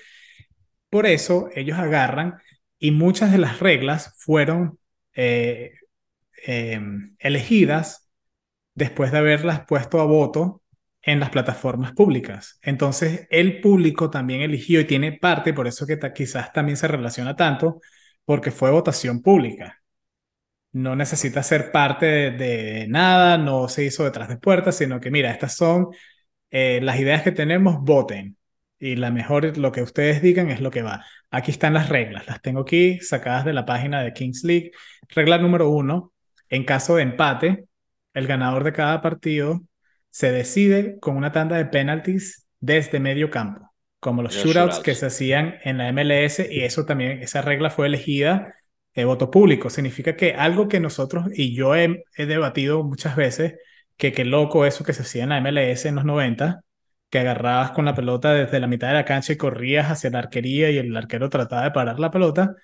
Por 0.92 1.08
eso 1.08 1.50
ellos 1.56 1.80
agarran 1.80 2.36
y 2.80 2.92
muchas 2.92 3.32
de 3.34 3.40
las 3.40 3.62
reglas 3.62 4.14
fueron 4.20 4.80
eh, 5.16 5.74
eh, 6.48 6.82
elegidas 7.20 8.10
después 8.76 9.12
de 9.12 9.20
haberlas 9.20 9.66
puesto 9.68 10.02
a 10.02 10.06
voto 10.06 10.64
en 11.02 11.20
las 11.20 11.30
plataformas 11.32 11.94
públicas. 11.94 12.60
Entonces, 12.62 13.28
el 13.32 13.62
público 13.62 14.10
también 14.10 14.42
eligió 14.42 14.82
y 14.82 14.86
tiene 14.86 15.14
parte, 15.14 15.54
por 15.54 15.68
eso 15.68 15.88
que 15.88 16.00
quizás 16.14 16.54
también 16.54 16.78
se 16.78 16.88
relaciona 16.88 17.36
tanto, 17.36 17.82
porque 18.26 18.52
fue 18.52 18.72
votación 18.72 19.22
pública. 19.22 19.82
No 20.74 20.96
necesita 20.96 21.44
ser 21.44 21.72
parte 21.72 22.06
de, 22.06 22.32
de 22.32 22.88
nada, 22.88 23.38
no 23.38 23.68
se 23.68 23.84
hizo 23.86 24.06
detrás 24.06 24.30
de 24.30 24.38
puertas, 24.38 24.78
sino 24.78 25.00
que 25.02 25.12
mira, 25.12 25.32
estas 25.32 25.56
son 25.56 25.88
eh, 26.52 26.80
las 26.84 27.00
ideas 27.00 27.24
que 27.24 27.32
tenemos, 27.32 27.78
voten. 27.82 28.38
Y 28.82 28.96
la 28.96 29.12
mejor, 29.12 29.60
lo 29.60 29.72
que 29.72 29.84
ustedes 29.84 30.24
digan 30.24 30.50
es 30.50 30.60
lo 30.60 30.72
que 30.72 30.82
va. 30.82 31.06
Aquí 31.30 31.52
están 31.52 31.76
las 31.76 31.90
reglas, 31.90 32.26
las 32.26 32.42
tengo 32.42 32.62
aquí 32.62 33.00
sacadas 33.00 33.46
de 33.46 33.54
la 33.54 33.64
página 33.64 34.02
de 34.02 34.12
Kings 34.12 34.44
League. 34.44 34.72
Regla 35.10 35.38
número 35.38 35.70
uno, 35.70 36.14
en 36.50 36.66
caso 36.66 36.96
de 36.96 37.04
empate, 37.04 37.66
el 38.16 38.26
ganador 38.26 38.64
de 38.64 38.74
cada 38.74 39.00
partido 39.04 39.62
se 40.10 40.32
decide 40.32 41.00
con 41.00 41.16
una 41.16 41.32
tanda 41.32 41.58
de 41.58 41.66
penalties 41.66 42.48
desde 42.60 43.00
medio 43.00 43.30
campo, 43.30 43.72
como 44.00 44.24
los 44.24 44.34
Los 44.34 44.44
shootouts 44.44 44.80
que 44.80 44.96
shootouts. 44.96 45.00
se 45.00 45.06
hacían 45.06 45.60
en 45.64 45.78
la 45.78 45.88
MLS 45.94 46.40
y 46.50 46.62
eso 46.62 46.84
también, 46.84 47.22
esa 47.22 47.44
regla 47.44 47.70
fue 47.70 47.86
elegida 47.86 48.56
de 48.96 49.06
voto 49.06 49.30
público. 49.30 49.70
Significa 49.70 50.16
que 50.16 50.34
algo 50.34 50.68
que 50.68 50.80
nosotros, 50.80 51.28
y 51.36 51.54
yo 51.56 51.76
he, 51.76 52.04
he 52.18 52.26
debatido 52.26 52.84
muchas 52.84 53.16
veces, 53.16 53.58
que 53.96 54.12
qué 54.12 54.26
loco 54.26 54.66
eso 54.66 54.84
que 54.84 54.94
se 54.94 55.04
hacía 55.04 55.22
en 55.24 55.30
la 55.30 55.38
MLS 55.38 55.86
en 55.86 55.96
los 55.96 56.06
90, 56.06 56.62
que 57.12 57.20
agarrabas 57.20 57.72
con 57.74 57.86
la 57.86 57.96
pelota 57.96 58.34
desde 58.34 58.62
la 58.62 58.68
mitad 58.68 58.90
de 58.90 58.96
la 58.96 59.06
cancha 59.06 59.34
y 59.34 59.38
corrías 59.38 59.92
hacia 59.92 60.12
la 60.12 60.20
arquería 60.20 60.72
y 60.72 60.80
el 60.80 60.98
arquero 60.98 61.30
trataba 61.30 61.64
de 61.66 61.72
parar 61.72 62.00
la 62.00 62.12
pelota. 62.12 62.56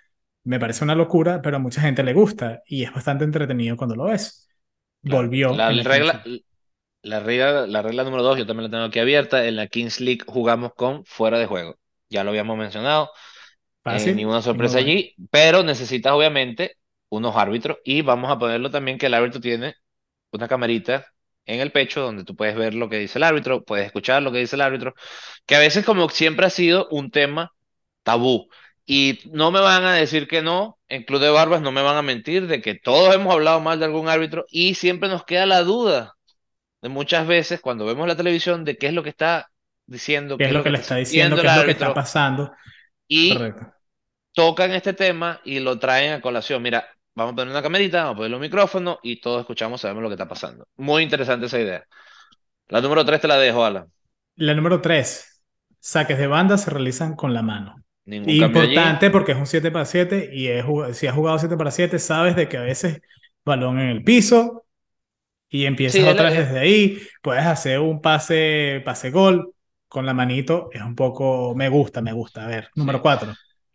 Me 0.45 0.59
parece 0.59 0.85
una 0.85 0.95
locura, 0.95 1.41
pero 1.43 1.57
a 1.57 1.59
mucha 1.59 1.81
gente 1.81 2.03
le 2.03 2.13
gusta 2.13 2.63
y 2.67 2.83
es 2.85 2.93
bastante 2.93 3.25
entretenido 3.25 3.77
cuando 3.77 3.95
lo 3.97 4.05
ves. 4.05 4.49
Claro. 5.03 5.33
Volvió 5.33 5.67
La 5.69 5.71
la 5.71 5.83
regla, 5.83 6.23
la 7.03 7.19
regla, 7.21 7.67
la 7.67 7.81
regla 7.81 8.03
número 8.03 8.23
dos, 8.23 8.37
yo 8.37 8.45
también 8.47 8.65
la 8.65 8.71
tengo 8.77 8.85
aquí 8.85 8.99
abierta. 8.99 9.45
En 9.47 9.55
la 9.57 9.67
Kings 9.67 10.01
League 10.01 10.21
jugamos 10.27 10.73
con 10.75 11.05
fuera 11.05 11.39
de 11.39 11.45
juego. 11.47 11.77
Ya 12.09 12.23
lo 12.23 12.31
habíamos 12.31 12.57
mencionado. 12.57 13.11
Eh, 13.87 14.07
Fácil 14.07 14.15
ninguna 14.15 14.41
y 14.49 14.57
muy 14.59 14.67
sorpresa 14.67 14.79
allí, 14.79 15.15
pero 15.31 15.63
necesitas 15.63 16.13
obviamente 16.13 16.77
unos 17.09 17.35
árbitros 17.37 17.77
y 17.85 18.01
vamos 18.01 18.31
a 18.31 18.39
ponerlo 18.39 18.69
también 18.71 18.97
que 18.97 19.07
el 19.07 19.13
árbitro 19.13 19.41
tiene 19.41 19.75
una 20.31 20.47
camarita 20.47 21.07
en 21.47 21.61
el 21.61 21.71
pecho 21.73 22.01
donde 22.01 22.25
tú 22.25 22.35
puedes 22.35 22.55
ver 22.57 22.75
lo 22.75 22.89
que 22.89 22.99
dice 22.99 23.19
el 23.19 23.23
árbitro, 23.23 23.63
puedes 23.65 23.87
escuchar 23.87 24.23
lo 24.23 24.31
que 24.33 24.39
dice 24.39 24.57
el 24.57 24.61
árbitro, 24.63 24.95
que 25.47 25.55
a 25.55 25.59
veces 25.59 25.85
como 25.85 26.09
siempre 26.09 26.45
ha 26.47 26.51
sido 26.51 26.87
un 26.91 27.11
tema 27.11 27.53
tabú. 28.03 28.49
Y 28.85 29.19
no 29.33 29.51
me 29.51 29.59
van 29.61 29.83
a 29.85 29.93
decir 29.95 30.27
que 30.27 30.41
no, 30.41 30.79
en 30.89 31.03
Club 31.03 31.21
de 31.21 31.29
Barbas 31.29 31.61
no 31.61 31.71
me 31.73 31.81
van 31.81 31.97
a 31.97 32.01
mentir 32.03 32.47
de 32.47 32.61
que 32.61 32.75
todos 32.75 33.13
hemos 33.15 33.33
hablado 33.33 33.59
mal 33.61 33.79
de 33.79 33.85
algún 33.85 34.09
árbitro 34.09 34.45
y 34.49 34.75
siempre 34.75 35.09
nos 35.09 35.25
queda 35.25 35.45
la 35.45 35.63
duda 35.63 36.13
de 36.81 36.89
muchas 36.89 37.27
veces 37.27 37.61
cuando 37.61 37.85
vemos 37.85 38.07
la 38.07 38.15
televisión 38.17 38.65
de 38.65 38.77
qué 38.77 38.87
es 38.87 38.93
lo 38.93 39.03
que 39.03 39.09
está 39.09 39.49
diciendo, 39.85 40.37
¿Qué 40.37 40.43
qué 40.43 40.49
es 40.49 40.53
lo 40.53 40.63
que 40.63 40.69
le 40.69 40.77
está 40.79 40.95
diciendo? 40.95 41.35
¿Qué 41.35 41.47
el 41.47 41.51
es 41.51 41.55
lo 41.55 41.65
que 41.65 41.71
está 41.71 41.93
pasando? 41.93 42.51
y 43.07 43.33
Correcto. 43.33 43.73
tocan 44.33 44.71
este 44.71 44.93
tema 44.93 45.41
y 45.43 45.59
lo 45.59 45.79
traen 45.79 46.13
a 46.13 46.21
colación. 46.21 46.61
Mira, 46.61 46.87
vamos 47.17 47.33
a 47.33 47.35
poner 47.35 47.51
una 47.51 47.63
camerita, 47.63 48.03
vamos 48.03 48.13
a 48.13 48.17
poner 48.17 48.35
un 48.35 48.41
micrófono 48.41 48.99
y 49.01 49.19
todos 49.19 49.41
escuchamos, 49.41 49.81
sabemos 49.81 50.03
lo 50.03 50.09
que 50.09 50.13
está 50.13 50.27
pasando. 50.27 50.67
Muy 50.77 51.01
interesante 51.01 51.47
esa 51.47 51.59
idea. 51.59 51.83
La 52.67 52.79
número 52.79 53.03
tres 53.03 53.21
te 53.21 53.27
la 53.27 53.37
dejo, 53.37 53.65
Alan. 53.65 53.87
La 54.35 54.53
número 54.53 54.81
tres, 54.81 55.41
saques 55.79 56.19
de 56.19 56.27
banda 56.27 56.59
se 56.59 56.69
realizan 56.69 57.15
con 57.15 57.33
la 57.33 57.41
mano. 57.41 57.75
Ningún. 58.05 58.29
Importante 58.29 59.09
porque 59.09 59.31
es 59.31 59.37
un 59.37 59.47
7 59.47 59.71
para 59.71 59.85
7 59.85 60.29
y 60.31 60.47
es 60.47 60.63
si 60.93 61.07
has 61.07 61.15
jugado 61.15 61.39
7 61.39 61.57
para 61.57 61.71
7 61.71 61.99
sabes 61.99 62.35
de 62.35 62.47
que 62.47 62.57
a 62.57 62.61
veces 62.61 63.01
balón 63.43 63.79
en 63.79 63.89
el 63.89 64.03
piso 64.03 64.65
y 65.49 65.65
empiezas 65.65 66.01
Sí, 66.01 66.07
otra 66.07 66.29
vez 66.29 66.37
desde 66.37 66.59
ahí, 66.59 67.01
puedes 67.21 67.45
hacer 67.45 67.79
un 67.79 67.99
pase, 67.99 68.81
pase 68.85 69.09
gol 69.09 69.53
con 69.87 70.05
la 70.05 70.13
manito, 70.13 70.69
es 70.71 70.81
un 70.81 70.95
poco, 70.95 71.55
me 71.55 71.67
gusta, 71.67 72.01
me 72.01 72.13
gusta. 72.13 72.45
A 72.45 72.47
ver, 72.47 72.69
número 72.75 73.01
sí. 73.19 73.27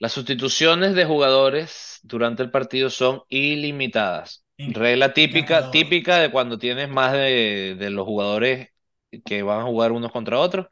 4, 0.03 0.09
Las 0.09 0.13
sustituciones 0.13 0.95
de 0.95 1.05
jugadores 1.05 2.01
durante 2.03 2.43
el 2.43 2.51
partido 2.51 2.91
son 2.91 3.23
ilimitadas. 3.29 4.45
Regla 4.59 5.13
típica, 5.13 5.71
típica 5.71 6.19
de 6.19 6.31
cuando 6.31 6.59
tienes 6.59 6.89
más 6.89 7.13
de, 7.13 7.77
de 7.79 7.91
los 7.91 8.05
jugadores 8.07 8.69
que 9.25 9.43
van 9.43 9.61
a 9.61 9.65
jugar 9.65 9.93
unos 9.93 10.13
contra 10.13 10.39
otros. 10.39 10.67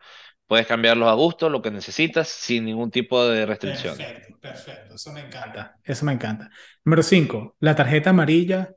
Puedes 0.47 0.67
cambiarlos 0.67 1.09
a 1.09 1.13
gusto, 1.15 1.49
lo 1.49 1.63
que 1.63 1.71
necesitas, 1.71 2.29
sin 2.29 2.65
ningún 2.65 2.91
tipo 2.91 3.25
de 3.25 3.47
restricciones. 3.47 4.07
Perfecto, 4.09 4.39
perfecto, 4.41 4.95
eso 4.95 5.13
me 5.13 5.21
encanta, 5.21 5.79
eso 5.85 6.05
me 6.05 6.13
encanta. 6.13 6.51
Número 6.85 7.03
5, 7.03 7.57
la 7.61 7.77
tarjeta 7.77 8.11
amarilla 8.11 8.75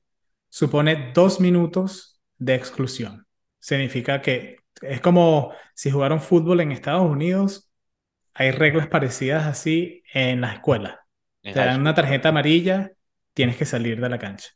supone 0.49 1.11
dos 1.15 1.39
minutos 1.39 2.21
de 2.37 2.55
exclusión. 2.55 3.25
Significa 3.59 4.21
que 4.21 4.57
Es 4.81 5.01
como 5.01 5.53
si 5.73 5.89
jugaron 5.89 6.21
fútbol 6.21 6.61
en 6.61 6.71
Estados 6.71 7.09
Unidos, 7.09 7.69
hay 8.33 8.51
reglas 8.51 8.87
parecidas 8.87 9.45
así 9.45 10.03
en 10.13 10.41
las 10.41 10.55
escuelas. 10.55 10.95
En 11.43 11.53
Te 11.53 11.59
dan 11.59 11.81
una 11.81 11.93
tarjeta 11.95 12.29
amarilla, 12.29 12.91
tienes 13.33 13.57
que 13.57 13.65
salir 13.65 14.01
de 14.01 14.09
la 14.09 14.19
cancha. 14.19 14.49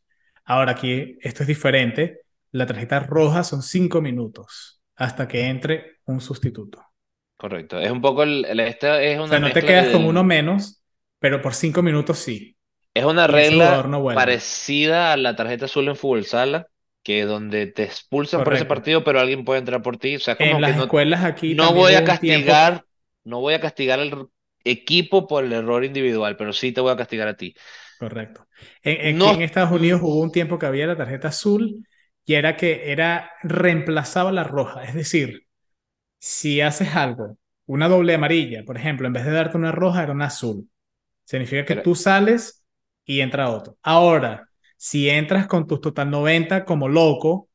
Ahora 0.46 0.72
aquí 0.74 1.18
esto 1.22 1.44
es 1.44 1.48
diferente. 1.48 2.22
La 2.52 2.66
tarjeta 2.66 3.00
roja 3.02 3.44
son 3.44 3.62
cinco 3.64 4.02
minutos 4.02 4.82
hasta 4.96 5.28
que 5.28 5.48
entre 5.48 5.98
un 6.06 6.22
sustituto. 6.22 6.84
Correcto. 7.38 7.80
Es 7.80 7.92
un 7.92 8.02
poco 8.02 8.24
el, 8.24 8.46
el- 8.46 8.60
esta 8.62 9.02
es 9.02 9.20
O 9.26 9.28
una 9.28 9.38
sea, 9.38 9.40
no 9.40 9.52
te 9.52 9.64
quedas 9.66 9.90
con 9.90 10.06
uno 10.06 10.24
menos, 10.24 10.84
pero 11.20 11.42
por 11.42 11.54
cinco 11.54 11.82
minutos 11.84 12.20
sí. 12.20 12.58
es 12.94 13.06
una 13.06 13.28
regla 13.28 13.88
no 13.88 14.00
parecida 14.14 15.14
a 15.14 15.18
la 15.18 15.36
tarjeta 15.36 15.66
azul 15.66 15.88
en 15.88 15.96
fútbol 15.96 16.26
sala, 16.26 16.68
que 17.04 17.22
es 17.22 17.28
donde 17.28 17.68
te 17.68 17.84
expulsan 17.84 18.44
por 18.44 18.54
ese 18.54 18.66
partido, 18.66 19.04
pero 19.04 19.20
alguien 19.20 19.46
puede 19.46 19.60
entrar 19.60 19.82
por 19.82 19.98
ti. 19.98 20.16
O 20.16 20.20
sea, 20.20 20.38
En 20.40 20.62
que 20.62 20.62
las 20.62 20.76
no, 20.76 20.76
escuelas 20.78 21.24
aquí 21.24 21.54
no 21.54 21.74
voy 21.74 21.94
a 21.94 22.04
castigar, 22.04 22.86
no 23.28 23.42
voy 23.42 23.54
a 23.56 23.60
castigar 23.62 24.00
al 24.00 24.30
equipo 24.66 25.28
por 25.28 25.46
el 25.46 25.54
error 25.54 25.86
individual, 25.86 26.38
pero 26.38 26.54
sí 26.54 26.72
te 26.74 26.82
voy 26.82 26.92
a 26.94 26.98
castigar 26.98 27.28
a 27.30 27.38
ti. 27.38 27.56
correcto. 27.98 28.48
En- 28.84 29.20
en 29.24 29.42
No, 29.42 29.42
Estados 29.42 29.72
Unidos 29.72 30.02
hubo 30.04 30.20
un 30.22 30.32
tiempo 30.32 30.60
que 30.60 30.66
había 30.66 30.88
la 30.88 30.98
tarjeta 30.98 31.30
azul 31.30 31.86
y 32.26 32.34
era 32.36 32.58
que 32.58 32.92
era 32.92 33.32
reemplazaba 33.44 34.32
la 34.32 34.44
roja. 34.44 34.84
Es 34.84 34.94
decir, 34.94 35.48
si 36.20 36.62
haces 36.62 36.96
algo, 36.96 37.38
una 37.68 37.90
doble 37.90 38.16
amarilla, 38.16 38.64
por 38.66 38.78
ejemplo, 38.78 39.08
en 39.08 39.14
vez 39.14 39.26
de 39.26 39.32
darte 39.32 39.58
una 39.58 39.72
roja, 39.72 40.04
era 40.04 40.14
una 40.14 40.28
azul. 40.28 40.70
Significa 41.26 41.66
que 41.66 41.78
tú 41.78 41.96
sales 41.96 42.66
y 43.06 43.22
entra 43.22 43.52
otro. 43.52 43.78
Ahora, 43.84 44.50
si 44.78 45.10
entras 45.10 45.48
con 45.48 45.68
tus 45.68 45.82
total 45.82 46.12
90 46.12 46.66
como 46.66 46.90
loco 46.90 47.50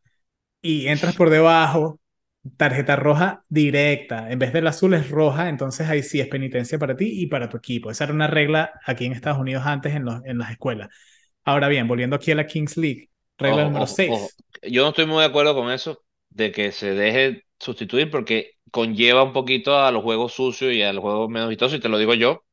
y 0.62 0.88
entras 0.88 1.14
por 1.14 1.30
debajo, 1.30 2.00
tarjeta 2.56 2.96
roja 2.96 3.44
directa. 3.48 4.30
En 4.30 4.38
vez 4.38 4.52
del 4.52 4.66
azul 4.66 4.94
es 4.94 5.10
roja, 5.10 5.48
entonces 5.48 5.88
ahí 5.88 6.02
sí 6.02 6.20
es 6.20 6.28
penitencia 6.28 6.78
para 6.78 6.96
ti 6.96 7.22
y 7.22 7.26
para 7.26 7.48
tu 7.48 7.56
equipo. 7.56 7.90
Esa 7.90 8.04
era 8.04 8.12
una 8.12 8.26
regla 8.26 8.72
aquí 8.86 9.06
en 9.06 9.12
Estados 9.12 9.38
Unidos 9.40 9.64
antes 9.66 9.94
en, 9.94 10.04
los, 10.04 10.24
en 10.24 10.38
las 10.38 10.50
escuelas. 10.50 10.88
Ahora 11.44 11.68
bien, 11.68 11.88
volviendo 11.88 12.16
aquí 12.16 12.32
a 12.32 12.34
la 12.36 12.46
Kings 12.46 12.76
League, 12.76 13.10
regla 13.38 13.64
ojo, 13.64 13.64
número 13.64 13.86
ojo, 13.86 14.02
ojo. 14.06 14.32
6. 14.32 14.36
Yo 14.62 14.82
no 14.82 14.90
estoy 14.90 15.06
muy 15.06 15.20
de 15.20 15.26
acuerdo 15.26 15.54
con 15.54 15.70
eso, 15.70 16.04
de 16.30 16.52
que 16.52 16.72
se 16.72 16.94
deje 16.94 17.44
sustituir 17.58 18.10
porque 18.10 18.52
conlleva 18.70 19.22
un 19.22 19.32
poquito 19.32 19.78
a 19.78 19.90
los 19.92 20.02
juegos 20.02 20.32
sucios 20.34 20.72
y 20.72 20.82
a 20.82 20.92
los 20.92 21.02
juegos 21.02 21.28
menos 21.30 21.48
vistosos, 21.48 21.78
y 21.78 21.80
te 21.80 21.88
lo 21.88 21.98
digo 21.98 22.14
yo, 22.14 22.44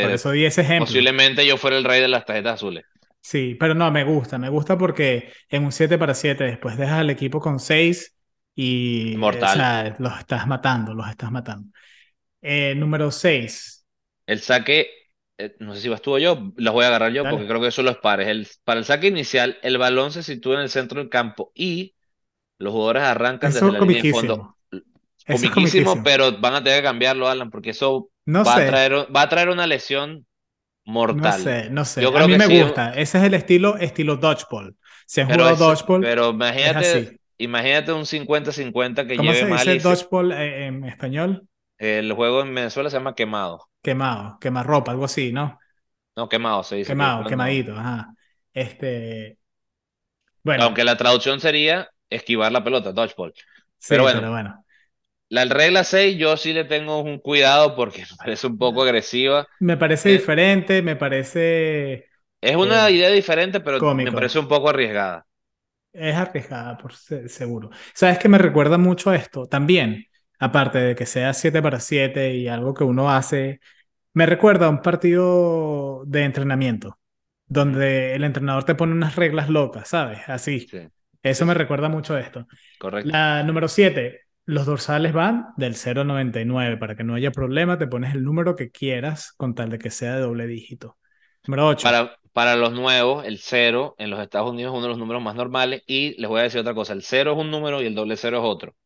Por 0.00 0.10
que 0.10 0.12
eso 0.12 0.30
di 0.32 0.44
ese 0.44 0.62
ejemplo. 0.62 1.00
posiblemente 1.02 1.46
yo 1.46 1.56
fuera 1.58 1.76
el 1.78 1.84
rey 1.84 2.00
de 2.00 2.08
las 2.08 2.24
tarjetas 2.26 2.54
azules. 2.56 2.84
Sí, 3.20 3.56
pero 3.58 3.74
no, 3.74 3.90
me 3.90 4.04
gusta, 4.04 4.38
me 4.38 4.48
gusta 4.48 4.78
porque 4.78 5.32
en 5.50 5.64
un 5.64 5.72
7 5.72 5.98
para 5.98 6.14
7 6.14 6.44
después 6.44 6.78
dejas 6.78 7.00
al 7.00 7.10
equipo 7.10 7.40
con 7.40 7.58
6 7.60 8.16
y, 8.60 9.28
eh, 9.32 9.42
o 9.42 9.46
Mortal. 9.46 9.48
sea, 9.48 9.94
los 10.00 10.18
estás 10.18 10.46
matando, 10.48 10.94
los 10.94 11.08
estás 11.08 11.30
matando. 11.30 11.70
Eh, 12.42 12.74
número 12.76 13.10
6, 13.12 13.86
El 14.26 14.40
saque, 14.40 14.88
eh, 15.38 15.56
no 15.60 15.74
sé 15.74 15.80
si 15.82 15.88
vas 15.88 16.02
tú 16.02 16.14
o 16.14 16.18
yo, 16.18 16.52
los 16.56 16.74
voy 16.74 16.84
a 16.84 16.88
agarrar 16.88 17.12
yo 17.12 17.28
porque 17.28 17.46
dale. 17.46 17.48
creo 17.48 17.60
que 17.60 17.68
eso 17.68 17.82
los 17.82 17.98
pares. 17.98 18.28
El, 18.28 18.46
para 18.64 18.78
el 18.80 18.84
saque 18.86 19.08
inicial, 19.08 19.58
el 19.62 19.78
balón 19.78 20.12
se 20.12 20.22
sitúa 20.22 20.54
en 20.56 20.60
el 20.62 20.68
centro 20.70 21.00
del 21.00 21.08
campo 21.10 21.52
y 21.54 21.94
los 22.58 22.72
jugadores 22.72 23.04
arrancan 23.04 23.52
Eso 23.52 23.54
desde 23.54 23.70
es 23.70 23.72
la 23.72 23.80
línea 23.80 24.00
de 24.00 24.04
fondo. 24.08 24.48
comiquísimo, 24.48 24.56
eso 25.26 25.46
es 25.48 25.52
Comiquísimo, 25.52 26.02
pero 26.02 26.38
van 26.40 26.54
a 26.54 26.64
tener 26.64 26.80
que 26.80 26.84
cambiarlo, 26.88 27.28
Alan, 27.28 27.50
porque 27.50 27.70
eso 27.70 28.10
No 28.34 28.44
va 28.46 28.56
a 28.56 28.64
sé, 28.64 28.66
traer, 28.66 28.94
va 29.14 29.22
a 29.22 29.28
traer 29.28 29.48
una 29.50 29.66
lesión 29.66 30.26
no 31.08 31.32
mortal. 31.32 31.32
sé, 31.32 31.70
no 31.70 31.84
sé. 31.84 32.00
Yo 32.00 32.12
A 32.14 32.22
creo 32.22 32.28
mí 32.28 32.34
que 32.34 32.38
me 32.38 32.46
sí, 32.46 32.62
gusta, 32.62 32.90
ese 32.92 33.18
es 33.18 33.24
el 33.24 33.34
estilo, 33.34 33.76
estilo 33.78 34.16
dodgeball. 34.16 34.76
Si 35.06 35.20
han 35.20 35.28
pero 35.28 35.48
jugado 35.48 35.56
es, 35.56 35.56
dodgeball, 35.56 35.98
pero 35.98 36.30
es 36.62 36.74
imagínate, 36.76 36.76
así. 36.76 37.17
Imagínate 37.38 37.92
un 37.92 38.06
50-50 38.06 39.06
que 39.06 39.16
¿Cómo 39.16 39.32
lleve 39.32 39.58
se 39.58 39.72
dice 39.74 39.88
dodgeball 39.88 40.32
eh, 40.32 40.66
en 40.66 40.84
español? 40.84 41.48
el 41.78 42.12
juego 42.12 42.42
en 42.42 42.54
Venezuela 42.54 42.90
se 42.90 42.96
llama 42.96 43.14
quemado. 43.14 43.68
Quemado, 43.82 44.38
quemarropa, 44.40 44.90
algo 44.92 45.04
así, 45.04 45.32
¿no? 45.32 45.58
No, 46.16 46.28
quemado 46.28 46.62
se 46.64 46.76
dice, 46.76 46.92
Quemado, 46.92 47.24
que 47.24 47.30
quemadito, 47.30 47.72
ajá. 47.72 48.14
Este, 48.52 49.38
bueno, 50.42 50.64
Aunque 50.64 50.84
la 50.84 50.96
traducción 50.96 51.40
sería 51.40 51.88
esquivar 52.10 52.50
la 52.52 52.64
pelota, 52.64 52.92
dodgeball. 52.92 53.32
Pero 53.86 54.02
sí, 54.02 54.02
bueno, 54.02 54.20
pero 54.20 54.30
bueno. 54.32 54.64
la 55.28 55.44
regla 55.44 55.84
6 55.84 56.16
yo 56.18 56.36
sí 56.36 56.52
le 56.52 56.64
tengo 56.64 57.00
un 57.00 57.18
cuidado 57.18 57.76
porque 57.76 58.00
me 58.10 58.16
parece 58.16 58.46
un 58.46 58.58
poco 58.58 58.82
agresiva. 58.82 59.46
Me 59.60 59.76
parece 59.76 60.10
Es, 60.10 60.20
diferente, 60.20 60.82
me 60.82 60.96
parece 60.96 62.06
es 62.40 62.52
eh, 62.52 62.56
una 62.56 62.90
idea 62.90 63.10
diferente, 63.10 63.60
pero 63.60 63.80
me 63.94 64.12
parece 64.12 64.38
un 64.38 64.48
poco 64.48 64.68
arriesgada. 64.68 65.26
Es 65.98 66.14
arriesgada, 66.16 66.76
por 66.78 66.94
se- 66.94 67.28
seguro. 67.28 67.70
¿Sabes 67.94 68.18
qué 68.18 68.28
me 68.28 68.38
recuerda 68.38 68.78
mucho 68.78 69.10
a 69.10 69.16
esto? 69.16 69.46
También, 69.46 70.06
aparte 70.38 70.78
de 70.78 70.94
que 70.94 71.06
sea 71.06 71.32
7 71.34 71.62
para 71.62 71.80
7 71.80 72.34
y 72.34 72.48
algo 72.48 72.74
que 72.74 72.84
uno 72.84 73.10
hace, 73.10 73.60
me 74.14 74.26
recuerda 74.26 74.66
a 74.66 74.70
un 74.70 74.82
partido 74.82 76.04
de 76.06 76.24
entrenamiento, 76.24 76.98
donde 77.46 78.14
el 78.14 78.24
entrenador 78.24 78.64
te 78.64 78.74
pone 78.76 78.92
unas 78.94 79.16
reglas 79.16 79.48
locas, 79.50 79.88
¿sabes? 79.88 80.20
Así. 80.28 80.70
Sí, 80.70 80.78
Eso 81.22 81.46
me 81.46 81.54
recuerda 81.54 81.88
mucho 81.88 82.14
a 82.14 82.20
esto. 82.20 82.46
correcto. 82.78 83.10
La 83.10 83.42
número 83.44 83.68
7, 83.68 84.22
los 84.46 84.66
dorsales 84.66 85.12
van 85.12 85.48
del 85.56 85.74
0 85.76 86.02
al 86.02 86.06
99. 86.08 86.76
Para 86.78 86.96
que 86.96 87.04
no 87.04 87.14
haya 87.14 87.30
problema, 87.32 87.78
te 87.78 87.86
pones 87.86 88.14
el 88.14 88.24
número 88.24 88.56
que 88.56 88.70
quieras 88.70 89.32
con 89.36 89.54
tal 89.54 89.70
de 89.70 89.78
que 89.78 89.90
sea 89.90 90.14
de 90.16 90.20
doble 90.22 90.46
dígito. 90.46 90.98
Número 91.46 91.66
8, 91.68 91.88
Para, 91.88 92.18
para 92.38 92.56
los 92.56 92.72
nuevos, 92.72 93.24
el 93.26 93.38
cero 93.40 93.94
en 93.98 94.10
los 94.10 94.20
Estados 94.20 94.50
Unidos 94.50 94.70
es 94.72 94.74
uno 94.76 94.84
de 94.84 94.88
los 94.90 94.98
números 94.98 95.22
más 95.22 95.34
normales. 95.34 95.82
Y 95.86 96.14
les 96.20 96.28
voy 96.30 96.40
a 96.40 96.44
decir 96.44 96.60
otra 96.60 96.74
cosa: 96.74 96.92
el 96.92 97.02
cero 97.02 97.32
es 97.32 97.38
un 97.38 97.50
número 97.50 97.82
y 97.82 97.86
el 97.86 97.94
doble 97.96 98.16
cero 98.16 98.38
es 98.38 98.44
otro. 98.44 98.76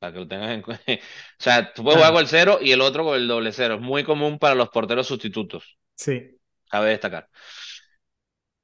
Para 0.00 0.12
que 0.14 0.20
lo 0.20 0.28
tengas 0.28 0.50
en 0.52 0.62
cuenta. 0.62 0.84
O 1.40 1.42
sea, 1.44 1.72
tú 1.74 1.84
puedes 1.84 1.98
jugar 1.98 2.12
con 2.14 2.22
el 2.22 2.28
cero 2.28 2.58
y 2.62 2.72
el 2.72 2.80
otro 2.82 3.04
con 3.04 3.16
el 3.16 3.28
doble 3.28 3.52
cero. 3.52 3.76
Es 3.76 3.82
muy 3.82 4.04
común 4.04 4.38
para 4.40 4.54
los 4.56 4.70
porteros 4.70 5.06
sustitutos. 5.08 5.78
sí, 5.96 6.38
Cabe 6.70 6.90
destacar. 6.90 7.28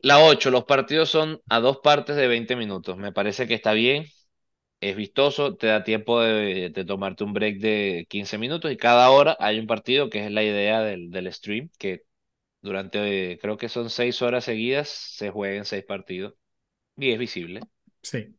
La 0.00 0.18
8, 0.20 0.50
los 0.50 0.64
partidos 0.64 1.10
son 1.10 1.40
a 1.48 1.60
dos 1.60 1.78
partes 1.78 2.16
de 2.16 2.26
20 2.26 2.56
minutos. 2.56 2.96
Me 2.96 3.12
parece 3.12 3.46
que 3.46 3.54
está 3.54 3.72
bien, 3.72 4.06
es 4.80 4.96
vistoso, 4.96 5.56
te 5.56 5.68
da 5.68 5.84
tiempo 5.84 6.20
de, 6.22 6.70
de 6.70 6.84
tomarte 6.86 7.24
un 7.24 7.32
break 7.34 7.58
de 7.58 8.06
15 8.08 8.38
minutos 8.38 8.72
y 8.72 8.76
cada 8.78 9.10
hora 9.10 9.36
hay 9.40 9.58
un 9.60 9.66
partido, 9.68 10.10
que 10.10 10.26
es 10.26 10.32
la 10.32 10.42
idea 10.44 10.82
del, 10.82 11.10
del 11.10 11.32
stream, 11.32 11.70
que 11.78 12.04
durante, 12.62 13.38
creo 13.40 13.56
que 13.58 13.68
son 13.68 13.90
seis 13.90 14.22
horas 14.22 14.44
seguidas, 14.44 14.88
se 14.88 15.30
jueguen 15.30 15.64
seis 15.66 15.84
partidos 15.84 16.34
y 16.96 17.12
es 17.12 17.18
visible. 17.20 17.68
sí. 18.02 18.36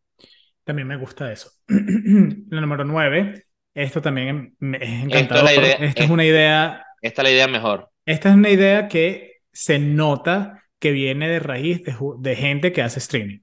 También 0.63 0.87
me 0.87 0.97
gusta 0.97 1.31
eso. 1.31 1.51
La 1.67 2.61
número 2.61 2.85
9, 2.85 3.47
esto 3.73 4.01
también 4.01 4.55
em- 4.61 4.75
es 4.75 4.89
Esto 5.07 5.37
es 5.39 5.43
la 5.43 5.53
encantador. 5.53 5.55
idea, 5.55 5.77
Esto 5.77 6.03
es 6.03 6.09
es- 6.09 6.11
una 6.11 6.25
idea, 6.25 6.85
esta 7.01 7.21
es 7.23 7.25
la 7.25 7.31
idea 7.31 7.47
mejor. 7.47 7.91
esta 8.05 8.29
es 8.29 8.35
una 8.35 8.49
idea 8.49 8.87
que 8.87 9.37
se 9.51 9.79
nota 9.79 10.63
que 10.79 10.91
viene 10.91 11.29
de 11.29 11.39
raíz 11.39 11.81
de, 12.19 12.35
gente 12.35 12.71
que 12.73 12.81
hace 12.81 12.99
streaming. 12.99 13.39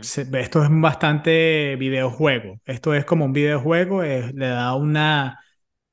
Se- 0.00 0.26
esto 0.40 0.62
es 0.64 0.70
bastante 0.72 1.76
videojuego. 1.76 2.60
Esto 2.64 2.94
es 2.94 3.04
como 3.04 3.24
un 3.26 3.32
videojuego, 3.32 4.02
es- 4.04 4.34
le 4.34 4.46
da 4.48 4.74
una, 4.74 5.40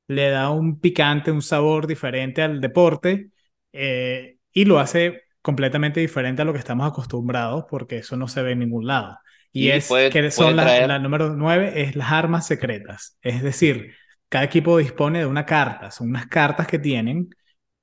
le 0.08 0.30
da 0.30 0.52
un 0.52 0.80
picante, 0.82 1.32
un 1.32 1.42
sabor 1.44 1.88
diferente 1.88 2.42
al 2.44 2.62
deporte 2.62 3.32
eh, 3.76 4.38
y 4.52 4.66
lo 4.66 4.80
hace 4.80 5.24
completamente 5.42 6.00
diferente 6.00 6.42
a 6.42 6.46
lo 6.46 6.54
que 6.54 6.60
estamos 6.60 6.88
acostumbrados 6.88 7.66
porque 7.70 7.98
eso 8.00 8.18
no 8.18 8.28
se 8.28 8.42
ve 8.42 8.52
en 8.54 8.60
ningún 8.60 8.88
lado. 8.88 9.18
Y 9.52 9.70
Y 9.70 9.72
es 9.72 9.88
puede, 9.88 10.10
que 10.10 10.32
son 10.32 10.56
las, 10.56 10.80
la 10.80 11.00
número 11.00 11.36
nueve 11.36 11.82
es 11.84 11.96
las 11.96 12.12
armas 12.12 12.48
secretas. 12.48 13.18
Es 13.22 13.42
decir, 13.44 13.94
cada 14.30 14.46
equipo 14.46 14.78
dispone 14.78 15.20
de 15.20 15.26
una 15.26 15.46
carta. 15.46 15.92
Son 15.92 16.10
unas 16.10 16.28
cartas 16.28 16.68
que 16.68 16.80
tienen, 16.80 17.30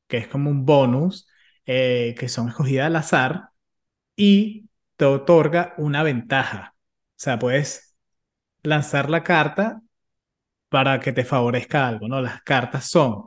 que 0.09 0.19
es 0.19 0.29
como 0.29 0.51
un 0.51 0.67
bonus, 0.67 1.29
eh, 1.67 2.15
que 2.19 2.29
son 2.29 2.49
escogidas 2.49 2.87
al 2.89 2.97
azar 2.97 3.51
y 4.17 4.69
te 4.97 5.05
otorga 5.07 5.75
una 5.79 6.03
ventaja. 6.03 6.75
O 6.77 7.15
sea, 7.17 7.39
puedes 7.39 7.97
lanzar 8.63 9.11
la 9.11 9.23
carta 9.25 9.83
para 10.69 11.01
que 11.01 11.13
te 11.13 11.25
favorezca 11.25 11.87
algo, 11.89 12.09
¿no? 12.09 12.21
Las 12.23 12.43
cartas 12.43 12.87
son, 12.91 13.27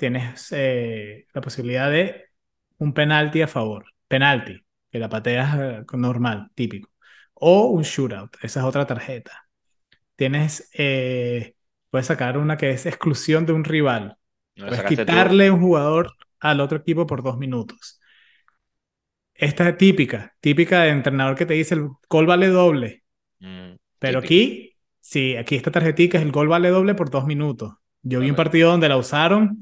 tienes 0.00 0.48
eh, 0.52 1.26
la 1.34 1.42
posibilidad 1.42 1.90
de 1.90 2.24
un 2.78 2.94
penalti 2.94 3.42
a 3.42 3.46
favor, 3.48 3.84
penalti, 4.08 4.58
que 4.90 4.98
la 4.98 5.10
pateas 5.10 5.58
eh, 5.60 5.84
normal, 5.92 6.50
típico, 6.54 6.90
o 7.34 7.66
un 7.66 7.82
shootout, 7.82 8.34
esa 8.42 8.60
es 8.60 8.66
otra 8.66 8.86
tarjeta. 8.86 9.46
Tienes, 10.16 10.70
eh, 10.74 11.54
puedes 11.90 12.06
sacar 12.06 12.38
una 12.38 12.56
que 12.56 12.70
es 12.70 12.86
exclusión 12.86 13.44
de 13.44 13.52
un 13.52 13.64
rival, 13.64 14.16
no 14.56 14.68
puedes 14.68 14.84
tú, 14.84 14.88
quitarle 14.88 15.50
un 15.50 15.60
jugador 15.60 16.12
al 16.40 16.60
otro 16.60 16.78
equipo 16.78 17.06
por 17.06 17.22
dos 17.22 17.36
minutos. 17.36 18.00
Esta 19.34 19.68
es 19.68 19.76
típica, 19.76 20.34
típica 20.40 20.82
de 20.82 20.90
entrenador 20.90 21.36
que 21.36 21.46
te 21.46 21.54
dice 21.54 21.74
el 21.74 21.88
gol 22.08 22.26
vale 22.26 22.48
doble. 22.48 23.04
mm, 23.40 23.76
Pero 23.98 24.20
aquí, 24.20 24.76
sí, 25.00 25.36
aquí 25.36 25.56
esta 25.56 25.70
tarjetica 25.70 26.18
es 26.18 26.24
el 26.24 26.32
gol 26.32 26.48
vale 26.48 26.70
doble 26.70 26.94
por 26.94 27.10
dos 27.10 27.26
minutos. 27.26 27.74
Yo 28.02 28.20
vi 28.20 28.30
un 28.30 28.36
partido 28.36 28.70
donde 28.70 28.88
la 28.88 28.96
usaron 28.96 29.60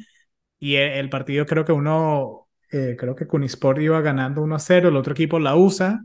y 0.59 0.77
el, 0.77 1.09
partido 1.09 1.47
creo 1.47 1.65
que 1.65 1.73
uno, 1.73 2.49
eh, 2.73 2.97
creo 2.99 3.15
que 3.15 3.27
Kunisport 3.27 3.81
iba 3.81 4.01
ganando 4.01 4.43
1 4.43 4.55
a 4.55 4.59
0, 4.59 4.89
el 4.89 4.97
otro 4.97 5.13
equipo 5.13 5.39
la 5.39 5.55
usa. 5.55 6.03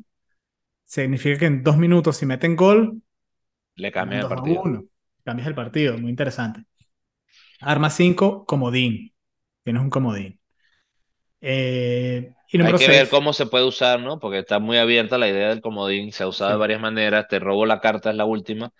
Significa 0.86 1.39
que 1.39 1.45
en 1.45 1.64
dos 1.64 1.78
minutos 1.78 2.18
si 2.18 2.26
meten 2.26 2.56
gol, 2.56 3.01
Le 3.76 3.91
cambian 3.91 4.22
el 4.22 4.30
2 4.30 4.32
a 4.32 4.36
partido. 4.36 4.62
1. 4.64 4.84
Cambias 5.24 5.47
el 5.47 5.56
partido, 5.56 5.97
muy 5.97 6.12
interesante. 6.12 6.64
Arma 7.62 7.89
5, 7.89 8.45
comodín. 8.45 9.14
Tienes 9.64 9.82
un 9.82 9.89
comodín. 9.89 10.39
Eh, 11.41 12.34
y 12.49 12.62
Hay 12.62 12.74
que 12.74 12.88
ver 12.88 13.08
6, 13.08 13.10
cómo 13.10 13.34
se 13.34 13.47
puede 13.47 13.66
usar, 13.66 13.99
¿no? 13.99 14.20
Porque 14.20 14.39
está 14.39 14.60
muy 14.60 14.78
abierta 14.78 15.18
la 15.18 15.28
idea 15.28 15.49
del 15.49 15.62
comodín, 15.62 16.12
se 16.12 16.24
ha 16.24 16.28
usado 16.28 16.51
de 16.51 16.58
varias 16.58 16.80
maneras, 16.80 17.28
te 17.28 17.39
robo 17.39 17.66
la 17.66 17.82
carta 17.82 18.12
es 18.12 18.16
la 18.16 18.26
última, 18.26 18.72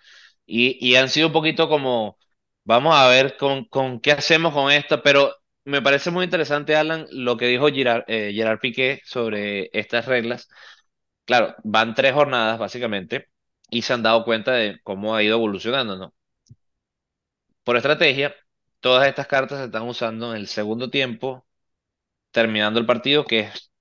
y, 0.46 0.78
y 0.86 0.94
han 0.94 1.08
sido 1.08 1.26
un 1.26 1.32
poquito 1.32 1.68
como, 1.68 2.16
vamos 2.62 2.94
a 2.94 3.08
ver 3.08 3.36
con, 3.36 3.64
con 3.64 4.00
qué 4.00 4.12
hacemos 4.12 4.54
con 4.54 4.70
esto, 4.70 5.02
pero 5.02 5.34
me 5.64 5.82
parece 5.82 6.10
muy 6.10 6.24
interesante, 6.24 6.76
Alan, 6.76 7.06
lo 7.10 7.36
que 7.36 7.46
dijo 7.46 7.68
Gerard, 7.68 8.04
eh, 8.08 8.58
Piqué 8.60 9.00
sobre 9.04 9.70
estas 9.72 10.06
reglas. 10.06 10.48
Claro, 11.24 11.54
van 11.64 11.94
tres 11.94 12.12
jornadas 12.14 12.58
básicamente, 12.58 13.28
y 13.70 13.82
se 13.82 13.92
han 13.94 14.02
dado 14.02 14.24
cuenta 14.24 14.52
de 14.52 14.80
cómo 14.82 15.14
ha 15.14 15.22
ido 15.22 15.36
evolucionando, 15.36 15.96
¿no? 15.96 16.14
Por 17.64 17.76
estrategia, 17.76 18.34
todas 18.80 19.06
estas 19.08 19.26
cartas 19.26 19.58
se 19.58 19.64
están 19.66 19.82
usando 19.88 20.32
en 20.34 20.40
el 20.40 20.48
segundo 20.48 20.90
tiempo, 20.90 21.46
terminando 22.32 22.80
el 22.80 22.86
partido, 22.86 23.24
que 23.26 23.40
es 23.40 23.72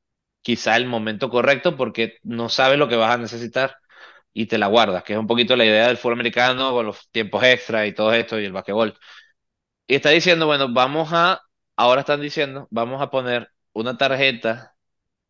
quizá 0.41 0.77
el 0.77 0.87
momento 0.87 1.29
correcto 1.29 1.77
porque 1.77 2.17
no 2.23 2.49
sabes 2.49 2.79
lo 2.79 2.89
que 2.89 2.97
vas 2.97 3.15
a 3.15 3.17
necesitar 3.19 3.77
y 4.33 4.47
te 4.47 4.57
la 4.59 4.67
guardas, 4.67 5.03
que 5.03 5.13
es 5.13 5.19
un 5.19 5.27
poquito 5.27 5.55
la 5.57 5.65
idea 5.65 5.87
del 5.87 5.97
fútbol 5.97 6.15
americano 6.15 6.71
con 6.73 6.85
los 6.87 7.09
tiempos 7.11 7.43
extra 7.43 7.87
y 7.87 7.93
todo 7.93 8.13
esto 8.13 8.39
y 8.39 8.45
el 8.45 8.53
basquetbol. 8.53 8.97
Y 9.87 9.95
está 9.95 10.09
diciendo, 10.09 10.45
bueno, 10.47 10.73
vamos 10.73 11.09
a, 11.13 11.41
ahora 11.75 12.01
están 12.01 12.21
diciendo, 12.21 12.67
vamos 12.71 13.01
a 13.01 13.09
poner 13.11 13.49
una 13.73 13.97
tarjeta 13.97 14.75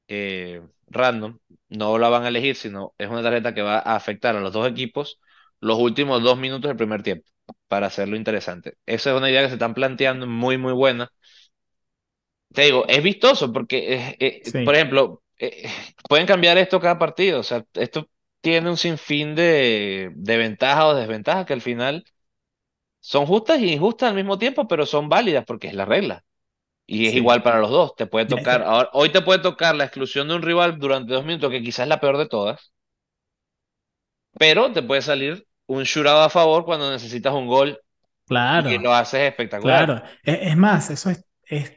eh, 0.07 0.61
random, 0.87 1.39
no 1.69 1.97
la 1.99 2.09
van 2.09 2.23
a 2.25 2.29
elegir, 2.29 2.55
sino 2.55 2.93
es 2.97 3.09
una 3.09 3.23
tarjeta 3.23 3.53
que 3.53 3.61
va 3.63 3.77
a 3.79 3.95
afectar 3.95 4.35
a 4.35 4.41
los 4.41 4.53
dos 4.53 4.67
equipos 4.69 5.21
los 5.61 5.79
últimos 5.79 6.23
dos 6.23 6.37
minutos 6.39 6.69
del 6.69 6.77
primer 6.77 7.03
tiempo, 7.03 7.27
para 7.67 7.87
hacerlo 7.87 8.17
interesante. 8.17 8.77
Esa 8.85 9.11
es 9.11 9.17
una 9.17 9.29
idea 9.29 9.41
que 9.43 9.49
se 9.49 9.55
están 9.55 9.73
planteando 9.75 10.27
muy, 10.27 10.57
muy 10.57 10.73
buena 10.73 11.11
te 12.53 12.63
digo, 12.63 12.85
es 12.87 13.01
vistoso 13.03 13.51
porque, 13.51 13.95
eh, 13.95 14.17
eh, 14.19 14.41
por 14.63 14.75
ejemplo, 14.75 15.23
pueden 16.09 16.27
cambiar 16.27 16.57
esto 16.57 16.79
cada 16.79 16.99
partido. 16.99 17.39
O 17.39 17.43
sea, 17.43 17.65
esto 17.73 18.09
tiene 18.41 18.69
un 18.69 18.77
sinfín 18.77 19.35
de, 19.35 20.11
de 20.15 20.37
ventajas 20.37 20.85
o 20.85 20.95
desventajas 20.95 21.45
que 21.45 21.53
al 21.53 21.61
final 21.61 22.05
son 23.01 23.25
justas 23.27 23.59
y 23.61 23.73
injustas 23.73 24.09
al 24.11 24.15
mismo 24.15 24.37
tiempo, 24.39 24.67
pero 24.67 24.85
son 24.85 25.09
válidas 25.09 25.45
porque 25.45 25.67
es 25.67 25.75
la 25.75 25.85
regla. 25.85 26.23
Y 26.85 27.07
es 27.07 27.13
igual 27.15 27.43
para 27.43 27.59
los 27.59 27.69
dos. 27.71 27.95
Te 27.95 28.05
puede 28.07 28.25
tocar, 28.25 28.61
ahora, 28.63 28.89
hoy 28.93 29.11
te 29.11 29.21
puede 29.21 29.39
tocar 29.39 29.75
la 29.75 29.85
exclusión 29.85 30.27
de 30.27 30.35
un 30.35 30.41
rival 30.41 30.79
durante 30.79 31.13
dos 31.13 31.25
minutos, 31.25 31.51
que 31.51 31.61
quizás 31.63 31.83
es 31.85 31.89
la 31.89 31.99
peor 32.01 32.17
de 32.17 32.27
todas, 32.27 32.73
pero 34.39 34.71
te 34.73 34.83
puede 34.83 35.01
salir 35.01 35.45
un 35.67 35.83
shootout 35.83 36.25
a 36.25 36.29
favor 36.29 36.65
cuando 36.65 36.91
necesitas 36.91 37.33
un 37.33 37.47
gol 37.47 37.79
y 38.63 38.77
Claro, 38.77 38.79
lo 38.79 38.93
haces 38.93 39.21
espectacular. 39.29 39.87
claro. 39.87 40.03
Es, 40.23 40.39
es 40.51 40.57
más, 40.57 40.89
eso 40.89 41.09
es, 41.09 41.25
es, 41.45 41.73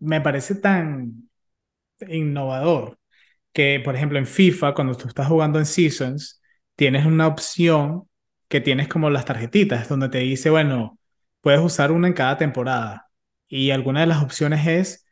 me 0.00 0.20
parece 0.20 0.56
tan 0.56 1.30
innovador 2.08 2.98
que, 3.52 3.80
por 3.84 3.96
ejemplo, 3.96 4.18
en 4.18 4.26
FIFA, 4.26 4.74
cuando 4.74 4.96
tú 4.96 5.08
estás 5.08 5.28
jugando 5.28 5.60
en 5.60 5.66
Seasons, 5.66 6.42
tienes 6.76 7.06
una 7.06 7.28
opción 7.28 8.08
que 8.48 8.60
tienes 8.62 8.88
como 8.88 9.10
las 9.10 9.26
tarjetitas, 9.26 9.88
donde 9.88 10.10
te 10.10 10.18
dice, 10.20 10.50
bueno, 10.50 10.98
puedes 11.42 11.60
usar 11.60 11.92
una 11.92 12.08
en 12.08 12.14
cada 12.14 12.38
temporada. 12.38 13.10
Y 13.54 13.70
alguna 13.70 14.00
de 14.00 14.06
las 14.06 14.22
opciones 14.22 14.66
es 14.66 15.06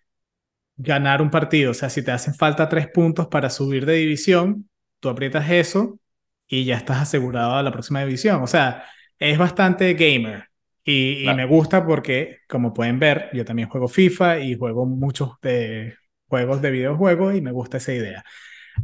ganar 0.76 1.22
un 1.22 1.30
partido. 1.30 1.72
O 1.72 1.74
sea, 1.74 1.90
si 1.90 2.02
te 2.04 2.12
hacen 2.12 2.34
falta 2.34 2.68
tres 2.68 2.88
puntos 2.88 3.28
para 3.28 3.50
subir 3.50 3.86
de 3.86 3.94
división, 3.94 4.68
tú 5.00 5.10
aprietas 5.10 5.50
eso 5.50 6.00
y 6.48 6.64
ya 6.64 6.76
estás 6.76 6.98
asegurado 7.02 7.54
a 7.56 7.62
la 7.62 7.72
próxima 7.72 8.00
división. 8.04 8.42
O 8.42 8.46
sea, 8.46 8.84
es 9.18 9.38
bastante 9.38 9.94
gamer. 9.94 10.46
Y, 10.84 11.28
y 11.30 11.34
me 11.34 11.44
gusta 11.46 11.86
porque, 11.86 12.38
como 12.48 12.72
pueden 12.72 12.98
ver, 12.98 13.30
yo 13.34 13.44
también 13.44 13.68
juego 13.68 13.88
FIFA 13.88 14.40
y 14.40 14.56
juego 14.56 14.86
muchos 14.86 15.32
de 15.42 15.96
juegos 16.28 16.62
de 16.62 16.70
videojuegos 16.70 17.34
y 17.36 17.42
me 17.42 17.52
gusta 17.52 17.76
esa 17.78 17.92
idea. 17.92 18.24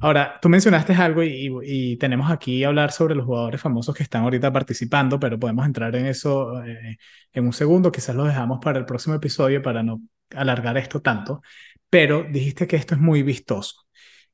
Ahora, 0.01 0.39
tú 0.41 0.49
mencionaste 0.49 0.95
algo 0.95 1.23
y, 1.23 1.97
tenemos 1.99 2.31
aquí 2.31 2.65
hablar 2.65 2.93
sobre 2.93 3.15
los 3.15 3.25
jugadores 3.25 3.61
famosos 3.61 3.95
que 3.95 4.03
están 4.03 4.23
ahorita 4.23 4.53
participando, 4.53 5.19
pero 5.19 5.39
podemos 5.39 5.67
entrar 5.67 5.95
en 5.97 6.07
eso 6.07 6.63
eh, 6.65 6.99
en 7.33 7.45
un 7.47 7.53
segundo. 7.53 7.93
Quizás 7.93 8.15
lo 8.15 8.25
dejamos 8.25 8.59
para 8.63 8.79
el 8.79 8.85
próximo 8.87 9.15
episodio 9.15 9.63
para 9.63 9.83
no 9.83 10.01
alargar 10.35 10.77
esto 10.79 11.01
tanto. 11.01 11.43
Pero 11.91 12.25
dijiste 12.25 12.67
que 12.67 12.77
esto 12.77 12.95
es 12.95 13.01
muy 13.01 13.23
vistoso. 13.23 13.87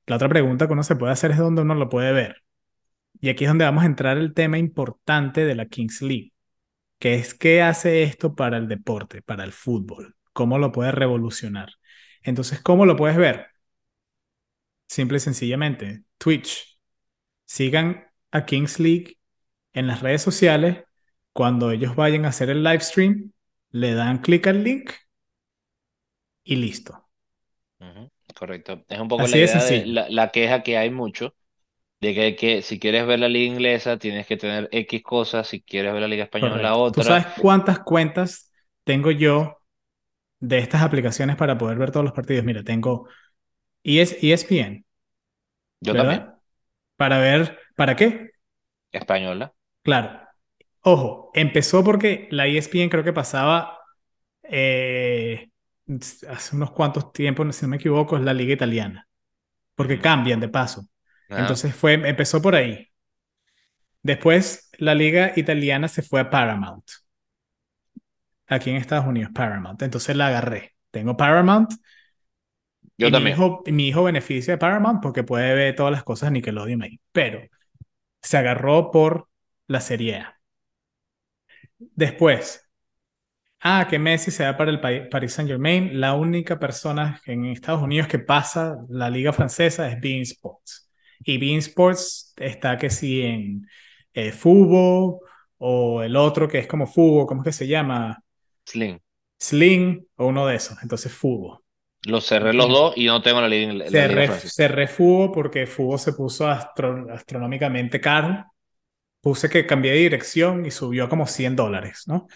La 0.07 0.17
otra 0.17 0.29
pregunta 0.29 0.67
que 0.67 0.73
uno 0.73 0.83
se 0.83 0.97
puede 0.97 1.13
hacer 1.13 1.31
es 1.33 1.39
dónde 1.39 1.63
uno 1.63 1.75
lo 1.75 1.89
puede 1.89 2.13
ver. 2.13 2.43
Y 3.21 3.29
aquí 3.29 3.45
es 3.45 3.51
donde 3.51 3.65
vamos 3.65 3.85
a 3.85 3.87
entrar 3.87 4.19
el 4.19 4.35
tema 4.35 4.59
importante 4.59 5.45
de 5.45 5.55
la 5.55 5.67
Kings 5.67 6.03
League, 6.03 6.33
que 6.99 7.17
es 7.17 7.35
qué 7.35 7.63
hace 7.63 8.03
esto 8.03 8.35
para 8.35 8.59
el 8.59 8.69
deporte, 8.69 9.23
para 9.23 9.45
el 9.45 9.53
fútbol, 9.53 10.17
cómo 10.33 10.59
lo 10.59 10.73
puede 10.73 10.93
revolucionar. 10.93 11.71
Entonces, 12.23 12.61
¿cómo 12.61 12.87
lo 12.87 12.97
puedes 12.97 13.17
ver? 13.17 13.52
Simple 14.93 15.17
y 15.17 15.21
sencillamente, 15.21 16.03
Twitch. 16.19 16.79
Sigan 17.47 18.09
a 18.31 18.45
Kings 18.45 18.79
League 18.79 19.17
en 19.73 19.87
las 19.87 20.03
redes 20.03 20.21
sociales. 20.21 20.85
Cuando 21.33 21.71
ellos 21.71 21.97
vayan 21.97 22.27
a 22.27 22.29
hacer 22.29 22.51
el 22.51 22.63
live 22.63 22.81
stream, 22.81 23.33
le 23.71 23.95
dan 23.95 24.19
clic 24.19 24.47
al 24.49 24.63
link 24.63 24.91
y 26.45 26.57
listo. 26.57 27.09
Correcto. 28.35 28.85
Es 28.87 29.01
un 29.01 29.09
poco 29.09 29.23
la 29.23 29.35
idea 29.35 29.65
de 29.65 29.87
la, 29.87 30.11
la 30.11 30.29
queja 30.29 30.63
que 30.63 30.77
hay 30.77 30.91
mucho 30.91 31.35
de 32.03 32.13
que, 32.15 32.37
que 32.37 32.61
si 32.61 32.79
quieres 32.79 33.07
ver 33.07 33.19
la 33.19 33.31
liga 33.31 33.51
inglesa 33.51 33.99
tienes 33.99 34.27
que 34.27 34.37
tener 34.37 34.69
X 34.73 35.03
cosas, 35.03 35.49
si 35.49 35.63
quieres 35.63 35.95
ver 35.95 36.03
la 36.03 36.09
liga 36.09 36.25
española 36.25 36.73
Correcto. 36.75 36.93
¿Tú 36.93 37.01
otra. 37.01 37.05
sabes 37.05 37.27
cuántas 37.41 37.79
cuentas 37.79 38.53
tengo 38.85 39.11
yo 39.11 39.57
de 40.39 40.59
estas 40.59 40.83
aplicaciones 40.83 41.37
para 41.37 41.57
poder 41.57 41.79
ver 41.79 41.93
todos 41.93 42.05
los 42.05 42.13
partidos? 42.13 42.45
Mira, 42.45 42.63
tengo 42.63 43.09
ES 43.85 44.19
ESPN, 44.23 44.85
Yo 45.81 45.95
también. 45.97 46.33
Para 46.97 47.19
ver, 47.21 47.59
¿para 47.77 47.97
qué? 47.97 48.33
española. 48.93 49.55
Claro. 49.83 50.21
Ojo, 50.83 51.31
empezó 51.35 51.85
porque 51.85 52.29
la 52.31 52.47
ESPN 52.47 52.91
creo 52.91 53.05
que 53.05 53.13
pasaba 53.13 53.79
eh, 54.45 55.51
hace 56.29 56.57
unos 56.57 56.73
cuantos 56.73 57.13
tiempos, 57.13 57.57
si 57.57 57.65
no 57.67 57.71
me 57.71 57.77
equivoco, 57.79 58.17
es 58.17 58.23
la 58.25 58.35
liga 58.35 58.55
italiana, 58.55 59.09
porque 59.77 60.01
Ujú, 60.01 60.03
cambian 60.03 60.41
de 60.41 60.49
paso. 60.49 60.87
Ajá. 61.29 61.33
Entonces 61.37 61.75
fue, 61.77 61.95
empezó 61.95 62.43
por 62.43 62.55
ahí. 62.57 62.89
Después 64.05 64.71
la 64.79 64.95
liga 64.95 65.33
italiana 65.37 65.89
se 65.89 66.03
fue 66.03 66.21
a 66.21 66.31
Paramount, 66.31 66.85
aquí 68.47 68.71
en 68.71 68.77
Estados 68.77 69.07
Unidos, 69.07 69.33
Paramount. 69.35 69.81
Entonces 69.83 70.17
la 70.17 70.29
agarré. 70.29 70.75
Tengo 70.91 71.17
Paramount 71.17 71.73
Yo 72.97 73.11
y 73.11 73.13
mi 73.13 73.27
también. 73.27 73.29
hijo, 73.29 73.63
mi 73.67 73.89
hijo 73.89 74.05
beneficia 74.05 74.55
de 74.55 74.59
Paramount 74.59 75.03
porque 75.03 75.25
puede 75.25 75.55
ver 75.55 75.75
todas 75.77 75.93
las 75.93 76.05
cosas 76.05 76.29
de 76.31 76.35
Nickelodeon 76.35 76.83
ahí, 76.83 77.01
pero 77.13 77.41
se 78.23 78.39
agarró 78.39 78.91
por 78.93 79.29
la 79.69 79.81
Serie 79.83 80.17
A. 80.19 80.41
Después, 81.79 82.69
Ah, 83.65 83.87
que 83.89 83.99
Messi 83.99 84.31
se 84.33 84.45
va 84.45 84.57
para 84.57 84.71
el 84.73 84.81
Pa- 84.81 85.09
Paris 85.11 85.35
Saint-Germain. 85.35 86.01
La 86.01 86.15
única 86.15 86.59
persona 86.59 87.21
en 87.27 87.47
Estados 87.47 87.83
Unidos 87.83 88.09
que 88.09 88.19
pasa 88.19 88.77
la 88.89 89.09
liga 89.11 89.33
francesa 89.33 89.89
es 89.89 90.01
beIN 90.01 90.23
Sports. 90.23 90.91
Y 91.25 91.39
beIN 91.39 91.59
Sports 91.59 92.35
está 92.37 92.77
que 92.77 92.91
sí 92.91 93.23
en 93.23 93.67
eh, 94.15 94.33
fútbol 94.33 95.21
o 95.59 96.03
el 96.03 96.17
otro 96.17 96.49
que 96.49 96.59
es 96.59 96.67
como 96.67 96.87
fútbol, 96.89 97.27
¿cómo 97.27 97.43
es 97.43 97.47
que 97.47 97.53
se 97.53 97.69
llama? 97.69 98.23
Slim. 98.67 98.99
Sling 99.39 100.07
o 100.17 100.27
uno 100.29 100.47
de 100.47 100.57
esos. 100.57 100.83
Entonces 100.83 101.13
fútbol. 101.13 101.62
Los 102.05 102.27
cerré 102.27 102.53
los 102.53 102.69
dos 102.69 102.95
y 102.97 103.07
no 103.07 103.23
tengo 103.23 103.41
la 103.41 103.49
liga, 103.49 103.73
la 103.73 103.91
se 104.49 104.69
refugó 104.69 105.33
porque 105.33 105.67
fútbol 105.67 105.99
se 105.99 106.13
puso 106.13 106.49
astro- 106.49 107.07
astronómicamente 107.13 108.01
caro. 108.01 108.47
Puse 109.21 109.51
que 109.51 109.67
cambié 109.67 109.93
de 109.93 109.99
dirección 109.99 110.67
y 110.67 110.71
subió 110.73 111.09
como 111.09 111.27
100 111.27 111.57
dólares, 111.57 112.05
¿no? 112.07 112.29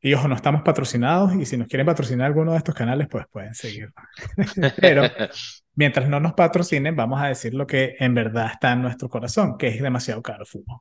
Y 0.00 0.14
ojo, 0.14 0.28
no 0.28 0.36
estamos 0.36 0.62
patrocinados 0.62 1.34
y 1.36 1.46
si 1.46 1.56
nos 1.56 1.68
quieren 1.68 1.86
patrocinar 1.86 2.26
alguno 2.28 2.52
de 2.52 2.58
estos 2.58 2.74
canales, 2.74 3.08
pues 3.10 3.26
pueden 3.30 3.54
seguir. 3.54 3.90
Pero 4.80 5.12
mientras 5.76 6.08
no 6.08 6.20
nos 6.20 6.34
patrocinen, 6.34 6.96
vamos 6.96 7.20
a 7.22 7.28
decir 7.28 7.54
lo 7.54 7.66
que 7.66 7.96
en 8.00 8.14
verdad 8.14 8.50
está 8.52 8.72
en 8.72 8.82
nuestro 8.82 9.08
corazón, 9.08 9.58
que 9.58 9.68
es 9.68 9.82
demasiado 9.82 10.22
caro 10.22 10.46
fútbol. 10.46 10.80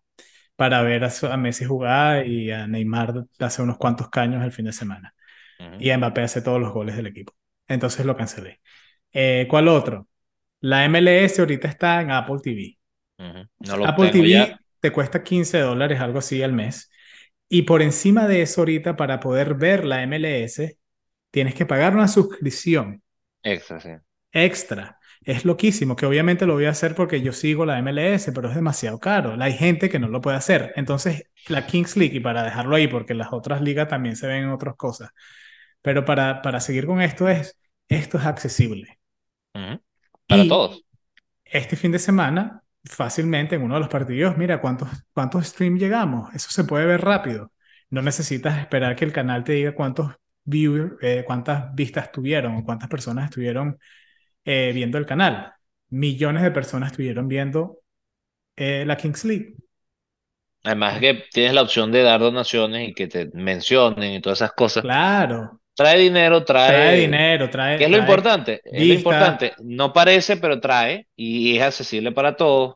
Para 0.56 0.82
ver 0.84 1.06
a, 1.06 1.12
a 1.32 1.38
Messi 1.38 1.66
jugar 1.66 2.28
y 2.28 2.52
a 2.52 2.68
Neymar 2.68 3.26
hace 3.40 3.62
unos 3.64 3.78
cuantos 3.78 4.10
caños 4.10 4.44
el 4.44 4.52
fin 4.54 4.66
de 4.66 4.74
semana. 4.74 5.16
Y 5.78 5.92
a 5.92 5.98
Mbappé 6.00 6.22
hace 6.24 6.42
todos 6.44 6.62
los 6.62 6.74
goles 6.74 6.96
del 6.98 7.08
equipo. 7.08 7.34
Entonces 7.74 8.06
lo 8.06 8.16
cancelé. 8.18 8.62
Eh, 9.14 9.48
¿Cuál 9.50 9.68
otro? 9.70 10.08
La 10.62 10.86
MLS 10.86 11.42
ahorita 11.42 11.68
está 11.68 12.02
en 12.02 12.12
Apple 12.12 12.38
TV. 12.44 12.80
ujú. 13.20 13.48
No 13.60 13.78
lo 13.78 13.92
Apple 13.92 14.08
tengo 14.08 14.26
ya. 14.26 14.48
TV 14.50 14.62
te 14.80 14.92
cuesta 14.92 15.24
15 15.24 15.60
dólares, 15.60 16.00
algo 16.02 16.20
así 16.20 16.42
al 16.44 16.54
mes. 16.54 16.92
Y 17.50 17.64
por 17.64 17.82
encima 17.82 18.28
de 18.28 18.42
eso 18.44 18.62
ahorita, 18.62 18.96
para 18.98 19.20
poder 19.20 19.56
ver 19.56 19.86
la 19.86 20.04
MLS, 20.04 20.80
tienes 21.32 21.56
que 21.56 21.66
pagar 21.66 21.96
una 21.96 22.08
suscripción 22.08 23.04
Extra, 23.44 23.80
sí. 23.80 23.90
extra. 24.32 24.98
es 25.26 25.46
loquísimo, 25.46 25.96
que 25.96 26.06
obviamente 26.06 26.46
lo 26.46 26.54
voy 26.56 26.66
a 26.66 26.72
hacer 26.72 26.96
porque 26.96 27.22
yo 27.22 27.32
sigo 27.32 27.66
la 27.66 27.80
MLS, 27.80 28.32
pero 28.34 28.50
es 28.50 28.56
demasiado 28.56 29.00
caro. 29.00 29.36
Hay 29.42 29.54
gente 29.54 29.90
que 29.90 30.00
no 30.00 30.08
lo 30.10 30.20
puede 30.22 30.36
hacer. 30.38 30.74
Entonces, 30.76 31.24
la 31.48 31.66
Kings 31.66 31.96
League, 31.98 32.18
y 32.18 32.20
para 32.20 32.44
dejarlo 32.44 32.76
ahí, 32.76 32.88
porque 32.88 33.14
las 33.14 33.32
otras 33.32 33.62
ligas 33.62 33.88
también 33.88 34.16
se 34.18 34.28
ven 34.28 34.44
en 34.44 34.50
otras 34.50 34.76
cosas, 34.76 35.12
pero 35.82 36.06
para, 36.06 36.42
para 36.42 36.60
seguir 36.62 36.86
con 36.88 37.02
esto 37.02 37.30
es, 37.30 37.58
esto 37.96 38.18
es 38.18 38.26
accesible. 38.26 39.00
Para 40.28 40.46
Y 40.46 40.48
todos. 40.48 40.84
este 41.46 41.76
fin 41.76 41.92
de 41.92 42.00
semana, 42.00 42.64
fácilmente 42.86 43.56
en 43.56 43.64
uno 43.64 43.76
de 43.76 43.82
los 43.82 43.90
partidos, 43.90 44.38
mira 44.38 44.62
cuántos, 44.62 44.90
cuántos 45.14 45.48
streams 45.48 45.80
llegamos. 45.82 46.34
Eso 46.36 46.50
se 46.52 46.64
puede 46.66 46.86
ver 46.86 47.02
rápido. 47.02 47.52
No 47.90 48.02
necesitas 48.02 48.60
esperar 48.60 48.96
que 48.96 49.06
el 49.06 49.14
canal 49.14 49.44
te 49.44 49.54
diga 49.54 49.76
cuántos 49.76 50.14
viewers, 50.46 50.94
eh, 51.02 51.24
cuántas 51.26 51.74
vistas 51.76 52.12
tuvieron 52.12 52.58
o 52.58 52.66
cuántas 52.66 52.90
personas 52.90 53.26
estuvieron 53.26 53.80
eh, 54.46 54.72
viendo 54.74 54.98
el 55.00 55.06
canal. 55.06 55.54
Millones 55.90 56.44
de 56.44 56.52
personas 56.52 56.92
estuvieron 56.92 57.28
viendo 57.28 57.80
eh, 58.58 58.86
la 58.88 58.98
Kings 58.98 59.26
League. 59.26 59.56
Además 60.66 61.00
que 61.00 61.24
tienes 61.32 61.54
la 61.54 61.62
opción 61.62 61.90
de 61.94 62.02
dar 62.04 62.20
donaciones 62.20 62.90
y 62.90 62.94
que 62.94 63.08
te 63.08 63.30
mencionen 63.34 64.14
y 64.16 64.22
todas 64.22 64.40
esas 64.40 64.52
cosas. 64.52 64.84
Claro, 64.84 65.62
Trae 65.76 65.98
dinero, 66.00 66.44
trae 66.66 66.96
trae... 66.96 66.98
dinero, 66.98 67.50
trae, 67.50 67.78
¿Qué 67.78 67.86
es 67.86 67.92
lo 67.92 67.98
importante? 67.98 68.62
Es 68.66 68.88
lo 68.88 68.94
vista. 68.94 68.94
importante. 68.94 69.54
No 69.64 69.94
parece, 69.94 70.38
pero 70.38 70.60
trae 70.62 71.08
y 71.16 71.58
es 71.58 71.64
accesible 71.64 72.12
para 72.12 72.36
todos. 72.38 72.76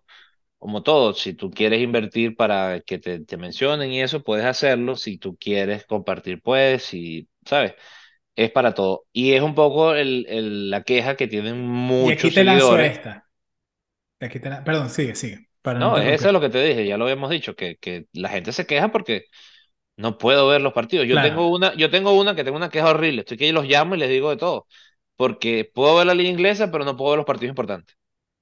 Como 0.59 0.83
todo, 0.83 1.13
si 1.13 1.33
tú 1.33 1.51
quieres 1.51 1.81
invertir 1.81 2.35
para 2.37 2.81
que 2.81 2.99
te, 2.99 3.19
te 3.25 3.37
mencionen 3.37 3.91
y 3.91 4.01
eso, 4.01 4.23
puedes 4.23 4.45
hacerlo. 4.45 4.95
Si 4.97 5.17
tú 5.19 5.37
quieres 5.37 5.85
compartir, 5.87 6.41
puedes. 6.41 6.93
Y, 6.93 7.29
¿sabes? 7.45 7.75
Es 8.35 8.51
para 8.51 8.73
todo. 8.75 9.05
Y 9.13 9.33
es 9.33 9.41
un 9.43 9.55
poco 9.55 9.95
el, 9.95 10.25
el- 10.29 10.69
la 10.71 10.83
queja 10.83 11.15
que 11.17 11.27
tienen 11.27 11.61
Y 11.97 12.11
aquí 12.11 12.31
muchos 12.31 12.33
te 12.33 12.43
lanzo 12.43 12.79
esta. 12.79 13.29
Aquí 14.19 14.39
te 14.39 14.49
la- 14.49 14.63
Perdón, 14.63 14.89
sigue, 14.89 15.15
sigue, 15.15 15.49
para 15.61 15.81
no 15.81 15.85
No, 15.85 15.97
es 15.97 16.07
eso 16.15 16.27
es 16.27 16.33
lo 16.33 16.41
que 16.41 16.49
te 16.49 16.63
dije, 16.63 16.87
ya 16.87 16.97
lo 16.97 17.03
habíamos 17.05 17.29
dicho, 17.29 17.55
que, 17.55 17.77
que 17.77 18.07
la 18.13 18.29
gente 18.29 18.51
se 18.51 18.65
queja 18.65 18.91
porque 18.91 19.25
no 19.97 20.17
puedo 20.17 20.47
ver 20.47 20.61
los 20.61 20.73
partidos. 20.73 21.07
Yo 21.07 21.13
Claro. 21.15 21.29
tengo 21.29 21.49
una, 21.49 21.73
yo 21.75 21.89
tengo 21.89 22.13
una 22.13 22.35
que 22.35 22.43
tengo 22.43 22.57
una 22.57 22.69
queja 22.69 22.89
horrible. 22.91 23.21
Estoy 23.21 23.37
que 23.37 23.51
los 23.53 23.65
llamo 23.65 23.95
y 23.95 23.99
les 23.99 24.09
digo 24.09 24.29
de 24.29 24.37
todo. 24.37 24.67
Porque 25.15 25.69
puedo 25.73 25.95
ver 25.97 26.07
la 26.07 26.15
liga 26.15 26.29
inglesa, 26.29 26.71
pero 26.71 26.85
no 26.85 26.95
puedo 26.97 27.11
ver 27.11 27.17
los 27.17 27.25
partidos 27.25 27.51
importantes. 27.51 27.97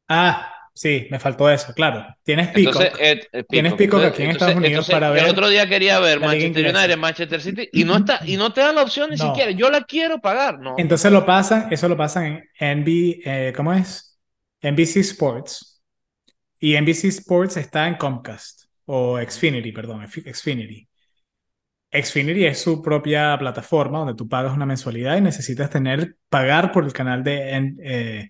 Ah, 0.07 0.53
sí, 0.73 1.07
me 1.09 1.19
faltó 1.19 1.49
eso, 1.49 1.73
claro. 1.73 2.05
Tienes 2.23 2.49
Peacock, 2.49 2.81
eh, 2.99 3.21
eh, 3.31 3.43
tienes 3.49 3.73
Entonces, 3.73 4.11
aquí 4.11 4.23
en 4.23 4.29
Estados 4.31 4.55
Unidos 4.55 4.69
entonces, 4.71 4.93
para 4.93 5.07
el 5.07 5.13
ver 5.13 5.29
otro 5.29 5.49
día 5.49 5.67
quería 5.67 5.99
ver 5.99 6.19
Manchester. 6.19 6.75
United, 6.75 6.97
Manchester 6.97 7.41
City, 7.41 7.69
y 7.73 7.83
no 7.85 7.97
está, 7.97 8.19
y 8.25 8.37
no 8.37 8.53
te 8.53 8.61
dan 8.61 8.75
la 8.75 8.83
opción 8.83 9.09
ni 9.09 9.17
siquiera. 9.17 9.51
Yo 9.51 9.69
la 9.69 9.83
quiero 9.83 10.19
pagar. 10.19 10.59
No, 10.59 10.75
Entonces 10.77 11.11
lo 11.11 11.25
pasan, 11.25 11.67
eso 11.71 11.87
lo 11.89 11.97
pasan 11.97 12.25
en 12.59 12.79
NB, 12.79 13.21
eh, 13.25 13.53
¿cómo 13.55 13.73
es? 13.73 14.19
NBC 14.61 14.97
Sports. 14.97 15.81
Y 16.59 16.75
NBC 16.75 17.05
Sports 17.09 17.57
está 17.57 17.87
en 17.87 17.95
Comcast 17.95 18.63
o 18.85 19.19
Xfinity, 19.19 19.71
perdón, 19.71 20.07
Xfinity. 20.07 20.87
Xfinity 21.91 22.45
es 22.45 22.61
su 22.61 22.81
propia 22.81 23.37
plataforma 23.39 23.99
donde 23.99 24.15
tú 24.15 24.27
pagas 24.27 24.53
una 24.53 24.65
mensualidad 24.65 25.17
y 25.17 25.21
necesitas 25.21 25.69
tener, 25.69 26.17
pagar 26.29 26.71
por 26.71 26.83
el 26.85 26.93
canal 26.93 27.23
de 27.23 27.51
N- 27.51 27.75
eh, 27.81 28.29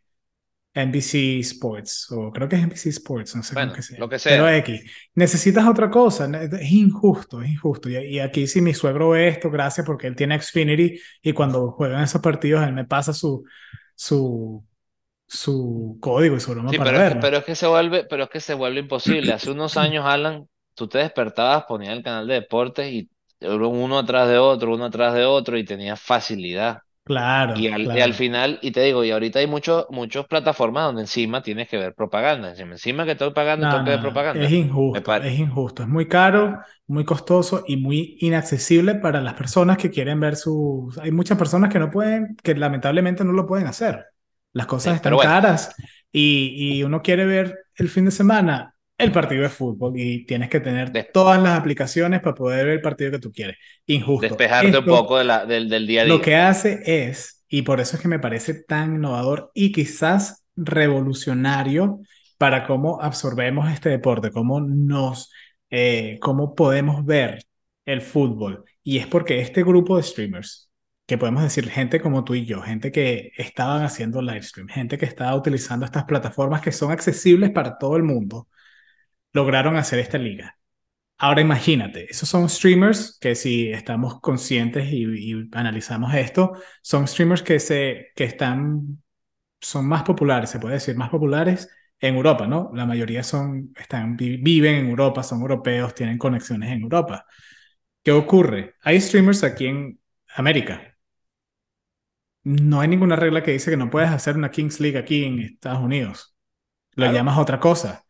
NBC 0.74 1.40
Sports, 1.40 2.12
o 2.12 2.32
creo 2.32 2.50
que 2.50 2.58
es 2.58 2.64
NBC 2.64 2.90
Sports, 2.90 3.36
no 3.36 3.44
sé 3.44 3.58
cómo 3.58 3.72
que 3.72 3.82
se 3.82 3.98
lo 3.98 4.10
que 4.10 4.20
Pero 4.26 4.48
sea. 4.48 4.50
X, 4.50 4.82
necesitas 5.16 5.68
otra 5.68 5.90
cosa, 5.90 6.26
es 6.44 6.72
injusto, 6.72 7.42
es 7.42 7.50
injusto. 7.52 7.90
Y, 7.90 7.98
y 7.98 8.20
aquí 8.20 8.48
si 8.48 8.62
mi 8.62 8.74
suegro 8.74 9.10
ve 9.12 9.28
esto, 9.30 9.50
gracias 9.52 9.86
porque 9.86 10.08
él 10.08 10.16
tiene 10.16 10.40
Xfinity 10.42 11.00
y 11.24 11.34
cuando 11.34 11.72
juegan 11.72 12.04
esos 12.04 12.22
partidos 12.22 12.64
él 12.68 12.74
me 12.74 12.86
pasa 12.86 13.14
su, 13.14 13.44
su, 13.96 14.66
su 15.28 15.98
código 16.02 16.36
y 16.38 16.40
su 16.42 16.52
broma 16.52 16.74
Sí, 16.74 16.78
para 16.78 16.94
pero 16.94 17.00
verlo. 17.00 17.22
pero 17.22 17.38
es 17.38 17.46
que 17.46 17.56
se 17.56 17.68
vuelve, 17.68 18.06
pero 18.06 18.24
es 18.24 18.30
que 18.30 18.40
se 18.40 18.54
vuelve 18.56 18.80
imposible. 18.80 19.32
Hace 19.34 19.52
unos 19.52 19.78
años, 19.78 20.04
Alan, 20.06 20.50
tú 20.74 20.88
te 20.88 20.98
despertabas, 20.98 21.66
ponías 21.66 21.94
el 21.96 22.04
canal 22.04 22.28
de 22.28 22.36
deportes 22.36 22.92
y 22.92 23.10
uno 23.42 24.00
atrás 24.00 24.30
de 24.30 24.38
otro, 24.38 24.74
uno 24.76 24.86
atrás 24.86 25.14
de 25.14 25.26
otro, 25.26 25.58
y 25.58 25.66
tenías 25.66 26.00
facilidad. 26.02 26.80
Y 27.54 27.68
Claro, 27.68 27.74
al, 27.74 27.90
y 27.94 28.02
al 28.02 28.14
claro. 28.14 28.16
final, 28.16 28.60
y 28.62 28.72
te 28.72 28.82
digo, 28.84 29.04
y 29.06 29.12
ahorita 29.12 29.40
hay 29.40 29.48
muchos, 29.48 29.86
muchas 29.92 30.28
plataformas 30.28 30.86
donde 30.86 31.04
encima 31.04 31.44
tienes 31.44 31.70
que 31.70 31.78
ver 31.78 31.96
propaganda. 31.96 32.54
Encima, 32.58 33.06
que 33.06 33.14
estoy 33.14 33.32
pagando, 33.34 33.68
No, 33.68 33.70
tengo 33.70 33.84
que 33.86 33.92
ver 33.92 34.02
no, 34.02 34.28
es 34.34 34.52
propaganda. 34.52 34.54
Me 34.54 34.58
injusto, 34.58 35.22
es 35.24 35.40
injusto, 35.40 35.84
es 35.84 35.88
muy 35.90 36.08
caro, 36.10 36.60
muy 36.88 37.06
costoso 37.06 37.64
y 37.66 37.78
muy 37.78 38.18
inaccesible 38.20 38.96
para 38.96 39.22
las 39.22 39.34
personas 39.36 39.78
que 39.78 39.90
quieren 39.90 40.20
ver 40.20 40.36
sus... 40.36 40.98
Hay 40.98 41.12
muchas 41.12 41.38
personas 41.38 41.72
que 41.72 41.80
no 41.80 41.90
pueden, 41.90 42.36
que 42.44 42.54
lamentablemente 42.56 43.24
no 43.24 43.32
lo 43.32 43.48
pueden 43.48 43.68
hacer. 43.68 44.06
Las 44.52 44.68
cosas 44.68 44.96
Sí, 44.96 44.98
están 44.98 45.04
pero 45.04 45.18
bueno, 45.18 45.34
caras 45.34 45.74
y, 46.12 46.80
y 46.80 46.84
uno 46.84 47.02
quiere 47.02 47.26
ver 47.26 47.60
el 47.76 47.90
fin 47.90 48.06
de 48.06 48.12
semana 48.12 48.75
el 48.98 49.12
partido 49.12 49.44
de 49.44 49.50
fútbol 49.50 49.94
y 49.98 50.26
tienes 50.26 50.50
que 50.50 50.60
tener 50.60 50.92
todas 51.14 51.42
las 51.42 51.60
aplicaciones 51.60 52.22
para 52.22 52.36
poder 52.36 52.66
ver 52.66 52.76
el 52.76 52.82
partido 52.82 53.12
que 53.12 53.20
tú 53.20 53.32
quieres. 53.32 53.58
Injusto. 53.86 54.22
despejarte 54.28 54.78
un 54.78 54.86
poco 54.86 55.18
de 55.18 55.26
la, 55.26 55.46
del, 55.46 55.70
del 55.70 55.86
día 55.86 56.04
a 56.04 56.06
lo 56.06 56.16
día. 56.16 56.24
que 56.24 56.36
hace 56.36 56.82
es, 56.86 57.44
y 57.50 57.64
por 57.64 57.80
eso 57.80 57.96
es 57.96 58.02
que 58.02 58.08
me 58.08 58.20
parece 58.20 58.54
tan 58.54 58.96
innovador 58.96 59.52
y 59.54 59.72
quizás 59.72 60.46
revolucionario 60.56 62.00
para 62.38 62.66
cómo 62.66 63.02
absorbemos 63.02 63.72
este 63.72 63.90
deporte, 63.90 64.32
cómo 64.32 64.62
nos, 64.62 65.32
eh, 65.70 66.18
cómo 66.22 66.56
podemos 66.56 67.06
ver 67.06 67.44
el 67.86 68.02
fútbol. 68.02 68.64
Y 68.84 68.98
es 68.98 69.08
porque 69.08 69.40
este 69.42 69.64
grupo 69.64 69.98
de 69.98 70.04
streamers, 70.04 70.70
que 71.06 71.18
podemos 71.18 71.44
decir 71.44 71.70
gente 71.70 72.02
como 72.02 72.24
tú 72.24 72.34
y 72.36 72.46
yo, 72.46 72.62
gente 72.62 72.92
que 72.92 73.32
estaban 73.38 73.84
haciendo 73.84 74.22
live 74.22 74.42
stream, 74.44 74.68
gente 74.68 74.98
que 74.98 75.06
estaba 75.06 75.36
utilizando 75.36 75.86
estas 75.86 76.06
plataformas 76.06 76.62
que 76.62 76.72
son 76.72 76.92
accesibles 76.92 77.52
para 77.52 77.78
todo 77.78 77.96
el 77.96 78.04
mundo, 78.04 78.48
lograron 79.36 79.78
hacer 79.78 80.00
esta 80.00 80.20
liga. 80.20 80.60
Ahora 81.18 81.42
imagínate, 81.42 82.08
esos 82.12 82.30
son 82.30 82.50
streamers 82.50 83.18
que 83.22 83.36
si 83.36 83.72
estamos 83.72 84.22
conscientes 84.22 84.88
y, 84.92 85.06
y 85.34 85.50
analizamos 85.54 86.14
esto, 86.16 86.54
son 86.82 87.08
streamers 87.08 87.44
que, 87.44 87.60
se, 87.60 88.08
que 88.16 88.26
están, 88.26 89.02
son 89.62 89.88
más 89.88 90.04
populares, 90.04 90.50
se 90.52 90.60
puede 90.60 90.76
decir, 90.76 90.96
más 90.98 91.10
populares 91.10 91.70
en 92.00 92.16
Europa, 92.16 92.48
¿no? 92.48 92.72
La 92.76 92.86
mayoría 92.86 93.24
son, 93.24 93.74
están, 93.78 94.18
vi- 94.18 94.38
viven 94.38 94.76
en 94.76 94.90
Europa, 94.90 95.24
son 95.24 95.42
europeos, 95.42 95.96
tienen 95.96 96.18
conexiones 96.18 96.72
en 96.72 96.82
Europa. 96.84 97.26
¿Qué 98.04 98.12
ocurre? 98.14 98.76
Hay 98.84 99.02
streamers 99.02 99.44
aquí 99.44 99.68
en 99.68 100.00
América. 100.36 100.98
No 102.44 102.80
hay 102.82 102.88
ninguna 102.88 103.16
regla 103.16 103.42
que 103.44 103.52
dice 103.52 103.72
que 103.72 103.78
no 103.78 103.90
puedes 103.90 104.10
hacer 104.12 104.36
una 104.38 104.52
Kings 104.52 104.80
League 104.80 104.98
aquí 104.98 105.24
en 105.26 105.40
Estados 105.40 105.80
Unidos 105.82 106.36
lo 106.96 107.08
Claro, 107.08 107.08
llamas 107.08 107.40
otra 107.40 107.60
cosa. 107.60 108.05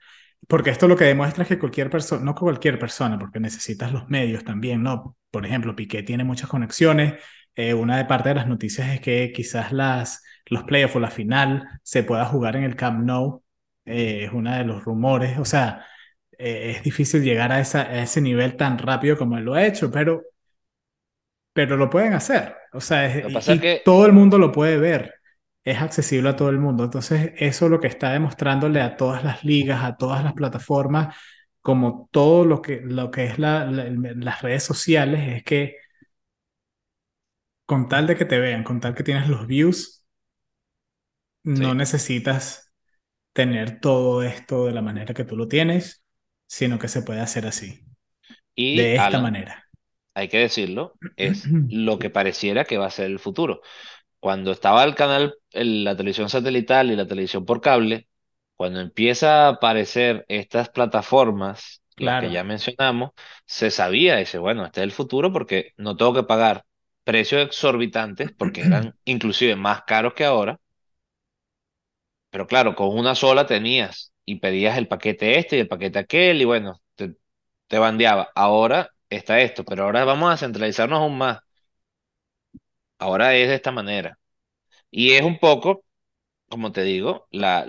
Porque 0.48 0.70
esto 0.70 0.88
lo 0.88 0.96
que 0.96 1.06
demuestra 1.06 1.44
es 1.44 1.50
que 1.50 1.60
cualquier 1.60 1.90
persona, 1.90 2.24
no 2.24 2.36
cualquier 2.36 2.78
persona, 2.78 3.18
porque 3.18 3.40
necesitas 3.40 3.92
los 3.92 4.10
medios 4.10 4.44
también, 4.44 4.84
¿no? 4.84 5.18
Por 5.32 5.46
ejemplo, 5.46 5.76
Piqué 5.76 6.04
tiene 6.04 6.24
muchas 6.24 6.50
conexiones. 6.50 7.16
Eh, 7.56 7.74
una 7.74 7.98
de 7.98 8.06
parte 8.06 8.30
de 8.30 8.36
las 8.36 8.48
noticias 8.48 8.90
es 8.90 9.00
que 9.02 9.32
quizás 9.34 9.72
las, 9.72 10.24
los 10.46 10.64
playoffs 10.64 10.96
o 10.98 11.00
la 11.00 11.10
final 11.10 11.68
se 11.84 12.04
pueda 12.04 12.26
jugar 12.26 12.56
en 12.58 12.64
el 12.64 12.76
Camp 12.76 13.04
Nou. 13.04 13.44
Eh, 13.86 14.26
es 14.26 14.32
uno 14.34 14.56
de 14.56 14.64
los 14.66 14.84
rumores. 14.84 15.38
O 15.40 15.46
sea, 15.46 15.86
eh, 16.38 16.74
es 16.76 16.84
difícil 16.84 17.24
llegar 17.24 17.52
a, 17.52 17.60
esa, 17.60 17.82
a 17.82 18.04
ese 18.04 18.22
nivel 18.22 18.56
tan 18.56 18.78
rápido 18.78 19.18
como 19.18 19.38
él 19.38 19.46
lo 19.46 19.56
ha 19.56 19.66
hecho, 19.66 19.90
pero, 19.92 20.22
pero 21.54 21.78
lo 21.78 21.90
pueden 21.90 22.14
hacer. 22.14 22.56
O 22.74 22.82
sea, 22.82 23.06
es- 23.06 23.48
y 23.50 23.60
que, 23.60 23.82
todo 23.84 24.06
el 24.06 24.12
mundo 24.12 24.38
lo 24.38 24.52
puede 24.52 24.78
ver 24.78 25.14
es 25.66 25.82
accesible 25.82 26.30
a 26.30 26.38
todo 26.38 26.50
el 26.52 26.60
mundo. 26.60 26.86
Entonces, 26.86 27.34
eso 27.38 27.66
es 27.66 27.72
lo 27.72 27.82
que 27.82 27.88
está 27.88 28.12
demostrándole 28.14 28.82
a 28.82 28.98
todas 28.98 29.24
las 29.26 29.44
ligas, 29.46 29.84
a 29.84 29.98
todas 29.98 30.24
las 30.24 30.34
plataformas, 30.34 31.16
como 31.62 32.10
todo 32.12 32.46
lo 32.46 32.62
que, 32.64 32.82
lo 32.84 33.12
que 33.12 33.26
es 33.26 33.40
la- 33.40 33.66
la- 33.66 33.86
las 33.90 34.42
redes 34.44 34.64
sociales, 34.64 35.38
es 35.38 35.44
que 35.44 35.78
con 37.68 37.88
tal 37.90 38.08
de 38.08 38.16
que 38.18 38.26
te 38.26 38.40
vean, 38.40 38.64
con 38.64 38.80
tal 38.82 38.96
que 38.96 39.04
tienes 39.04 39.28
los 39.30 39.46
views, 39.48 40.04
no 41.44 41.74
necesitas 41.76 42.72
tener 43.34 43.80
todo 43.82 44.24
esto 44.24 44.66
de 44.68 44.74
la 44.74 44.82
manera 44.84 45.14
que 45.14 45.26
tú 45.26 45.38
lo 45.38 45.48
tienes, 45.50 46.04
sino 46.48 46.80
que 46.80 46.88
se 46.90 47.04
puede 47.04 47.22
hacer 47.22 47.48
así, 47.48 47.86
Y 48.56 48.84
de 48.84 48.96
esta 48.98 49.20
Alan, 49.20 49.20
manera. 49.20 49.66
hay 50.16 50.30
que 50.30 50.40
decirlo, 50.40 51.00
es 51.18 51.56
lo 51.68 52.00
que 52.00 52.10
pareciera 52.10 52.66
que 52.66 52.78
va 52.78 52.88
a 52.88 52.92
ser 52.92 53.08
el 53.08 53.20
futuro. 53.20 53.62
Cuando 54.26 54.52
estaba 54.52 54.84
el 54.84 54.96
canal, 54.96 55.36
el- 55.52 55.84
la 55.84 55.96
televisión 55.96 56.30
satelital 56.30 56.92
y 56.92 56.96
la 56.96 57.08
televisión 57.08 57.46
por 57.46 57.62
cable, 57.62 58.08
cuando 58.56 58.80
empieza 58.82 59.46
a 59.48 59.50
aparecer 59.50 60.26
estas 60.30 60.70
plataformas, 60.70 61.82
las 61.98 62.18
que 62.18 62.32
ya 62.32 62.44
mencionamos, 62.44 63.12
se 63.46 63.72
sabía, 63.72 64.18
dice, 64.18 64.38
bueno, 64.40 64.66
este 64.66 64.82
es 64.82 64.86
el 64.86 64.92
futuro 64.92 65.32
porque 65.32 65.74
no 65.78 65.96
tengo 65.98 66.14
que 66.14 66.24
pagar 66.24 66.66
precios 67.04 67.44
exorbitantes, 67.46 68.32
porque 68.38 68.62
eran 68.64 68.96
inclusive 69.06 69.56
más 69.56 69.84
caros 69.86 70.14
que 70.16 70.26
ahora, 70.26 70.60
pero 72.30 72.48
claro, 72.48 72.76
con 72.76 72.90
una 72.98 73.16
sola 73.16 73.46
tenías 73.48 74.14
y 74.26 74.40
pedías 74.40 74.78
el 74.78 74.88
paquete 74.88 75.38
este 75.40 75.58
y 75.58 75.60
el 75.62 75.68
paquete 75.68 76.00
aquel 76.00 76.42
y 76.42 76.46
bueno, 76.46 76.82
te, 76.96 77.16
te 77.68 77.80
bandeaba. 77.80 78.30
Ahora 78.36 78.90
está 79.10 79.40
esto, 79.42 79.64
pero 79.66 79.84
ahora 79.86 80.06
vamos 80.06 80.34
a 80.34 80.38
centralizarnos 80.38 81.00
aún 81.00 81.18
más. 81.18 81.40
Ahora 83.00 83.36
es 83.36 83.50
de 83.50 83.56
esta 83.56 83.72
manera. 83.72 84.20
Y 84.92 85.14
es 85.14 85.24
un 85.24 85.40
poco 85.40 85.86
como 86.50 86.72
te 86.72 86.84
digo, 86.84 87.28
la, 87.32 87.66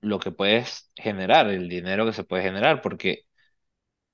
lo 0.00 0.18
que 0.20 0.32
puedes 0.32 0.90
generar, 0.96 1.48
el 1.48 1.68
dinero 1.68 2.06
que 2.06 2.12
se 2.12 2.24
puede 2.24 2.42
generar, 2.42 2.82
porque 2.82 3.24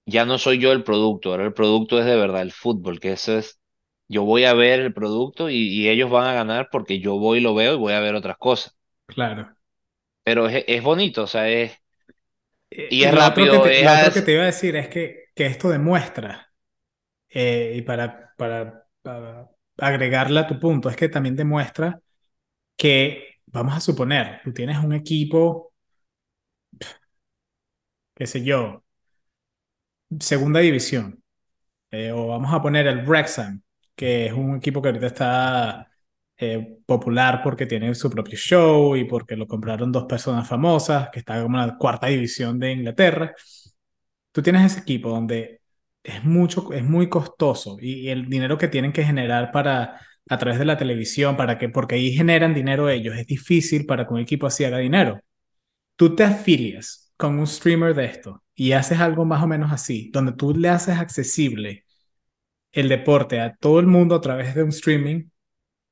ya 0.07 0.24
no 0.26 0.38
soy 0.38 0.59
yo 0.61 0.72
el 0.72 0.84
producto, 0.84 1.30
ahora 1.32 1.44
el 1.46 1.55
producto 1.55 1.99
es 2.01 2.07
de 2.07 2.16
verdad 2.16 2.42
el 2.42 2.53
fútbol, 2.53 3.01
que 3.01 3.12
eso 3.12 3.38
es, 3.38 3.61
yo 4.09 4.24
voy 4.24 4.44
a 4.44 4.55
ver 4.55 4.80
el 4.80 4.94
producto 4.94 5.51
y, 5.51 5.57
y 5.57 5.88
ellos 5.88 6.11
van 6.11 6.26
a 6.28 6.34
ganar 6.34 6.68
porque 6.72 7.01
yo 7.01 7.18
voy 7.18 7.38
y 7.38 7.42
lo 7.42 7.55
veo 7.55 7.74
y 7.74 7.78
voy 7.78 7.92
a 7.94 8.01
ver 8.01 8.14
otras 8.14 8.38
cosas. 8.38 8.76
Claro. 9.07 9.57
Pero 10.24 10.46
es, 10.49 10.64
es 10.68 10.82
bonito, 10.82 11.22
o 11.24 11.26
sea, 11.26 11.49
es, 11.49 11.72
Eh, 12.70 12.96
y 13.01 13.05
Y 13.05 13.09
es 13.09 13.14
lo 13.14 13.24
otro 13.26 13.49
que 13.49 13.59
rápido, 13.59 13.61
te, 13.61 13.82
es, 13.82 13.84
lo 13.84 13.94
otro 13.94 14.12
que 14.12 14.22
te 14.22 14.32
iba 14.32 14.42
a 14.42 14.46
decir 14.46 14.76
es 14.76 14.88
que, 14.88 15.24
que 15.34 15.46
esto 15.46 15.70
demuestra, 15.70 16.53
eh, 17.30 17.74
y 17.76 17.82
para, 17.82 18.34
para, 18.36 18.88
para 19.03 19.51
agregarle 19.79 20.41
a 20.41 20.47
tu 20.47 20.59
punto, 20.59 20.91
es 20.91 20.97
que 20.97 21.09
también 21.09 21.37
demuestra 21.37 22.01
que, 22.76 23.37
vamos 23.47 23.76
a 23.76 23.81
suponer, 23.81 24.41
tú 24.45 24.53
tienes 24.53 24.79
un 24.79 24.95
equipo, 24.95 25.72
qué 28.14 28.26
sé 28.26 28.43
yo, 28.45 28.85
segunda 30.20 30.61
división, 30.61 31.22
eh, 31.91 32.12
o 32.12 32.29
vamos 32.29 32.53
a 32.53 32.62
poner 32.62 32.87
el 32.87 33.05
Wrexham, 33.07 33.62
que 33.95 34.26
es 34.26 34.33
un 34.33 34.57
equipo 34.57 34.83
que 34.83 34.89
ahorita 34.89 35.07
está 35.09 35.89
eh, 36.37 36.79
popular 36.87 37.41
porque 37.43 37.66
tiene 37.66 37.95
su 37.95 38.11
propio 38.11 38.39
show 38.39 38.97
y 38.97 39.05
porque 39.05 39.37
lo 39.37 39.47
compraron 39.47 39.93
dos 39.93 40.05
personas 40.07 40.49
famosas, 40.49 41.11
que 41.11 41.20
está 41.20 41.43
como 41.43 41.61
en 41.61 41.66
la 41.68 41.76
cuarta 41.79 42.07
división 42.09 42.59
de 42.59 42.72
Inglaterra. 42.72 43.35
Tú 44.33 44.43
tienes 44.43 44.72
ese 44.72 44.81
equipo 44.81 45.11
donde 45.11 45.57
es 46.03 46.24
mucho, 46.24 46.72
es 46.72 46.84
muy 46.84 47.09
costoso 47.09 47.76
y, 47.80 48.09
el 48.09 48.28
dinero 48.28 48.59
que 48.59 48.68
tienen 48.68 48.92
que 48.92 49.05
generar 49.05 49.53
para 49.53 50.01
a 50.30 50.38
través 50.38 50.59
de 50.59 50.64
la 50.66 50.76
televisión, 50.76 51.36
para 51.36 51.59
que, 51.59 51.68
porque 51.70 51.94
ahí 51.96 52.12
generan 52.12 52.55
dinero 52.55 52.88
ellos, 52.90 53.16
es 53.16 53.26
difícil 53.26 53.86
para 53.86 54.07
que 54.07 54.14
un 54.14 54.20
equipo 54.20 54.46
así 54.46 54.64
haga 54.64 54.78
dinero. 54.78 55.20
Tú 55.96 56.14
te 56.16 56.24
afilias 56.24 57.12
con 57.16 57.38
un 57.38 57.46
streamer 57.46 57.94
de 57.94 58.07
esto 58.07 58.44
y 58.55 58.72
haces 58.72 59.01
algo 59.01 59.24
más 59.24 59.42
o 59.42 59.46
menos 59.46 59.72
así, 59.72 60.11
donde 60.12 60.32
tú 60.32 60.55
le 60.55 60.68
haces 60.68 60.99
accesible 60.99 61.84
el 62.72 62.88
deporte 62.88 63.40
a 63.40 63.57
todo 63.57 63.80
el 63.80 63.86
mundo 63.86 64.14
a 64.16 64.20
través 64.20 64.55
de 64.55 64.62
un 64.62 64.70
streaming, 64.70 65.30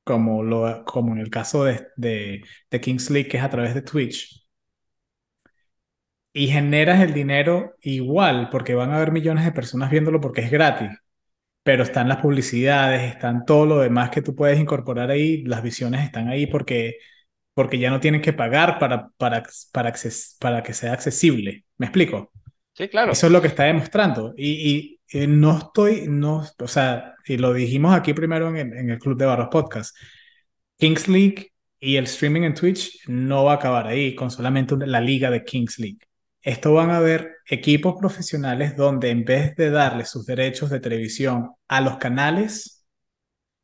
como, 0.03 0.43
lo, 0.43 0.85
como 0.85 1.13
en 1.13 1.19
el 1.19 1.29
caso 1.29 1.63
de, 1.65 1.87
de, 1.97 2.43
de 2.71 2.81
Kings 2.81 3.09
League, 3.09 3.29
que 3.29 3.37
es 3.37 3.43
a 3.43 3.49
través 3.49 3.73
de 3.75 3.81
Twitch, 3.81 4.46
y 6.37 6.47
generas 6.49 7.01
el 7.01 7.13
dinero 7.13 7.75
igual, 7.81 8.49
porque 8.51 8.75
van 8.75 8.91
a 8.91 8.97
haber 8.97 9.11
millones 9.11 9.45
de 9.45 9.51
personas 9.53 9.91
viéndolo 9.91 10.21
porque 10.21 10.41
es 10.41 10.51
gratis, 10.51 10.89
pero 11.63 11.83
están 11.83 12.09
las 12.09 12.19
publicidades, 12.19 13.03
están 13.13 13.45
todo 13.45 13.65
lo 13.65 13.79
demás 13.79 14.09
que 14.11 14.21
tú 14.21 14.35
puedes 14.35 14.59
incorporar 14.59 15.11
ahí, 15.11 15.43
las 15.45 15.63
visiones 15.63 16.03
están 16.05 16.29
ahí 16.29 16.47
porque, 16.47 16.97
porque 17.53 17.79
ya 17.79 17.89
no 17.91 17.99
tienen 18.01 18.21
que 18.21 18.33
pagar 18.33 18.79
para, 18.79 19.09
para, 19.17 19.43
para, 19.73 19.89
acces- 19.93 20.37
para 20.39 20.63
que 20.63 20.73
sea 20.73 20.93
accesible. 20.93 21.65
¿Me 21.77 21.87
explico? 21.87 22.31
sí, 22.73 22.87
claro. 22.89 23.11
Eso 23.11 23.27
es 23.27 23.33
lo 23.33 23.41
que 23.41 23.47
está 23.47 23.63
demostrando. 23.65 24.33
Y, 24.37 24.99
y, 25.11 25.19
eh, 25.19 25.27
no 25.27 25.57
estoy, 25.57 26.05
no, 26.09 26.43
o 26.59 26.67
sea, 26.67 27.15
y 27.25 27.37
lo 27.37 27.53
dijimos 27.53 27.95
aquí 27.95 28.13
primero 28.13 28.49
en 28.49 28.57
el, 28.57 28.73
en 28.77 28.89
el 28.91 28.99
Club 28.99 29.17
de 29.17 29.25
Barros 29.25 29.49
Podcast, 29.51 29.95
Kings 30.77 31.07
League 31.07 31.51
y 31.79 31.97
el 31.97 32.05
streaming 32.05 32.43
en 32.43 32.53
Twitch 32.55 33.01
no 33.07 33.45
va 33.45 33.53
a 33.53 33.55
acabar 33.55 33.87
ahí 33.87 34.15
con 34.15 34.31
solamente 34.31 34.75
la 34.85 35.01
liga 35.01 35.31
de 35.31 35.43
Kings 35.43 35.79
League. 35.79 35.99
Esto 36.47 36.73
van 36.73 36.91
a 36.91 36.97
haber 36.97 37.35
equipos 37.45 37.95
profesionales 37.99 38.77
donde 38.77 39.09
en 39.09 39.25
vez 39.25 39.55
de 39.57 39.69
darle 39.69 40.05
sus 40.05 40.25
derechos 40.25 40.69
de 40.69 40.79
televisión 40.79 41.51
a 41.67 41.81
los 41.81 41.97
canales, 41.97 42.87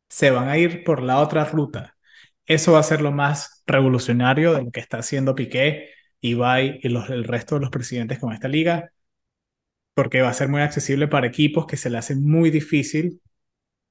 se 0.10 0.32
van 0.32 0.50
a 0.50 0.58
ir 0.58 0.84
por 0.84 1.02
la 1.02 1.20
otra 1.20 1.46
ruta. 1.46 1.98
Eso 2.46 2.74
va 2.74 2.80
a 2.80 2.84
ser 2.84 3.02
lo 3.02 3.12
más 3.14 3.64
revolucionario 3.68 4.54
de 4.54 4.64
lo 4.64 4.72
que 4.72 4.82
está 4.82 5.00
haciendo 5.00 5.36
Piqué, 5.36 5.92
Ibai 6.22 6.82
y 6.84 6.88
el 6.88 7.24
resto 7.26 7.56
de 7.56 7.62
los 7.62 7.70
presidentes 7.72 8.20
con 8.20 8.34
esta 8.34 8.48
liga 8.50 8.92
porque 9.94 10.22
va 10.22 10.30
a 10.30 10.34
ser 10.34 10.50
muy 10.50 10.62
accesible 10.62 11.08
para 11.08 11.28
equipos 11.28 11.66
que 11.68 11.78
se 11.78 11.90
le 11.90 11.98
hace 11.98 12.16
muy 12.16 12.50
difícil 12.52 13.22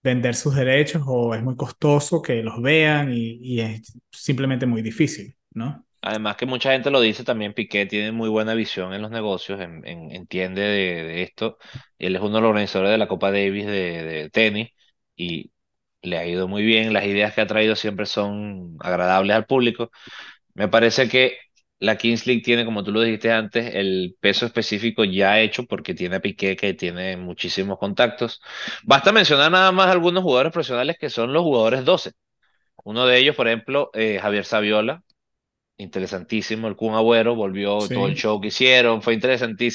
vender 0.03 0.35
sus 0.35 0.55
derechos 0.55 1.03
o 1.07 1.35
es 1.35 1.43
muy 1.43 1.57
costoso 1.57 2.23
que 2.23 2.43
los 2.43 2.61
vean 2.63 3.11
y 3.13 3.61
es 3.61 3.99
simplemente 4.11 4.67
muy 4.67 4.83
difícil, 4.83 5.37
¿no? 5.53 5.87
Además 6.03 6.37
que 6.37 6.47
mucha 6.47 6.73
gente 6.73 6.91
lo 6.91 7.01
dice, 7.01 7.23
también 7.25 7.55
Piqué 7.55 7.87
tiene 7.87 8.11
muy 8.13 8.29
buena 8.29 8.55
visión 8.55 8.93
en 8.93 9.03
los 9.03 9.11
negocios, 9.13 9.61
en- 9.61 9.87
en- 9.87 10.11
entiende 10.11 10.61
de, 10.63 11.05
de 11.05 11.23
esto. 11.23 11.59
Él 11.99 12.17
es 12.17 12.23
uno 12.23 12.37
de 12.37 12.41
los 12.43 12.49
organizadores 12.51 12.91
de 12.93 12.99
la 12.99 13.09
Copa 13.09 13.31
Davis 13.31 13.67
de, 13.67 14.03
de 14.03 14.31
tenis 14.31 14.71
y 15.17 15.53
le 16.03 16.19
ha 16.19 16.27
ido 16.27 16.49
muy 16.49 16.65
bien. 16.65 16.93
Las 16.93 17.05
ideas 17.07 17.35
que 17.35 17.41
ha 17.43 17.47
traído 17.47 17.77
siempre 17.77 18.07
son 18.07 18.77
agradables 18.81 19.37
al 19.37 19.47
público. 19.47 19.91
Me 20.55 20.69
parece 20.69 21.09
que 21.09 21.39
la 21.81 21.97
Kings 21.97 22.27
League 22.27 22.43
tiene, 22.43 22.65
como 22.65 22.85
tú 22.85 22.93
lo 22.93 23.01
dijiste 23.03 23.33
antes, 23.33 23.75
el 23.75 24.17
peso 24.21 24.47
específico 24.47 25.05
ya 25.05 25.41
hecho 25.41 25.65
porque 25.67 25.95
tiene 25.95 26.17
a 26.17 26.21
Piqué 26.21 26.57
que 26.57 26.75
tiene 26.75 27.17
muchísimos 27.17 27.79
contactos. 27.79 28.41
Basta 28.85 29.13
mencionar 29.13 29.51
nada 29.53 29.73
más 29.73 29.89
algunos 29.89 30.23
jugadores 30.23 30.53
profesionales 30.53 30.97
que 31.01 31.11
son 31.11 31.33
los 31.33 31.43
jugadores 31.43 31.85
12. 31.85 32.13
Uno 32.85 33.07
de 33.07 33.19
ellos, 33.19 33.37
por 33.37 33.49
ejemplo, 33.49 33.91
eh, 33.95 34.19
Javier 34.21 34.45
Saviola 34.45 35.03
interesantísimo. 35.83 36.69
El 36.69 36.77
Kun 36.77 36.95
Agüero 36.95 37.35
volvió 37.35 37.91
todo 37.91 38.07
el 38.07 38.15
Sí, 38.15 38.17
show 38.17 38.41
que 38.41 38.49
hicieron, 38.49 39.03
fue 39.03 39.15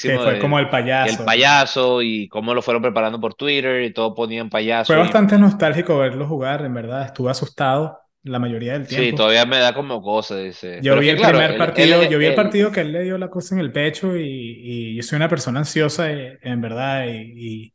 que 0.04 0.18
interesantísimo 0.18 0.18
fue 0.18 0.38
como 0.38 0.58
el, 0.58 0.64
el 0.64 0.68
el 1.02 1.22
payaso. 1.22 1.24
payaso 1.24 2.02
y 2.02 2.28
cómo 2.28 2.54
lo 2.54 2.62
fueron 2.62 2.82
preparando 2.82 3.20
por 3.20 3.34
Twitter 3.34 3.82
y 3.84 3.92
todo 3.92 4.14
ponían 4.14 4.50
Fue 4.86 4.96
payaso 4.96 4.98
y 5.04 5.12
bastante 5.12 5.38
nostálgico 5.38 5.98
verlo 5.98 6.26
jugar, 6.26 6.64
en 6.64 6.74
verdad. 6.74 7.04
Estuve 7.06 7.30
asustado 7.30 8.00
la 8.24 8.38
mayoría 8.40 8.72
del 8.72 8.86
sí, 8.86 8.88
tiempo. 8.88 9.14
todavía 9.14 9.46
me 9.46 9.58
da 9.58 9.74
como 9.74 10.02
cosa, 10.02 10.36
dice. 10.36 10.84
Yo 10.84 10.86
Pero 10.86 10.96
vi 10.96 11.08
que 11.08 11.10
el 11.10 11.16
claro, 11.16 11.40
primer 11.40 11.56
él, 11.56 11.72
él 11.76 11.92
partido, 11.92 12.04
es 12.04 12.10
yo 12.10 12.18
vi 12.18 12.26
el 12.26 12.34
él, 12.34 12.34
partido 12.34 12.70
que 12.70 12.82
él 12.82 12.92
le 12.92 13.02
dio 13.02 13.18
la 13.18 13.30
cosa 13.30 13.54
en 13.56 13.60
el 13.60 13.72
pecho 13.72 14.16
y, 14.16 14.22
y 14.24 14.96
yo 14.96 15.02
soy 15.02 15.16
una 15.16 15.28
persona 15.28 15.58
ansiosa, 15.60 16.10
eh, 16.12 16.38
en 16.42 16.60
verdad, 16.60 17.06
y, 17.08 17.64
y 17.66 17.74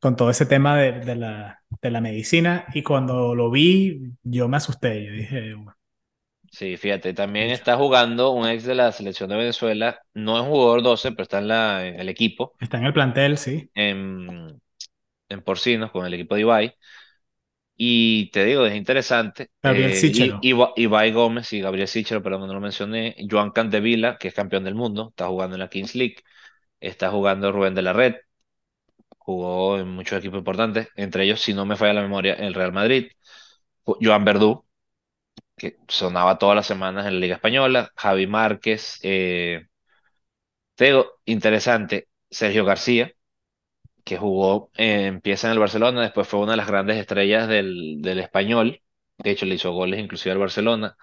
con 0.00 0.16
todo 0.16 0.30
ese 0.30 0.46
tema 0.46 0.76
de, 0.78 0.92
de 1.00 1.16
la, 1.16 1.62
de 1.82 1.90
la 1.90 2.00
medicina. 2.02 2.66
Y 2.74 2.82
cuando 2.84 3.34
lo 3.34 3.50
vi, 3.50 4.12
yo 4.24 4.48
me 4.48 4.58
asusté. 4.58 5.06
Yo 5.06 5.12
dije, 5.12 5.54
bueno, 5.54 5.76
sí, 6.58 6.76
fíjate, 6.76 7.12
también 7.14 7.50
está 7.50 7.76
jugando 7.76 8.30
un 8.32 8.48
ex 8.48 8.64
de 8.64 8.74
la 8.74 8.92
selección 8.92 9.28
de 9.30 9.36
Venezuela, 9.36 10.00
no 10.14 10.38
es 10.40 10.46
jugador 10.46 10.82
12 10.82 11.10
pero 11.12 11.22
está 11.24 11.38
en 11.38 11.48
la, 11.48 11.86
en 11.86 12.00
el 12.00 12.08
equipo, 12.08 12.56
está 12.60 12.78
en 12.78 12.84
el 12.84 12.92
plantel, 12.92 13.38
sí. 13.38 13.70
en, 13.74 14.60
en 15.28 15.42
Porcinos, 15.42 15.90
con 15.90 16.06
el 16.06 16.14
equipo 16.14 16.34
de 16.34 16.42
Ibai. 16.42 16.74
Y 17.78 18.30
te 18.30 18.44
digo, 18.44 18.64
es 18.66 18.74
interesante. 18.74 19.50
Gabriel 19.62 19.90
Eh. 19.92 20.38
Iba- 20.40 20.72
Ibai 20.76 21.12
Gómez 21.12 21.52
y 21.52 21.60
Gabriel 21.60 21.88
Sichero, 21.88 22.22
perdón, 22.22 22.46
no 22.48 22.54
lo 22.54 22.60
mencioné. 22.60 23.14
Joan 23.30 23.50
Candevila, 23.50 24.16
que 24.18 24.28
es 24.28 24.34
campeón 24.34 24.64
del 24.64 24.74
mundo, 24.74 25.08
está 25.10 25.26
jugando 25.28 25.56
en 25.56 25.60
la 25.60 25.68
Kings 25.68 25.94
League. 25.94 26.16
Está 26.80 27.10
jugando 27.10 27.52
Rubén 27.52 27.74
de 27.74 27.82
la 27.82 27.92
Red, 27.94 28.16
jugó 29.18 29.78
en 29.78 29.88
muchos 29.88 30.18
equipos 30.18 30.38
importantes, 30.38 30.88
entre 30.96 31.24
ellos, 31.24 31.40
si 31.40 31.54
no 31.54 31.66
me 31.66 31.76
falla 31.76 31.94
la 31.94 32.02
memoria, 32.02 32.34
el 32.34 32.54
Real 32.54 32.72
Madrid. 32.72 33.08
Joan 34.02 34.26
Verdú, 34.26 34.65
que 35.56 35.78
sonaba 35.88 36.38
todas 36.38 36.56
las 36.56 36.66
semanas 36.66 37.06
en 37.06 37.14
la 37.14 37.20
Liga 37.20 37.34
Española. 37.36 37.92
Javi 37.96 38.26
Márquez, 38.26 38.98
eh, 39.02 39.66
te 40.74 40.86
digo, 40.86 41.06
interesante. 41.24 42.08
Sergio 42.30 42.64
García, 42.64 43.12
que 44.04 44.18
jugó, 44.18 44.70
eh, 44.76 45.06
empieza 45.06 45.48
en 45.48 45.54
el 45.54 45.58
Barcelona, 45.60 46.02
después 46.02 46.28
fue 46.28 46.40
una 46.40 46.52
de 46.52 46.58
las 46.58 46.68
grandes 46.68 46.98
estrellas 46.98 47.48
del, 47.48 47.98
del 48.02 48.20
español. 48.20 48.82
De 49.18 49.30
hecho, 49.32 49.46
le 49.46 49.56
hizo 49.56 49.72
goles 49.72 50.00
inclusive 50.00 50.32
al 50.32 50.38
Barcelona. 50.38 50.96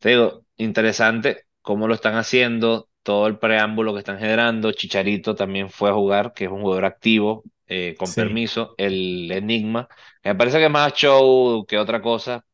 Te 0.00 0.10
digo, 0.10 0.44
interesante 0.56 1.46
cómo 1.62 1.88
lo 1.88 1.94
están 1.94 2.16
haciendo, 2.16 2.88
todo 3.02 3.26
el 3.26 3.38
preámbulo 3.38 3.92
que 3.92 4.00
están 4.00 4.18
generando. 4.18 4.72
Chicharito 4.72 5.34
también 5.34 5.70
fue 5.70 5.90
a 5.90 5.94
jugar, 5.94 6.32
que 6.34 6.44
es 6.46 6.50
un 6.50 6.62
jugador 6.62 6.84
activo, 6.86 7.44
eh, 7.66 7.94
con 7.98 8.14
Sí, 8.14 8.14
permiso. 8.14 8.74
El 8.78 9.30
Enigma, 9.30 9.88
que 10.22 10.30
me 10.30 10.34
parece 10.36 10.58
que 10.58 10.66
es 10.66 10.70
más 10.70 10.92
show 10.94 11.64
que 11.66 11.78
otra 11.78 12.02
cosa. 12.02 12.44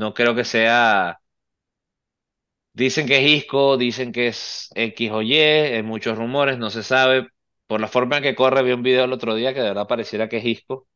No 0.00 0.12
creo 0.14 0.34
que 0.34 0.44
sea. 0.44 1.20
Dicen 2.74 3.06
que 3.06 3.18
es 3.18 3.30
Isco, 3.44 3.76
dicen 3.76 4.12
que 4.12 4.28
es 4.28 4.70
X 4.74 5.10
o 5.12 5.20
Y, 5.22 5.34
hay 5.38 5.82
muchos 5.82 6.16
rumores, 6.16 6.58
no 6.58 6.70
se 6.70 6.82
sabe. 6.82 7.28
Por 7.66 7.80
la 7.80 7.88
forma 7.88 8.16
en 8.18 8.22
que 8.22 8.34
corre, 8.34 8.62
vi 8.62 8.72
un 8.72 8.82
video 8.82 9.04
el 9.04 9.12
otro 9.12 9.34
día 9.34 9.52
que 9.54 9.60
de 9.60 9.68
verdad 9.68 9.86
pareciera 9.86 10.28
que 10.28 10.38
es 10.38 10.44
Isco. 10.44 10.86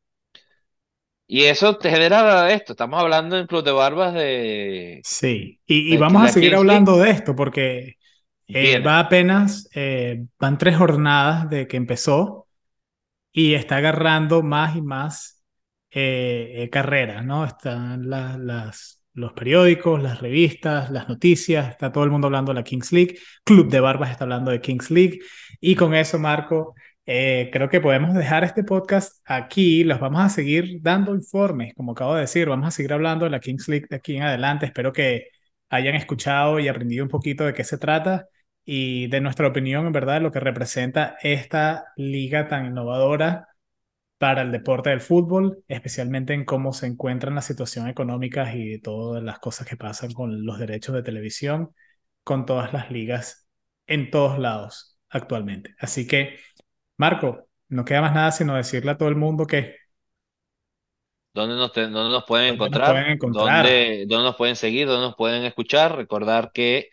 Y 1.27 1.45
eso 1.45 1.77
te 1.77 1.91
genera 1.91 2.53
esto. 2.53 2.73
Estamos 2.73 3.01
hablando 3.01 3.37
en 3.39 3.47
Club 3.47 3.65
de 3.65 3.73
Barbas 3.73 4.15
de, 4.15 5.03
sí. 5.03 5.61
Y, 5.67 5.93
y 5.95 5.97
de 5.97 5.99
vamos 5.99 6.25
a 6.25 6.29
seguir 6.29 6.55
hablando 6.55 6.99
de 6.99 7.11
esto 7.11 7.35
porque 7.35 7.97
eh, 8.49 8.79
va 8.81 9.01
apenas, 9.01 9.69
eh, 9.75 10.27
van 10.39 10.59
tres 10.59 10.77
jornadas 10.77 11.51
de 11.51 11.67
que 11.67 11.77
empezó 11.77 12.47
y 13.33 13.55
está 13.55 13.79
agarrando 13.79 14.43
más 14.43 14.77
y 14.77 14.83
más 14.83 15.36
eh, 15.99 16.65
eh, 16.65 16.69
carreras, 16.71 17.25
¿no? 17.25 17.47
Están 17.47 18.11
los 19.15 19.33
periódicos, 19.33 20.03
las 20.03 20.21
revistas, 20.21 20.91
las 20.91 21.09
noticias, 21.09 21.71
está 21.71 21.91
todo 21.91 22.05
el 22.05 22.11
mundo 22.11 22.27
hablando 22.27 22.53
de 22.53 22.57
la 22.57 22.65
Kings 22.65 22.93
League, 22.93 23.19
Club 23.45 23.71
de 23.71 23.81
Barbas 23.81 24.11
está 24.11 24.25
hablando 24.25 24.51
de 24.51 24.61
Kings 24.61 24.91
League 24.91 25.21
y 25.59 25.75
con 25.75 25.95
eso, 25.95 26.19
Marco, 26.19 26.75
eh, 27.07 27.49
creo 27.51 27.71
que 27.71 27.81
podemos 27.81 28.13
dejar 28.15 28.45
este 28.45 28.63
podcast 28.63 29.23
aquí, 29.25 29.85
los 29.85 29.99
vamos 29.99 30.21
a 30.21 30.29
seguir 30.29 30.81
dando 30.83 31.15
informes, 31.15 31.73
como 31.75 31.93
acabo 31.93 32.15
de 32.15 32.23
decir, 32.23 32.47
vamos 32.47 32.69
a 32.69 32.73
seguir 32.73 32.93
hablando 32.93 33.25
de 33.25 33.31
la 33.31 33.41
Kings 33.41 33.67
League 33.67 33.87
de 33.89 33.97
aquí 33.97 34.17
en 34.17 34.25
adelante, 34.25 34.67
espero 34.67 34.93
que 34.93 35.29
hayan 35.71 35.95
escuchado 35.95 36.61
y 36.61 36.69
aprendido 36.69 37.05
un 37.05 37.11
poquito 37.11 37.45
de 37.47 37.55
qué 37.55 37.65
se 37.65 37.79
trata 37.79 38.27
y 38.67 39.07
de 39.09 39.23
nuestra 39.23 39.47
opinión, 39.49 39.87
en 39.87 39.93
verdad, 39.93 40.21
lo 40.21 40.31
que 40.31 40.41
representa 40.41 41.17
esta 41.23 41.87
liga 41.97 42.49
tan 42.49 42.67
innovadora 42.67 43.49
para 44.19 44.43
el 44.43 44.53
deporte 44.53 44.91
del 44.91 45.01
fútbol, 45.01 45.63
especialmente 45.69 46.33
en 46.35 46.45
cómo 46.45 46.73
se 46.73 46.87
encuentran 46.87 47.35
las 47.35 47.47
situaciones 47.47 47.93
económicas 47.93 48.55
y 48.55 48.81
todas 48.81 49.23
las 49.23 49.39
cosas 49.41 49.67
que 49.69 49.77
pasan 49.77 50.13
con 50.13 50.45
los 50.47 50.59
derechos 50.59 50.95
de 50.95 51.03
televisión, 51.03 51.75
con 52.25 52.47
todas 52.47 52.73
las 52.73 52.91
ligas 52.91 53.47
en 53.87 54.11
todos 54.11 54.39
lados 54.39 54.99
actualmente. 55.11 55.75
Así 55.79 56.07
que, 56.07 56.39
Marco, 56.99 57.49
no 57.69 57.85
queda 57.85 58.03
más 58.03 58.15
nada 58.15 58.33
sino 58.33 58.57
decirle 58.57 58.93
a 58.93 58.99
todo 58.99 59.09
el 59.11 59.17
mundo 59.17 59.47
que... 59.47 59.77
¿Dónde 61.35 61.55
nos, 61.57 61.73
dónde 61.75 61.93
nos 61.93 62.25
pueden 62.25 62.55
¿Dónde 62.59 62.71
nos 62.71 62.83
encontrar? 62.83 62.85
pueden 62.85 63.07
encontrar? 63.11 63.79
¿Dónde, 63.79 64.07
¿Dónde 64.09 64.25
nos 64.25 64.37
pueden 64.37 64.57
seguir? 64.57 64.87
¿Dónde 64.87 65.07
nos 65.09 65.17
pueden 65.17 65.45
escuchar? 65.45 65.97
Recordar 65.97 66.51
que 66.53 66.89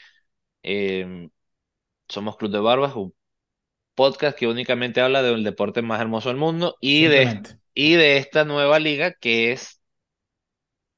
eh, 0.63 1.29
somos 2.09 2.37
Club 2.37 2.51
de 2.51 2.59
Barbas, 2.59 2.95
un 2.95 3.13
podcast 3.95 4.37
que 4.37 4.47
únicamente 4.47 5.01
habla 5.01 5.21
del 5.21 5.43
deporte 5.43 5.81
más 5.81 6.01
hermoso 6.01 6.29
del 6.29 6.37
mundo 6.37 6.75
y 6.79 7.05
de, 7.05 7.41
y 7.73 7.93
de 7.93 8.17
esta 8.17 8.45
nueva 8.45 8.79
liga 8.79 9.13
que 9.13 9.51
es 9.51 9.81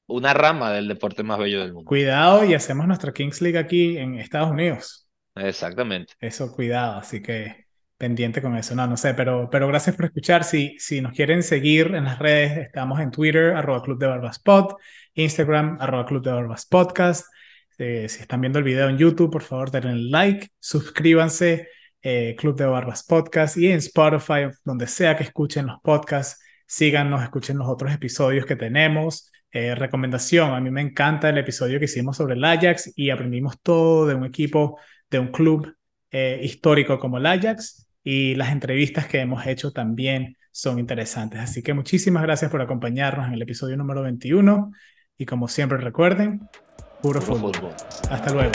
una 0.06 0.34
rama 0.34 0.72
del 0.72 0.88
deporte 0.88 1.22
más 1.22 1.38
bello 1.38 1.60
del 1.60 1.72
mundo. 1.72 1.88
Cuidado 1.88 2.44
y 2.44 2.54
hacemos 2.54 2.86
nuestra 2.86 3.12
Kings 3.12 3.40
League 3.40 3.58
aquí 3.58 3.98
en 3.98 4.14
Estados 4.16 4.50
Unidos. 4.50 5.08
Exactamente. 5.34 6.14
Eso, 6.20 6.52
cuidado, 6.52 6.98
así 6.98 7.20
que 7.22 7.66
pendiente 7.98 8.42
con 8.42 8.56
eso. 8.56 8.74
No, 8.74 8.86
no 8.86 8.96
sé, 8.96 9.14
pero, 9.14 9.48
pero 9.50 9.68
gracias 9.68 9.96
por 9.96 10.06
escuchar. 10.06 10.44
Si, 10.44 10.76
si 10.78 11.00
nos 11.00 11.12
quieren 11.12 11.42
seguir 11.42 11.94
en 11.94 12.04
las 12.04 12.18
redes, 12.18 12.58
estamos 12.58 13.00
en 13.00 13.10
Twitter, 13.10 13.54
arroba 13.54 13.82
Club 13.82 13.98
de 13.98 14.06
Barbas 14.06 14.38
Pod, 14.38 14.74
Instagram, 15.14 15.78
arroba 15.80 16.06
Club 16.06 16.22
de 16.22 16.32
Barbas 16.32 16.66
Podcast. 16.66 17.26
Eh, 17.78 18.08
si 18.08 18.20
están 18.20 18.40
viendo 18.40 18.58
el 18.58 18.64
video 18.64 18.88
en 18.88 18.96
YouTube, 18.96 19.30
por 19.30 19.42
favor, 19.42 19.70
denle 19.70 20.10
like, 20.10 20.48
suscríbanse, 20.58 21.68
eh, 22.08 22.36
Club 22.38 22.56
de 22.56 22.66
Barbas 22.66 23.02
Podcast 23.02 23.56
y 23.56 23.66
en 23.66 23.78
Spotify, 23.78 24.46
donde 24.64 24.86
sea 24.86 25.16
que 25.16 25.24
escuchen 25.24 25.66
los 25.66 25.80
podcasts, 25.82 26.40
síganos, 26.64 27.20
escuchen 27.20 27.58
los 27.58 27.66
otros 27.66 27.92
episodios 27.92 28.46
que 28.46 28.54
tenemos. 28.54 29.32
Eh, 29.50 29.74
recomendación, 29.74 30.52
a 30.52 30.60
mí 30.60 30.70
me 30.70 30.82
encanta 30.82 31.30
el 31.30 31.38
episodio 31.38 31.80
que 31.80 31.86
hicimos 31.86 32.16
sobre 32.16 32.34
el 32.34 32.44
Ajax 32.44 32.92
y 32.94 33.10
aprendimos 33.10 33.60
todo 33.60 34.06
de 34.06 34.14
un 34.14 34.24
equipo, 34.24 34.78
de 35.10 35.18
un 35.18 35.32
club 35.32 35.74
eh, 36.12 36.38
histórico 36.44 37.00
como 37.00 37.18
el 37.18 37.26
Ajax 37.26 37.88
y 38.04 38.36
las 38.36 38.52
entrevistas 38.52 39.08
que 39.08 39.18
hemos 39.18 39.44
hecho 39.44 39.72
también 39.72 40.36
son 40.52 40.78
interesantes. 40.78 41.40
Así 41.40 41.60
que 41.60 41.74
muchísimas 41.74 42.22
gracias 42.22 42.52
por 42.52 42.60
acompañarnos 42.60 43.26
en 43.26 43.34
el 43.34 43.42
episodio 43.42 43.76
número 43.76 44.02
21 44.02 44.70
y 45.18 45.26
como 45.26 45.48
siempre 45.48 45.78
recuerden, 45.78 46.38
puro, 47.02 47.20
Puro 47.20 47.20
fútbol. 47.20 47.52
fútbol. 47.52 47.72
Hasta 48.10 48.32
luego. 48.32 48.52